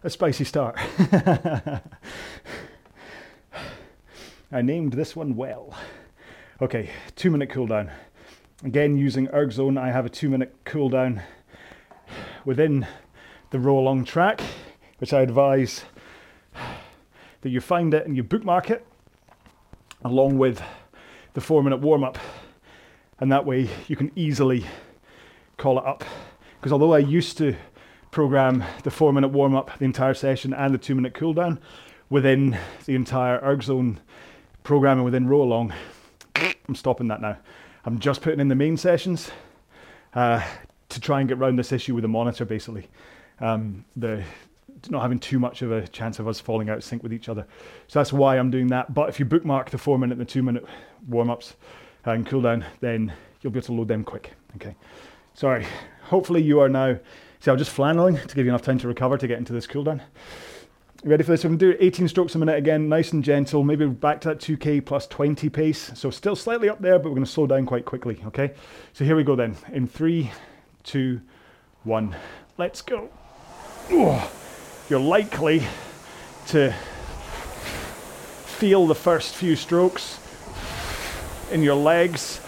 a 0.04 0.10
spicy 0.10 0.44
start. 0.44 0.78
I 4.56 4.62
named 4.62 4.94
this 4.94 5.18
one 5.18 5.36
well. 5.36 5.78
Okay, 6.62 6.90
two 7.18 7.30
minute 7.30 7.50
cooldown. 7.50 7.92
Again, 8.64 8.98
using 8.98 9.28
ErgZone, 9.28 9.78
I 9.78 9.92
have 9.92 10.06
a 10.06 10.10
two 10.10 10.30
minute 10.30 10.64
cooldown 10.64 11.22
within 12.46 12.88
the 13.50 13.60
row 13.60 13.78
along 13.78 14.06
track, 14.06 14.40
which 15.00 15.12
I 15.12 15.20
advise 15.20 15.84
that 17.42 17.50
you 17.50 17.60
find 17.60 17.94
it 17.94 18.08
and 18.08 18.16
you 18.16 18.24
bookmark 18.24 18.70
it 18.70 18.88
along 20.06 20.38
with 20.38 20.62
the 21.34 21.42
four 21.42 21.62
minute 21.62 21.82
warm 21.82 22.06
up. 22.06 22.18
And 23.20 23.30
that 23.34 23.46
way 23.46 23.70
you 23.90 23.98
can 23.98 24.10
easily 24.16 24.64
call 25.58 25.80
it 25.80 25.86
up. 25.86 26.06
Because 26.62 26.72
although 26.72 26.94
I 26.94 27.00
used 27.00 27.38
to 27.40 27.58
program 28.10 28.64
the 28.84 28.92
four 28.92 29.12
minute 29.12 29.28
warm 29.28 29.54
up, 29.54 29.78
the 29.80 29.84
entire 29.84 30.14
session, 30.14 30.54
and 30.54 30.74
the 30.74 30.78
two 30.78 30.96
minute 30.96 31.14
cooldown 31.14 31.60
within 32.10 32.58
the 32.86 32.96
entire 32.96 33.42
ErgZone 33.42 33.98
programming 34.66 35.06
within 35.06 35.28
row 35.28 35.42
along, 35.42 35.74
I'm 36.36 36.76
stopping 36.76 37.08
that 37.08 37.22
now. 37.22 37.38
I'm 37.86 38.00
just 38.00 38.22
putting 38.22 38.40
in 38.40 38.50
the 38.50 38.56
main 38.56 38.76
sessions 38.76 39.32
uh, 40.14 40.44
to 40.90 41.00
try 41.00 41.20
and 41.22 41.30
get 41.30 41.38
around 41.38 41.58
this 41.58 41.72
issue 41.72 41.94
with 41.94 42.02
the 42.02 42.10
monitor 42.10 42.44
basically. 42.44 42.90
Um, 43.40 43.86
the 43.96 44.24
not 44.90 45.02
having 45.02 45.20
too 45.20 45.40
much 45.40 45.62
of 45.62 45.72
a 45.72 45.88
chance 45.88 46.20
of 46.20 46.28
us 46.28 46.40
falling 46.40 46.70
out 46.70 46.78
of 46.78 46.84
sync 46.84 47.02
with 47.02 47.14
each 47.14 47.30
other. 47.30 47.48
So 47.88 48.00
that's 48.00 48.14
why 48.14 48.38
I'm 48.38 48.52
doing 48.52 48.68
that. 48.68 48.94
But 48.94 49.10
if 49.10 49.20
you 49.20 49.26
bookmark 49.26 49.70
the 49.70 49.78
four 49.78 49.98
minute 49.98 50.18
and 50.18 50.22
the 50.22 50.32
two 50.32 50.44
minute 50.44 50.66
warm 51.08 51.30
ups 51.30 51.56
and 52.04 52.26
cool 52.26 52.42
down, 52.42 52.66
then 52.82 53.14
you'll 53.42 53.52
be 53.52 53.60
able 53.60 53.68
to 53.68 53.74
load 53.74 53.88
them 53.88 54.04
quick. 54.04 54.34
Okay. 54.58 54.76
Sorry. 55.34 55.66
Hopefully 56.04 56.44
you 56.44 56.60
are 56.60 56.70
now. 56.70 56.98
See, 57.40 57.52
I'm 57.52 57.58
just 57.58 57.72
flanneling 57.72 58.18
to 58.18 58.36
give 58.36 58.46
you 58.46 58.52
enough 58.52 58.62
time 58.62 58.78
to 58.80 58.88
recover 58.88 59.18
to 59.18 59.28
get 59.28 59.38
into 59.38 59.54
this 59.54 59.68
Ready 61.06 61.22
for 61.24 61.34
this? 61.34 61.44
Going 61.44 61.56
to 61.60 61.74
do 61.74 61.78
18 61.80 62.08
strokes 62.08 62.34
a 62.34 62.40
minute 62.40 62.58
again, 62.58 62.90
nice 62.90 63.14
and 63.14 63.24
gentle. 63.24 63.64
Maybe 63.64 63.86
back 63.86 64.22
to 64.22 64.30
that 64.30 64.40
2k 64.40 64.84
plus 64.84 65.06
20 65.06 65.50
pace. 65.50 65.92
So 65.94 66.10
still 66.10 66.36
slightly 66.36 66.68
up 66.68 66.82
there, 66.82 66.98
but 66.98 67.10
we're 67.10 67.18
going 67.18 67.26
to 67.26 67.32
slow 67.32 67.46
down 67.46 67.68
quite 67.68 67.86
quickly. 67.86 68.20
Okay. 68.26 68.54
So 68.92 69.06
here 69.06 69.16
we 69.16 69.24
go 69.24 69.36
then. 69.36 69.56
In 69.72 69.86
three, 69.86 70.32
two, 70.82 71.22
one. 71.84 72.16
Let's 72.58 72.82
go. 72.82 73.12
You're 74.90 75.00
likely 75.00 75.68
to 76.48 76.74
feel 78.58 78.88
the 78.88 78.96
first 78.96 79.36
few 79.36 79.56
strokes 79.56 80.20
in 81.52 81.62
your 81.62 81.76
legs 81.76 82.42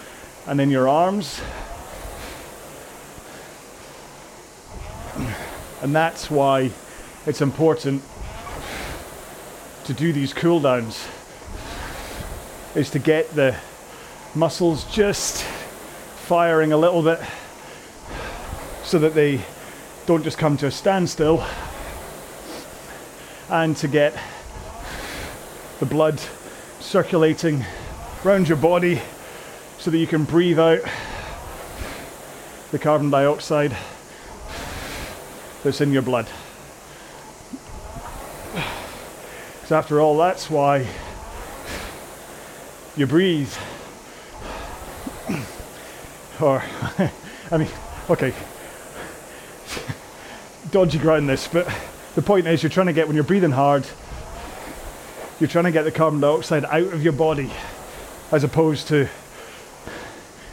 and 0.48 0.60
in 0.60 0.68
your 0.68 0.88
arms. 0.88 1.40
And 5.80 5.94
that's 5.94 6.28
why 6.28 6.72
it's 7.24 7.40
important 7.40 8.02
to 9.88 9.94
do 9.94 10.12
these 10.12 10.34
cool 10.34 10.60
downs 10.60 11.08
is 12.74 12.90
to 12.90 12.98
get 12.98 13.34
the 13.34 13.56
muscles 14.34 14.84
just 14.92 15.42
firing 16.26 16.72
a 16.72 16.76
little 16.76 17.02
bit 17.02 17.18
so 18.84 18.98
that 18.98 19.14
they 19.14 19.40
don't 20.04 20.24
just 20.24 20.36
come 20.36 20.58
to 20.58 20.66
a 20.66 20.70
standstill 20.70 21.42
and 23.48 23.78
to 23.78 23.88
get 23.88 24.14
the 25.80 25.86
blood 25.86 26.20
circulating 26.80 27.64
around 28.26 28.46
your 28.46 28.58
body 28.58 29.00
so 29.78 29.90
that 29.90 29.96
you 29.96 30.06
can 30.06 30.24
breathe 30.24 30.58
out 30.58 30.80
the 32.72 32.78
carbon 32.78 33.08
dioxide 33.08 33.74
that's 35.62 35.80
in 35.80 35.92
your 35.92 36.02
blood. 36.02 36.28
So, 39.68 39.76
after 39.76 40.00
all, 40.00 40.16
that's 40.16 40.48
why 40.48 40.86
you 42.96 43.06
breathe. 43.06 43.52
or, 46.40 46.62
I 47.50 47.58
mean, 47.58 47.68
okay, 48.08 48.32
dodgy 50.70 50.98
ground 50.98 51.28
this, 51.28 51.48
but 51.48 51.70
the 52.14 52.22
point 52.22 52.46
is, 52.46 52.62
you're 52.62 52.70
trying 52.70 52.86
to 52.86 52.94
get, 52.94 53.08
when 53.08 53.14
you're 53.14 53.24
breathing 53.24 53.50
hard, 53.50 53.86
you're 55.38 55.50
trying 55.50 55.66
to 55.66 55.70
get 55.70 55.82
the 55.82 55.92
carbon 55.92 56.20
dioxide 56.20 56.64
out 56.64 56.94
of 56.94 57.04
your 57.04 57.12
body 57.12 57.50
as 58.32 58.44
opposed 58.44 58.88
to 58.88 59.06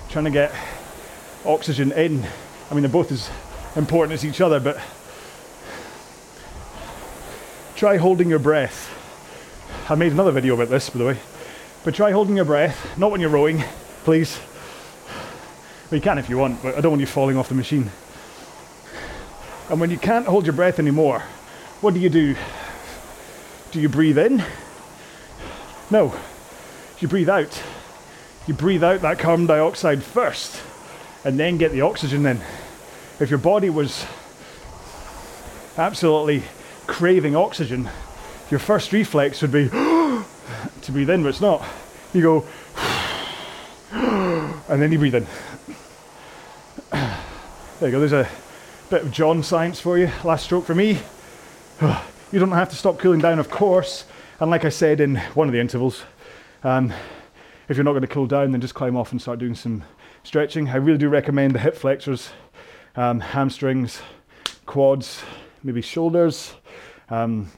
trying 0.10 0.26
to 0.26 0.32
get 0.32 0.54
oxygen 1.46 1.94
in. 1.94 2.28
I 2.70 2.74
mean, 2.74 2.82
they're 2.82 2.92
both 2.92 3.14
as 3.14 3.30
important 3.78 4.12
as 4.12 4.26
each 4.26 4.42
other, 4.42 4.60
but 4.60 4.78
try 7.78 7.96
holding 7.96 8.28
your 8.28 8.40
breath. 8.40 8.92
I 9.88 9.94
made 9.94 10.14
another 10.14 10.32
video 10.32 10.56
about 10.56 10.70
this, 10.70 10.90
by 10.90 10.98
the 10.98 11.06
way. 11.06 11.18
But 11.84 11.94
try 11.94 12.10
holding 12.10 12.38
your 12.38 12.46
breath, 12.46 12.98
not 12.98 13.12
when 13.12 13.22
you're 13.22 13.30
rowing, 13.30 13.64
please. 14.04 14.40
Well, 15.92 16.00
you 16.00 16.02
can 16.02 16.18
if 16.18 16.28
you 16.28 16.40
want, 16.40 16.64
but 16.64 16.76
I 16.76 16.82
don't 16.82 16.94
want 16.94 17.02
you 17.02 17.06
falling 17.06 17.38
off 17.38 17.50
the 17.50 17.54
machine. 17.54 17.92
And 19.70 19.80
when 19.80 19.92
you 19.92 20.00
can't 20.00 20.26
hold 20.26 20.48
your 20.48 20.54
breath 20.54 20.80
anymore, 20.80 21.20
what 21.82 21.94
do 21.94 22.00
you 22.00 22.10
do? 22.10 22.36
Do 23.70 23.80
you 23.80 23.88
breathe 23.88 24.18
in? 24.18 24.44
No. 25.92 26.16
You 27.00 27.08
breathe 27.08 27.30
out. 27.30 27.62
You 28.48 28.56
breathe 28.56 28.84
out 28.84 29.02
that 29.02 29.20
carbon 29.20 29.46
dioxide 29.46 30.02
first 30.02 30.64
and 31.24 31.40
then 31.40 31.58
get 31.58 31.72
the 31.72 31.82
oxygen 31.82 32.26
in. 32.26 32.42
If 33.20 33.30
your 33.30 33.38
body 33.38 33.70
was 33.70 34.04
absolutely 35.78 36.42
craving 36.88 37.36
oxygen, 37.36 37.88
your 38.50 38.60
first 38.60 38.92
reflex 38.92 39.42
would 39.42 39.52
be 39.52 39.70
to 39.70 40.92
breathe 40.92 41.10
in, 41.10 41.24
but 41.24 41.30
it's 41.30 41.42
not. 41.42 41.66
You 42.14 42.22
go 42.22 42.46
and 44.70 44.82
then 44.82 44.92
you 44.92 45.00
breathe 45.00 45.16
in. 45.16 45.28
There 47.78 47.90
you 47.90 47.92
go, 47.92 48.00
there's 48.00 48.14
a 48.14 48.30
bit 48.90 49.02
of 49.02 49.12
John 49.12 49.44
science 49.44 49.82
for 49.82 49.98
you. 49.98 50.10
Last 50.24 50.46
stroke 50.46 50.64
for 50.64 50.74
me. 50.74 50.98
you 52.32 52.40
don't 52.40 52.52
have 52.52 52.70
to 52.70 52.76
stop 52.78 53.00
cooling 53.00 53.20
down, 53.20 53.38
of 53.38 53.50
course. 53.50 54.06
And 54.40 54.50
like 54.50 54.64
I 54.64 54.70
said 54.70 55.02
in 55.02 55.18
one 55.34 55.50
of 55.50 55.54
the 55.54 55.60
intervals, 55.60 56.04
um, 56.64 56.94
if 57.68 57.76
you're 57.76 57.84
not 57.84 57.92
going 57.92 58.02
to 58.02 58.08
cool 58.08 58.28
down, 58.28 58.54
then 58.54 58.62
just 58.62 58.76
climb 58.76 58.96
off 58.96 59.12
and 59.12 59.22
start 59.22 59.40
doing 59.40 59.56
some 59.56 59.84
stretching. 60.24 60.70
I 60.70 60.78
really 60.78 60.98
do 60.98 61.10
recommend 61.10 61.54
the 61.54 61.60
hip 61.60 61.76
flexors, 61.76 62.30
um, 62.96 63.20
hamstrings, 63.20 64.02
quads, 64.66 65.22
maybe 65.64 65.82
shoulders. 65.82 66.54
Um, 67.10 67.52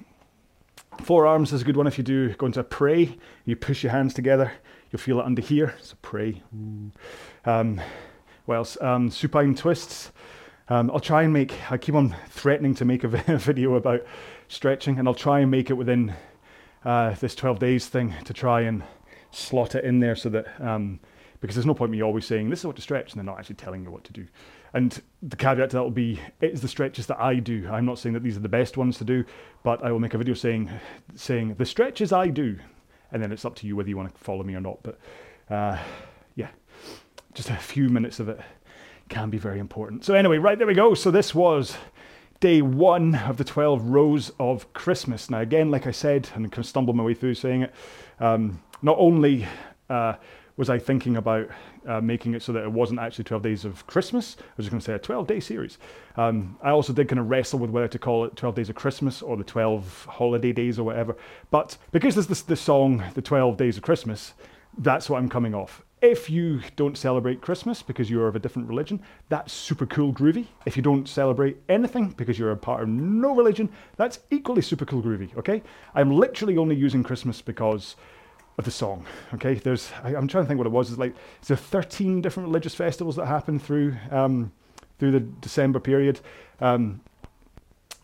forearms 1.01 1.53
is 1.53 1.61
a 1.61 1.65
good 1.65 1.77
one 1.77 1.87
if 1.87 1.97
you 1.97 2.03
do 2.03 2.33
go 2.33 2.45
into 2.45 2.59
a 2.59 2.63
pray. 2.63 3.17
You 3.45 3.55
push 3.55 3.83
your 3.83 3.91
hands 3.91 4.13
together, 4.13 4.51
you'll 4.91 4.99
feel 4.99 5.19
it 5.19 5.25
under 5.25 5.41
here. 5.41 5.75
A 5.91 5.95
pray. 5.97 6.41
Um, 7.45 7.81
what 8.45 8.55
else? 8.55 8.77
Um, 8.81 9.09
supine 9.09 9.55
twists. 9.55 10.11
Um, 10.69 10.91
I'll 10.91 10.99
try 10.99 11.23
and 11.23 11.31
make, 11.31 11.53
I 11.71 11.77
keep 11.77 11.95
on 11.95 12.15
threatening 12.29 12.75
to 12.75 12.85
make 12.85 13.03
a 13.03 13.07
video 13.37 13.75
about 13.75 14.05
stretching, 14.47 14.99
and 14.99 15.07
I'll 15.07 15.13
try 15.13 15.39
and 15.39 15.49
make 15.49 15.69
it 15.69 15.75
within 15.75 16.13
uh, 16.83 17.11
this 17.15 17.35
12 17.35 17.59
days 17.59 17.87
thing 17.87 18.13
to 18.25 18.33
try 18.33 18.61
and 18.61 18.83
slot 19.31 19.75
it 19.75 19.83
in 19.83 19.99
there 19.99 20.15
so 20.15 20.29
that, 20.29 20.47
um, 20.61 20.99
because 21.39 21.55
there's 21.55 21.65
no 21.65 21.73
point 21.73 21.91
me 21.91 22.01
always 22.01 22.25
saying 22.25 22.49
this 22.49 22.59
is 22.59 22.65
what 22.65 22.75
to 22.75 22.81
stretch 22.81 23.11
and 23.11 23.19
they're 23.19 23.25
not 23.25 23.39
actually 23.39 23.55
telling 23.55 23.83
you 23.83 23.91
what 23.91 24.03
to 24.05 24.13
do. 24.13 24.27
And 24.73 25.01
the 25.21 25.35
caveat 25.35 25.71
to 25.71 25.77
that 25.77 25.83
will 25.83 25.91
be 25.91 26.19
it's 26.41 26.61
the 26.61 26.67
stretches 26.67 27.07
that 27.07 27.19
I 27.19 27.35
do. 27.35 27.67
I'm 27.71 27.85
not 27.85 27.99
saying 27.99 28.13
that 28.13 28.23
these 28.23 28.37
are 28.37 28.41
the 28.41 28.49
best 28.49 28.77
ones 28.77 28.97
to 28.97 29.03
do, 29.03 29.23
but 29.63 29.83
I 29.83 29.91
will 29.91 29.99
make 29.99 30.13
a 30.13 30.17
video 30.17 30.33
saying 30.33 30.69
saying 31.15 31.55
the 31.55 31.65
stretches 31.65 32.11
I 32.11 32.27
do, 32.27 32.57
and 33.11 33.23
then 33.23 33.31
it's 33.31 33.45
up 33.45 33.55
to 33.57 33.67
you 33.67 33.75
whether 33.75 33.89
you 33.89 33.97
want 33.97 34.13
to 34.13 34.23
follow 34.23 34.43
me 34.43 34.55
or 34.55 34.61
not. 34.61 34.83
But 34.83 34.99
uh, 35.49 35.77
yeah, 36.35 36.49
just 37.33 37.49
a 37.49 37.55
few 37.55 37.89
minutes 37.89 38.19
of 38.19 38.29
it 38.29 38.39
can 39.09 39.29
be 39.29 39.37
very 39.37 39.59
important. 39.59 40.03
So, 40.03 40.13
anyway, 40.13 40.37
right 40.37 40.57
there 40.57 40.67
we 40.67 40.73
go. 40.73 40.93
So, 40.93 41.11
this 41.11 41.33
was 41.33 41.77
day 42.39 42.61
one 42.61 43.15
of 43.15 43.37
the 43.37 43.43
12 43.43 43.83
rows 43.83 44.31
of 44.39 44.71
Christmas. 44.73 45.29
Now, 45.29 45.39
again, 45.39 45.71
like 45.71 45.87
I 45.87 45.91
said, 45.91 46.29
and 46.35 46.45
I 46.45 46.49
kind 46.49 46.59
of 46.59 46.65
stumbled 46.65 46.95
my 46.95 47.03
way 47.03 47.13
through 47.13 47.35
saying 47.35 47.63
it, 47.63 47.73
um, 48.19 48.61
not 48.81 48.97
only 48.99 49.47
uh, 49.89 50.15
was 50.57 50.71
I 50.71 50.79
thinking 50.79 51.17
about 51.17 51.47
uh, 51.87 52.01
making 52.01 52.33
it 52.33 52.41
so 52.41 52.51
that 52.51 52.63
it 52.63 52.71
wasn't 52.71 52.99
actually 52.99 53.23
12 53.25 53.43
days 53.43 53.63
of 53.63 53.85
Christmas, 53.85 54.35
I 54.39 54.43
was 54.57 54.65
just 54.65 54.71
going 54.71 54.81
to 54.81 54.85
say 54.85 54.93
a 54.93 54.99
12 54.99 55.27
day 55.27 55.39
series. 55.39 55.77
Um, 56.17 56.57
I 56.61 56.71
also 56.71 56.93
did 56.93 57.07
kind 57.07 57.19
of 57.19 57.29
wrestle 57.29 57.59
with 57.59 57.69
whether 57.69 57.87
to 57.87 57.99
call 57.99 58.25
it 58.25 58.35
12 58.35 58.55
days 58.55 58.69
of 58.69 58.75
Christmas 58.75 59.21
or 59.21 59.37
the 59.37 59.43
12 59.43 60.05
holiday 60.09 60.51
days 60.51 60.79
or 60.79 60.83
whatever. 60.83 61.15
But 61.51 61.77
because 61.91 62.15
there's 62.15 62.27
this, 62.27 62.41
this 62.41 62.59
song, 62.59 63.03
The 63.13 63.21
12 63.21 63.55
Days 63.55 63.77
of 63.77 63.83
Christmas, 63.83 64.33
that's 64.79 65.09
what 65.09 65.19
I'm 65.19 65.29
coming 65.29 65.53
off. 65.53 65.83
If 66.01 66.29
you 66.29 66.61
don't 66.75 66.95
celebrate 66.95 67.41
Christmas 67.41 67.81
because 67.81 68.09
you're 68.09 68.27
of 68.27 68.35
a 68.35 68.39
different 68.39 68.67
religion, 68.67 69.01
that's 69.29 69.51
super 69.51 69.87
cool 69.87 70.13
groovy. 70.13 70.45
If 70.67 70.77
you 70.77 70.83
don't 70.83 71.07
celebrate 71.07 71.57
anything 71.69 72.09
because 72.09 72.37
you're 72.37 72.51
a 72.51 72.57
part 72.57 72.83
of 72.83 72.89
no 72.89 73.35
religion, 73.35 73.69
that's 73.95 74.19
equally 74.29 74.61
super 74.61 74.85
cool 74.85 75.01
groovy, 75.01 75.35
okay? 75.37 75.63
I'm 75.95 76.11
literally 76.11 76.57
only 76.57 76.75
using 76.75 77.01
Christmas 77.01 77.41
because 77.41 77.95
of 78.57 78.65
the 78.65 78.71
song. 78.71 79.05
Okay, 79.35 79.55
there's 79.55 79.91
I, 80.03 80.13
am 80.13 80.27
trying 80.27 80.43
to 80.43 80.47
think 80.47 80.57
what 80.57 80.67
it 80.67 80.71
was. 80.71 80.89
It's 80.89 80.99
like 80.99 81.15
it's 81.39 81.47
there 81.47 81.57
13 81.57 82.21
different 82.21 82.47
religious 82.47 82.73
festivals 82.73 83.15
that 83.17 83.27
happen 83.27 83.59
through 83.59 83.95
um, 84.11 84.51
through 84.99 85.11
the 85.11 85.19
December 85.19 85.79
period, 85.79 86.19
um, 86.59 87.01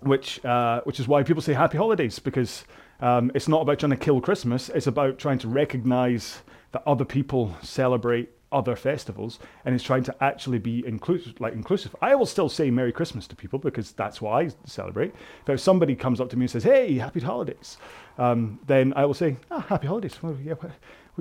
which 0.01 0.43
uh, 0.45 0.81
which 0.83 0.99
is 0.99 1.07
why 1.07 1.23
people 1.23 1.41
say 1.41 1.53
Happy 1.53 1.77
Holidays 1.77 2.19
because 2.19 2.65
um, 3.01 3.31
it's 3.33 3.47
not 3.47 3.61
about 3.61 3.79
trying 3.79 3.91
to 3.91 3.97
kill 3.97 4.21
Christmas. 4.21 4.69
It's 4.69 4.87
about 4.87 5.17
trying 5.17 5.39
to 5.39 5.47
recognise 5.47 6.41
that 6.71 6.83
other 6.87 7.05
people 7.05 7.55
celebrate 7.61 8.29
other 8.53 8.75
festivals 8.75 9.39
and 9.65 9.73
it's 9.75 9.83
trying 9.83 10.03
to 10.03 10.15
actually 10.23 10.59
be 10.59 10.85
inclusive 10.85 11.39
like 11.39 11.53
inclusive. 11.53 11.95
I 12.01 12.15
will 12.15 12.25
still 12.25 12.49
say 12.49 12.71
merry 12.71 12.91
christmas 12.91 13.27
to 13.27 13.35
people 13.35 13.59
because 13.59 13.91
that's 13.91 14.21
what 14.21 14.31
i 14.31 14.49
celebrate. 14.65 15.13
But 15.45 15.53
if 15.53 15.59
somebody 15.59 15.95
comes 15.95 16.21
up 16.21 16.29
to 16.29 16.37
me 16.37 16.43
and 16.43 16.51
says 16.51 16.63
hey 16.63 16.97
happy 16.97 17.19
holidays 17.19 17.77
um, 18.17 18.59
then 18.67 18.93
i 18.95 19.05
will 19.05 19.13
say 19.13 19.37
ah, 19.51 19.61
happy 19.61 19.87
holidays. 19.87 20.21
Well, 20.21 20.37
yeah, 20.43 20.53
well, 20.61 20.71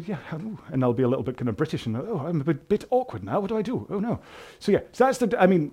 yeah 0.06 0.18
and 0.68 0.84
i'll 0.84 0.92
be 0.92 1.02
a 1.02 1.08
little 1.08 1.24
bit 1.24 1.36
kind 1.36 1.48
of 1.48 1.56
british 1.56 1.86
and 1.86 1.96
oh 1.96 2.24
i'm 2.26 2.40
a 2.40 2.44
bit, 2.44 2.68
bit 2.68 2.84
awkward 2.90 3.24
now. 3.24 3.40
What 3.40 3.48
do 3.48 3.56
i 3.56 3.62
do? 3.62 3.86
Oh 3.90 4.00
no. 4.00 4.20
So 4.58 4.72
yeah 4.72 4.80
so 4.92 5.04
that's 5.04 5.18
the 5.18 5.40
i 5.40 5.46
mean 5.46 5.72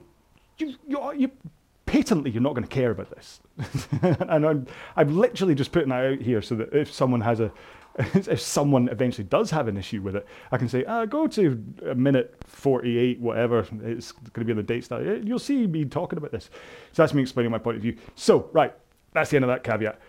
you 0.58 0.76
you, 0.88 1.14
you 1.14 1.32
patently 1.90 2.30
you're 2.30 2.44
not 2.44 2.54
going 2.54 2.68
to 2.68 2.70
care 2.70 2.92
about 2.92 3.10
this. 3.10 3.40
And 4.30 4.46
I'm, 4.46 4.68
I'm 4.96 5.18
literally 5.18 5.56
just 5.56 5.72
putting 5.72 5.90
that 5.90 6.06
out 6.06 6.22
here 6.22 6.42
so 6.42 6.56
that 6.56 6.74
if 6.74 6.94
someone 6.94 7.22
has 7.22 7.40
a 7.40 7.52
if 8.14 8.40
someone 8.40 8.88
eventually 8.90 9.26
does 9.26 9.52
have 9.52 9.68
an 9.68 9.78
issue 9.78 10.02
with 10.02 10.16
it, 10.16 10.26
I 10.52 10.58
can 10.58 10.70
say, 10.70 10.86
uh, 10.86 11.06
go 11.06 11.28
to 11.28 11.64
a 11.88 11.96
minute 11.96 12.36
48, 12.46 13.20
whatever, 13.20 13.60
it's 13.84 14.12
going 14.12 14.34
to 14.34 14.46
be 14.46 14.52
on 14.52 14.58
the 14.58 14.64
date 14.64 14.86
style. 14.86 15.04
You'll 15.04 15.40
see 15.40 15.68
me 15.68 15.86
talking 15.86 16.18
about 16.18 16.32
this. 16.32 16.50
So 16.94 17.04
that's 17.04 17.14
me 17.14 17.22
explaining 17.22 17.52
my 17.52 17.58
point 17.58 17.78
of 17.78 17.84
view. 17.84 17.98
So, 18.16 18.50
right, 18.54 18.74
that's 19.14 19.32
the 19.32 19.38
end 19.38 19.46
of 19.46 19.50
that 19.50 19.64
caveat. 19.64 20.00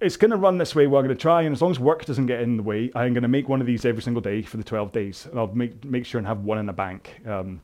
It's 0.00 0.16
going 0.16 0.30
to 0.30 0.36
run 0.36 0.58
this 0.58 0.74
way. 0.74 0.86
We're 0.86 1.02
going 1.02 1.14
to 1.14 1.20
try, 1.20 1.42
and 1.42 1.54
as 1.54 1.62
long 1.62 1.70
as 1.70 1.78
work 1.78 2.04
doesn't 2.04 2.26
get 2.26 2.40
in 2.40 2.56
the 2.56 2.62
way, 2.62 2.90
I'm 2.94 3.12
going 3.12 3.22
to 3.22 3.28
make 3.28 3.48
one 3.48 3.60
of 3.60 3.66
these 3.66 3.84
every 3.84 4.02
single 4.02 4.22
day 4.22 4.42
for 4.42 4.56
the 4.56 4.64
12 4.64 4.92
days. 4.92 5.26
And 5.26 5.38
I'll 5.38 5.54
make, 5.54 5.84
make 5.84 6.06
sure 6.06 6.18
and 6.18 6.26
have 6.26 6.40
one 6.40 6.58
in 6.58 6.66
the 6.66 6.72
bank 6.72 7.20
um, 7.26 7.60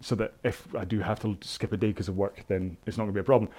so 0.00 0.14
that 0.14 0.32
if 0.42 0.66
I 0.74 0.84
do 0.84 1.00
have 1.00 1.20
to 1.20 1.36
skip 1.42 1.72
a 1.72 1.76
day 1.76 1.88
because 1.88 2.08
of 2.08 2.16
work, 2.16 2.44
then 2.48 2.76
it's 2.86 2.96
not 2.96 3.04
going 3.04 3.14
to 3.14 3.18
be 3.18 3.20
a 3.20 3.24
problem. 3.24 3.50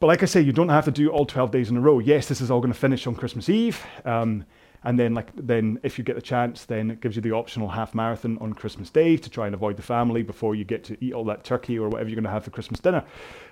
But 0.00 0.06
like 0.06 0.22
I 0.22 0.26
say, 0.26 0.40
you 0.40 0.52
don't 0.52 0.70
have 0.70 0.86
to 0.86 0.90
do 0.90 1.10
all 1.10 1.26
12 1.26 1.50
days 1.50 1.68
in 1.68 1.76
a 1.76 1.80
row. 1.80 1.98
Yes, 1.98 2.26
this 2.26 2.40
is 2.40 2.50
all 2.50 2.60
going 2.60 2.72
to 2.72 2.78
finish 2.78 3.06
on 3.06 3.14
Christmas 3.14 3.50
Eve. 3.50 3.84
Um, 4.06 4.46
and 4.82 4.98
then, 4.98 5.12
like, 5.12 5.28
then 5.34 5.78
if 5.82 5.98
you 5.98 6.04
get 6.04 6.16
the 6.16 6.22
chance, 6.22 6.64
then 6.64 6.90
it 6.90 7.02
gives 7.02 7.16
you 7.16 7.20
the 7.20 7.32
optional 7.32 7.68
half 7.68 7.94
marathon 7.94 8.38
on 8.40 8.54
Christmas 8.54 8.88
Day 8.88 9.18
to 9.18 9.28
try 9.28 9.44
and 9.44 9.54
avoid 9.54 9.76
the 9.76 9.82
family 9.82 10.22
before 10.22 10.54
you 10.54 10.64
get 10.64 10.84
to 10.84 10.96
eat 11.04 11.12
all 11.12 11.24
that 11.26 11.44
turkey 11.44 11.78
or 11.78 11.90
whatever 11.90 12.08
you're 12.08 12.16
going 12.16 12.24
to 12.24 12.30
have 12.30 12.44
for 12.44 12.50
Christmas 12.50 12.80
dinner. 12.80 13.04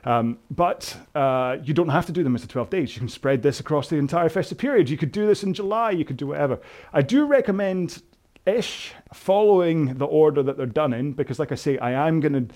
Um, 0.04 0.38
but 0.50 0.96
uh, 1.14 1.58
you 1.62 1.74
don't 1.74 1.90
have 1.90 2.06
to 2.06 2.12
do 2.12 2.24
them 2.24 2.34
as 2.34 2.40
the 2.40 2.48
12 2.48 2.70
days. 2.70 2.94
You 2.94 3.00
can 3.00 3.10
spread 3.10 3.42
this 3.42 3.60
across 3.60 3.90
the 3.90 3.96
entire 3.96 4.30
festive 4.30 4.56
period. 4.56 4.88
You 4.88 4.96
could 4.96 5.12
do 5.12 5.26
this 5.26 5.42
in 5.42 5.52
July. 5.52 5.90
You 5.90 6.06
could 6.06 6.16
do 6.16 6.28
whatever. 6.28 6.60
I 6.94 7.02
do 7.02 7.26
recommend 7.26 8.00
ish 8.46 8.94
following 9.12 9.98
the 9.98 10.06
order 10.06 10.42
that 10.42 10.56
they're 10.56 10.64
done 10.64 10.94
in 10.94 11.12
because 11.12 11.38
like 11.38 11.52
i 11.52 11.54
say 11.54 11.76
i 11.78 12.08
am 12.08 12.18
going 12.18 12.32
to 12.32 12.54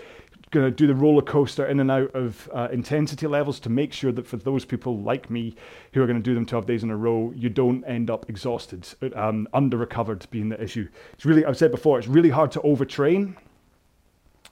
going 0.53 0.67
to 0.67 0.71
do 0.71 0.87
the 0.87 0.95
roller 0.95 1.23
coaster 1.23 1.67
in 1.67 1.81
and 1.81 1.91
out 1.91 2.15
of 2.15 2.49
uh, 2.53 2.69
intensity 2.71 3.27
levels 3.27 3.59
to 3.59 3.71
make 3.71 3.93
sure 3.93 4.13
that 4.13 4.27
for 4.27 4.37
those 4.37 4.65
people 4.65 4.99
like 4.99 5.31
me 5.31 5.57
who 5.93 6.03
are 6.03 6.07
going 6.07 6.19
to 6.19 6.23
do 6.23 6.35
them 6.35 6.47
12 6.47 6.67
days 6.67 6.83
in 6.85 6.91
a 6.91 6.97
row, 6.97 7.33
you 7.35 7.49
don't 7.49 7.83
end 7.85 8.11
up 8.11 8.29
exhausted, 8.29 8.87
um, 9.17 9.49
under 9.53 9.77
recovered 9.77 10.25
being 10.31 10.51
the 10.51 10.63
issue. 10.63 10.87
It's 11.15 11.25
really, 11.25 11.45
I've 11.45 11.57
said 11.57 11.71
before, 11.71 11.99
it's 11.99 12.07
really 12.07 12.31
hard 12.31 12.53
to 12.53 12.61
overtrain. 12.61 13.35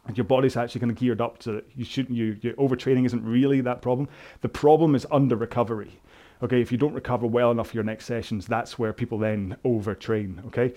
And 0.07 0.17
your 0.17 0.25
body's 0.25 0.57
actually 0.57 0.81
kind 0.81 0.91
of 0.91 0.97
geared 0.97 1.21
up 1.21 1.39
to 1.41 1.63
you 1.77 1.85
shouldn't 1.85 2.17
you 2.17 2.37
your 2.41 2.55
overtraining 2.55 3.05
isn't 3.05 3.23
really 3.23 3.61
that 3.61 3.83
problem. 3.83 4.09
The 4.41 4.49
problem 4.49 4.95
is 4.95 5.07
under 5.11 5.37
recovery. 5.37 6.01
Okay, 6.43 6.63
if 6.63 6.73
you 6.73 6.79
don't 6.79 6.95
recover 6.95 7.27
well 7.27 7.51
enough 7.51 7.69
for 7.69 7.75
your 7.77 7.85
next 7.85 8.07
sessions, 8.07 8.47
that's 8.47 8.79
where 8.79 8.95
people 8.95 9.19
then 9.19 9.59
overtrain. 9.63 10.45
Okay, 10.47 10.73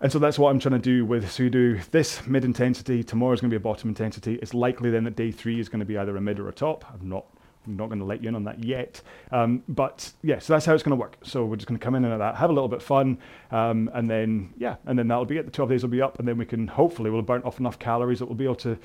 and 0.00 0.12
so 0.12 0.18
that's 0.18 0.38
what 0.38 0.50
I'm 0.50 0.60
trying 0.60 0.74
to 0.74 0.78
do 0.78 1.04
with 1.04 1.30
so 1.30 1.42
you 1.44 1.50
do 1.50 1.80
this 1.90 2.26
mid 2.26 2.44
intensity, 2.44 3.02
tomorrow's 3.02 3.40
going 3.40 3.50
to 3.50 3.54
be 3.54 3.60
a 3.60 3.60
bottom 3.60 3.88
intensity. 3.88 4.38
It's 4.40 4.54
likely 4.54 4.90
then 4.90 5.04
that 5.04 5.16
day 5.16 5.30
three 5.30 5.60
is 5.60 5.68
going 5.68 5.80
to 5.80 5.86
be 5.86 5.98
either 5.98 6.16
a 6.16 6.20
mid 6.20 6.38
or 6.38 6.48
a 6.48 6.52
top. 6.52 6.84
I'm 6.92 7.08
not 7.08 7.26
I'm 7.66 7.76
not 7.76 7.88
going 7.88 7.98
to 7.98 8.04
let 8.04 8.22
you 8.22 8.28
in 8.28 8.34
on 8.34 8.44
that 8.44 8.64
yet. 8.64 9.02
Um, 9.30 9.62
but 9.68 10.10
yeah, 10.22 10.38
so 10.38 10.54
that's 10.54 10.64
how 10.64 10.74
it's 10.74 10.82
going 10.82 10.96
to 10.96 11.00
work. 11.00 11.18
So 11.22 11.44
we're 11.44 11.56
just 11.56 11.68
going 11.68 11.78
to 11.78 11.84
come 11.84 11.94
in 11.94 12.04
and 12.04 12.20
that, 12.20 12.36
have 12.36 12.50
a 12.50 12.52
little 12.52 12.68
bit 12.68 12.78
of 12.78 12.82
fun, 12.82 13.18
um, 13.50 13.90
and 13.92 14.08
then 14.08 14.54
yeah, 14.56 14.76
and 14.86 14.98
then 14.98 15.08
that'll 15.08 15.26
be 15.26 15.36
it. 15.36 15.44
The 15.44 15.52
12 15.52 15.70
days 15.70 15.82
will 15.82 15.90
be 15.90 16.00
up, 16.00 16.18
and 16.18 16.26
then 16.26 16.38
we 16.38 16.46
can 16.46 16.66
hopefully 16.66 17.10
we'll 17.10 17.22
burn 17.22 17.42
off 17.42 17.60
enough 17.60 17.78
calories 17.78 18.20
that 18.20 18.26
we'll 18.26 18.36
be 18.36 18.44
able 18.44 18.56
to 18.56 18.78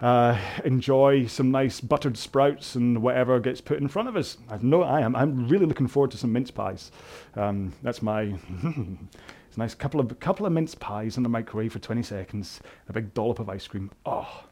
uh, 0.00 0.38
enjoy 0.64 1.26
some 1.26 1.50
nice 1.50 1.80
buttered 1.80 2.18
sprouts 2.18 2.74
and 2.74 3.00
whatever 3.02 3.40
gets 3.40 3.60
put 3.60 3.78
in 3.78 3.88
front 3.88 4.08
of 4.08 4.16
us. 4.16 4.36
I've 4.50 4.62
no, 4.62 4.82
I 4.82 5.00
am. 5.00 5.16
I'm 5.16 5.48
really 5.48 5.66
looking 5.66 5.88
forward 5.88 6.10
to 6.10 6.18
some 6.18 6.32
mince 6.32 6.50
pies. 6.50 6.90
Um, 7.34 7.72
that's 7.82 8.02
my. 8.02 8.34
It's 9.56 9.58
a 9.58 9.62
nice 9.62 9.74
couple 9.74 10.00
of 10.00 10.20
couple 10.20 10.44
of 10.44 10.52
mince 10.52 10.74
pies 10.74 11.16
in 11.16 11.22
the 11.22 11.30
microwave 11.30 11.72
for 11.72 11.78
20 11.78 12.02
seconds, 12.02 12.60
a 12.90 12.92
big 12.92 13.14
dollop 13.14 13.38
of 13.38 13.48
ice 13.48 13.66
cream. 13.66 13.90
Oh, 14.04 14.44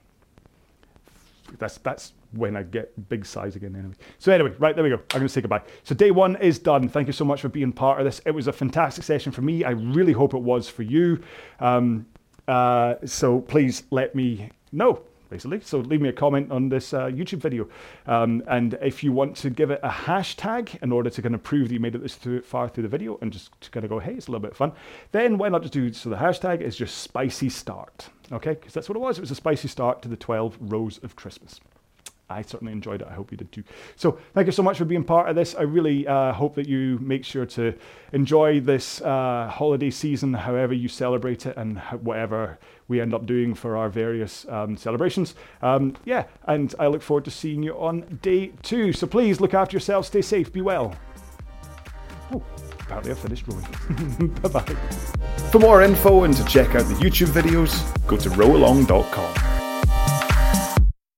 that's 1.58 1.76
that's 1.76 2.14
when 2.32 2.56
I 2.56 2.62
get 2.62 3.10
big 3.10 3.26
size 3.26 3.54
again. 3.54 3.76
Anyway. 3.76 3.96
So 4.18 4.32
anyway, 4.32 4.54
right 4.58 4.74
there 4.74 4.82
we 4.82 4.88
go. 4.88 4.96
I'm 4.96 5.18
going 5.18 5.22
to 5.24 5.28
say 5.28 5.42
goodbye. 5.42 5.60
So 5.82 5.94
day 5.94 6.10
one 6.10 6.36
is 6.36 6.58
done. 6.58 6.88
Thank 6.88 7.06
you 7.06 7.12
so 7.12 7.26
much 7.26 7.42
for 7.42 7.50
being 7.50 7.70
part 7.70 7.98
of 7.98 8.06
this. 8.06 8.22
It 8.24 8.30
was 8.30 8.46
a 8.46 8.52
fantastic 8.52 9.04
session 9.04 9.30
for 9.30 9.42
me. 9.42 9.62
I 9.62 9.72
really 9.72 10.14
hope 10.14 10.32
it 10.32 10.40
was 10.40 10.70
for 10.70 10.84
you. 10.84 11.20
Um, 11.60 12.06
uh, 12.48 12.94
so 13.04 13.42
please 13.42 13.82
let 13.90 14.14
me 14.14 14.48
know 14.72 15.02
basically. 15.30 15.60
So 15.60 15.78
leave 15.78 16.00
me 16.00 16.08
a 16.08 16.12
comment 16.12 16.50
on 16.50 16.68
this 16.68 16.92
uh, 16.92 17.06
YouTube 17.06 17.38
video. 17.38 17.68
Um, 18.06 18.42
and 18.46 18.78
if 18.82 19.02
you 19.02 19.12
want 19.12 19.36
to 19.38 19.50
give 19.50 19.70
it 19.70 19.80
a 19.82 19.88
hashtag 19.88 20.82
in 20.82 20.92
order 20.92 21.10
to 21.10 21.22
kind 21.22 21.34
of 21.34 21.42
prove 21.42 21.68
that 21.68 21.74
you 21.74 21.80
made 21.80 21.94
it 21.94 22.02
this 22.02 22.14
through, 22.14 22.42
far 22.42 22.68
through 22.68 22.82
the 22.82 22.88
video 22.88 23.18
and 23.20 23.32
just 23.32 23.58
to 23.62 23.70
kind 23.70 23.84
of 23.84 23.90
go, 23.90 23.98
hey, 23.98 24.14
it's 24.14 24.28
a 24.28 24.30
little 24.30 24.46
bit 24.46 24.56
fun, 24.56 24.72
then 25.12 25.38
why 25.38 25.48
not 25.48 25.62
just 25.62 25.72
do, 25.72 25.92
so 25.92 26.08
the 26.08 26.16
hashtag 26.16 26.60
is 26.60 26.76
just 26.76 26.98
spicy 26.98 27.48
start, 27.48 28.08
okay? 28.32 28.54
Because 28.54 28.72
that's 28.74 28.88
what 28.88 28.96
it 28.96 29.00
was. 29.00 29.18
It 29.18 29.22
was 29.22 29.30
a 29.30 29.36
spicy 29.36 29.68
start 29.68 30.02
to 30.02 30.08
the 30.08 30.16
12 30.16 30.56
rows 30.60 30.98
of 31.02 31.16
Christmas. 31.16 31.60
I 32.30 32.42
certainly 32.42 32.72
enjoyed 32.72 33.02
it. 33.02 33.08
I 33.08 33.14
hope 33.14 33.30
you 33.30 33.36
did 33.36 33.52
too. 33.52 33.64
So, 33.96 34.18
thank 34.32 34.46
you 34.46 34.52
so 34.52 34.62
much 34.62 34.78
for 34.78 34.86
being 34.86 35.04
part 35.04 35.28
of 35.28 35.36
this. 35.36 35.54
I 35.54 35.62
really 35.62 36.06
uh, 36.06 36.32
hope 36.32 36.54
that 36.54 36.66
you 36.66 36.98
make 37.00 37.24
sure 37.24 37.44
to 37.46 37.74
enjoy 38.12 38.60
this 38.60 39.02
uh, 39.02 39.50
holiday 39.52 39.90
season, 39.90 40.32
however 40.32 40.72
you 40.72 40.88
celebrate 40.88 41.44
it, 41.44 41.56
and 41.56 41.78
whatever 42.00 42.58
we 42.88 43.00
end 43.00 43.14
up 43.14 43.26
doing 43.26 43.54
for 43.54 43.76
our 43.76 43.88
various 43.88 44.46
um, 44.48 44.76
celebrations. 44.76 45.34
Um, 45.62 45.96
yeah, 46.04 46.24
and 46.46 46.74
I 46.78 46.86
look 46.86 47.02
forward 47.02 47.24
to 47.24 47.30
seeing 47.30 47.62
you 47.62 47.78
on 47.78 48.18
day 48.22 48.52
two. 48.62 48.92
So, 48.92 49.06
please 49.06 49.40
look 49.40 49.54
after 49.54 49.74
yourselves, 49.74 50.08
stay 50.08 50.22
safe, 50.22 50.52
be 50.52 50.60
well. 50.60 50.94
Oh, 52.32 52.42
apparently 52.80 53.12
I 53.12 53.14
finished 53.14 53.46
rolling. 53.46 54.28
bye 54.42 54.48
bye. 54.48 54.74
For 55.50 55.58
more 55.58 55.82
info 55.82 56.24
and 56.24 56.36
to 56.36 56.44
check 56.44 56.74
out 56.74 56.82
the 56.88 56.94
YouTube 56.94 57.28
videos, 57.28 57.72
go 58.06 58.16
to 58.16 58.30
rowalong.com. 58.30 59.53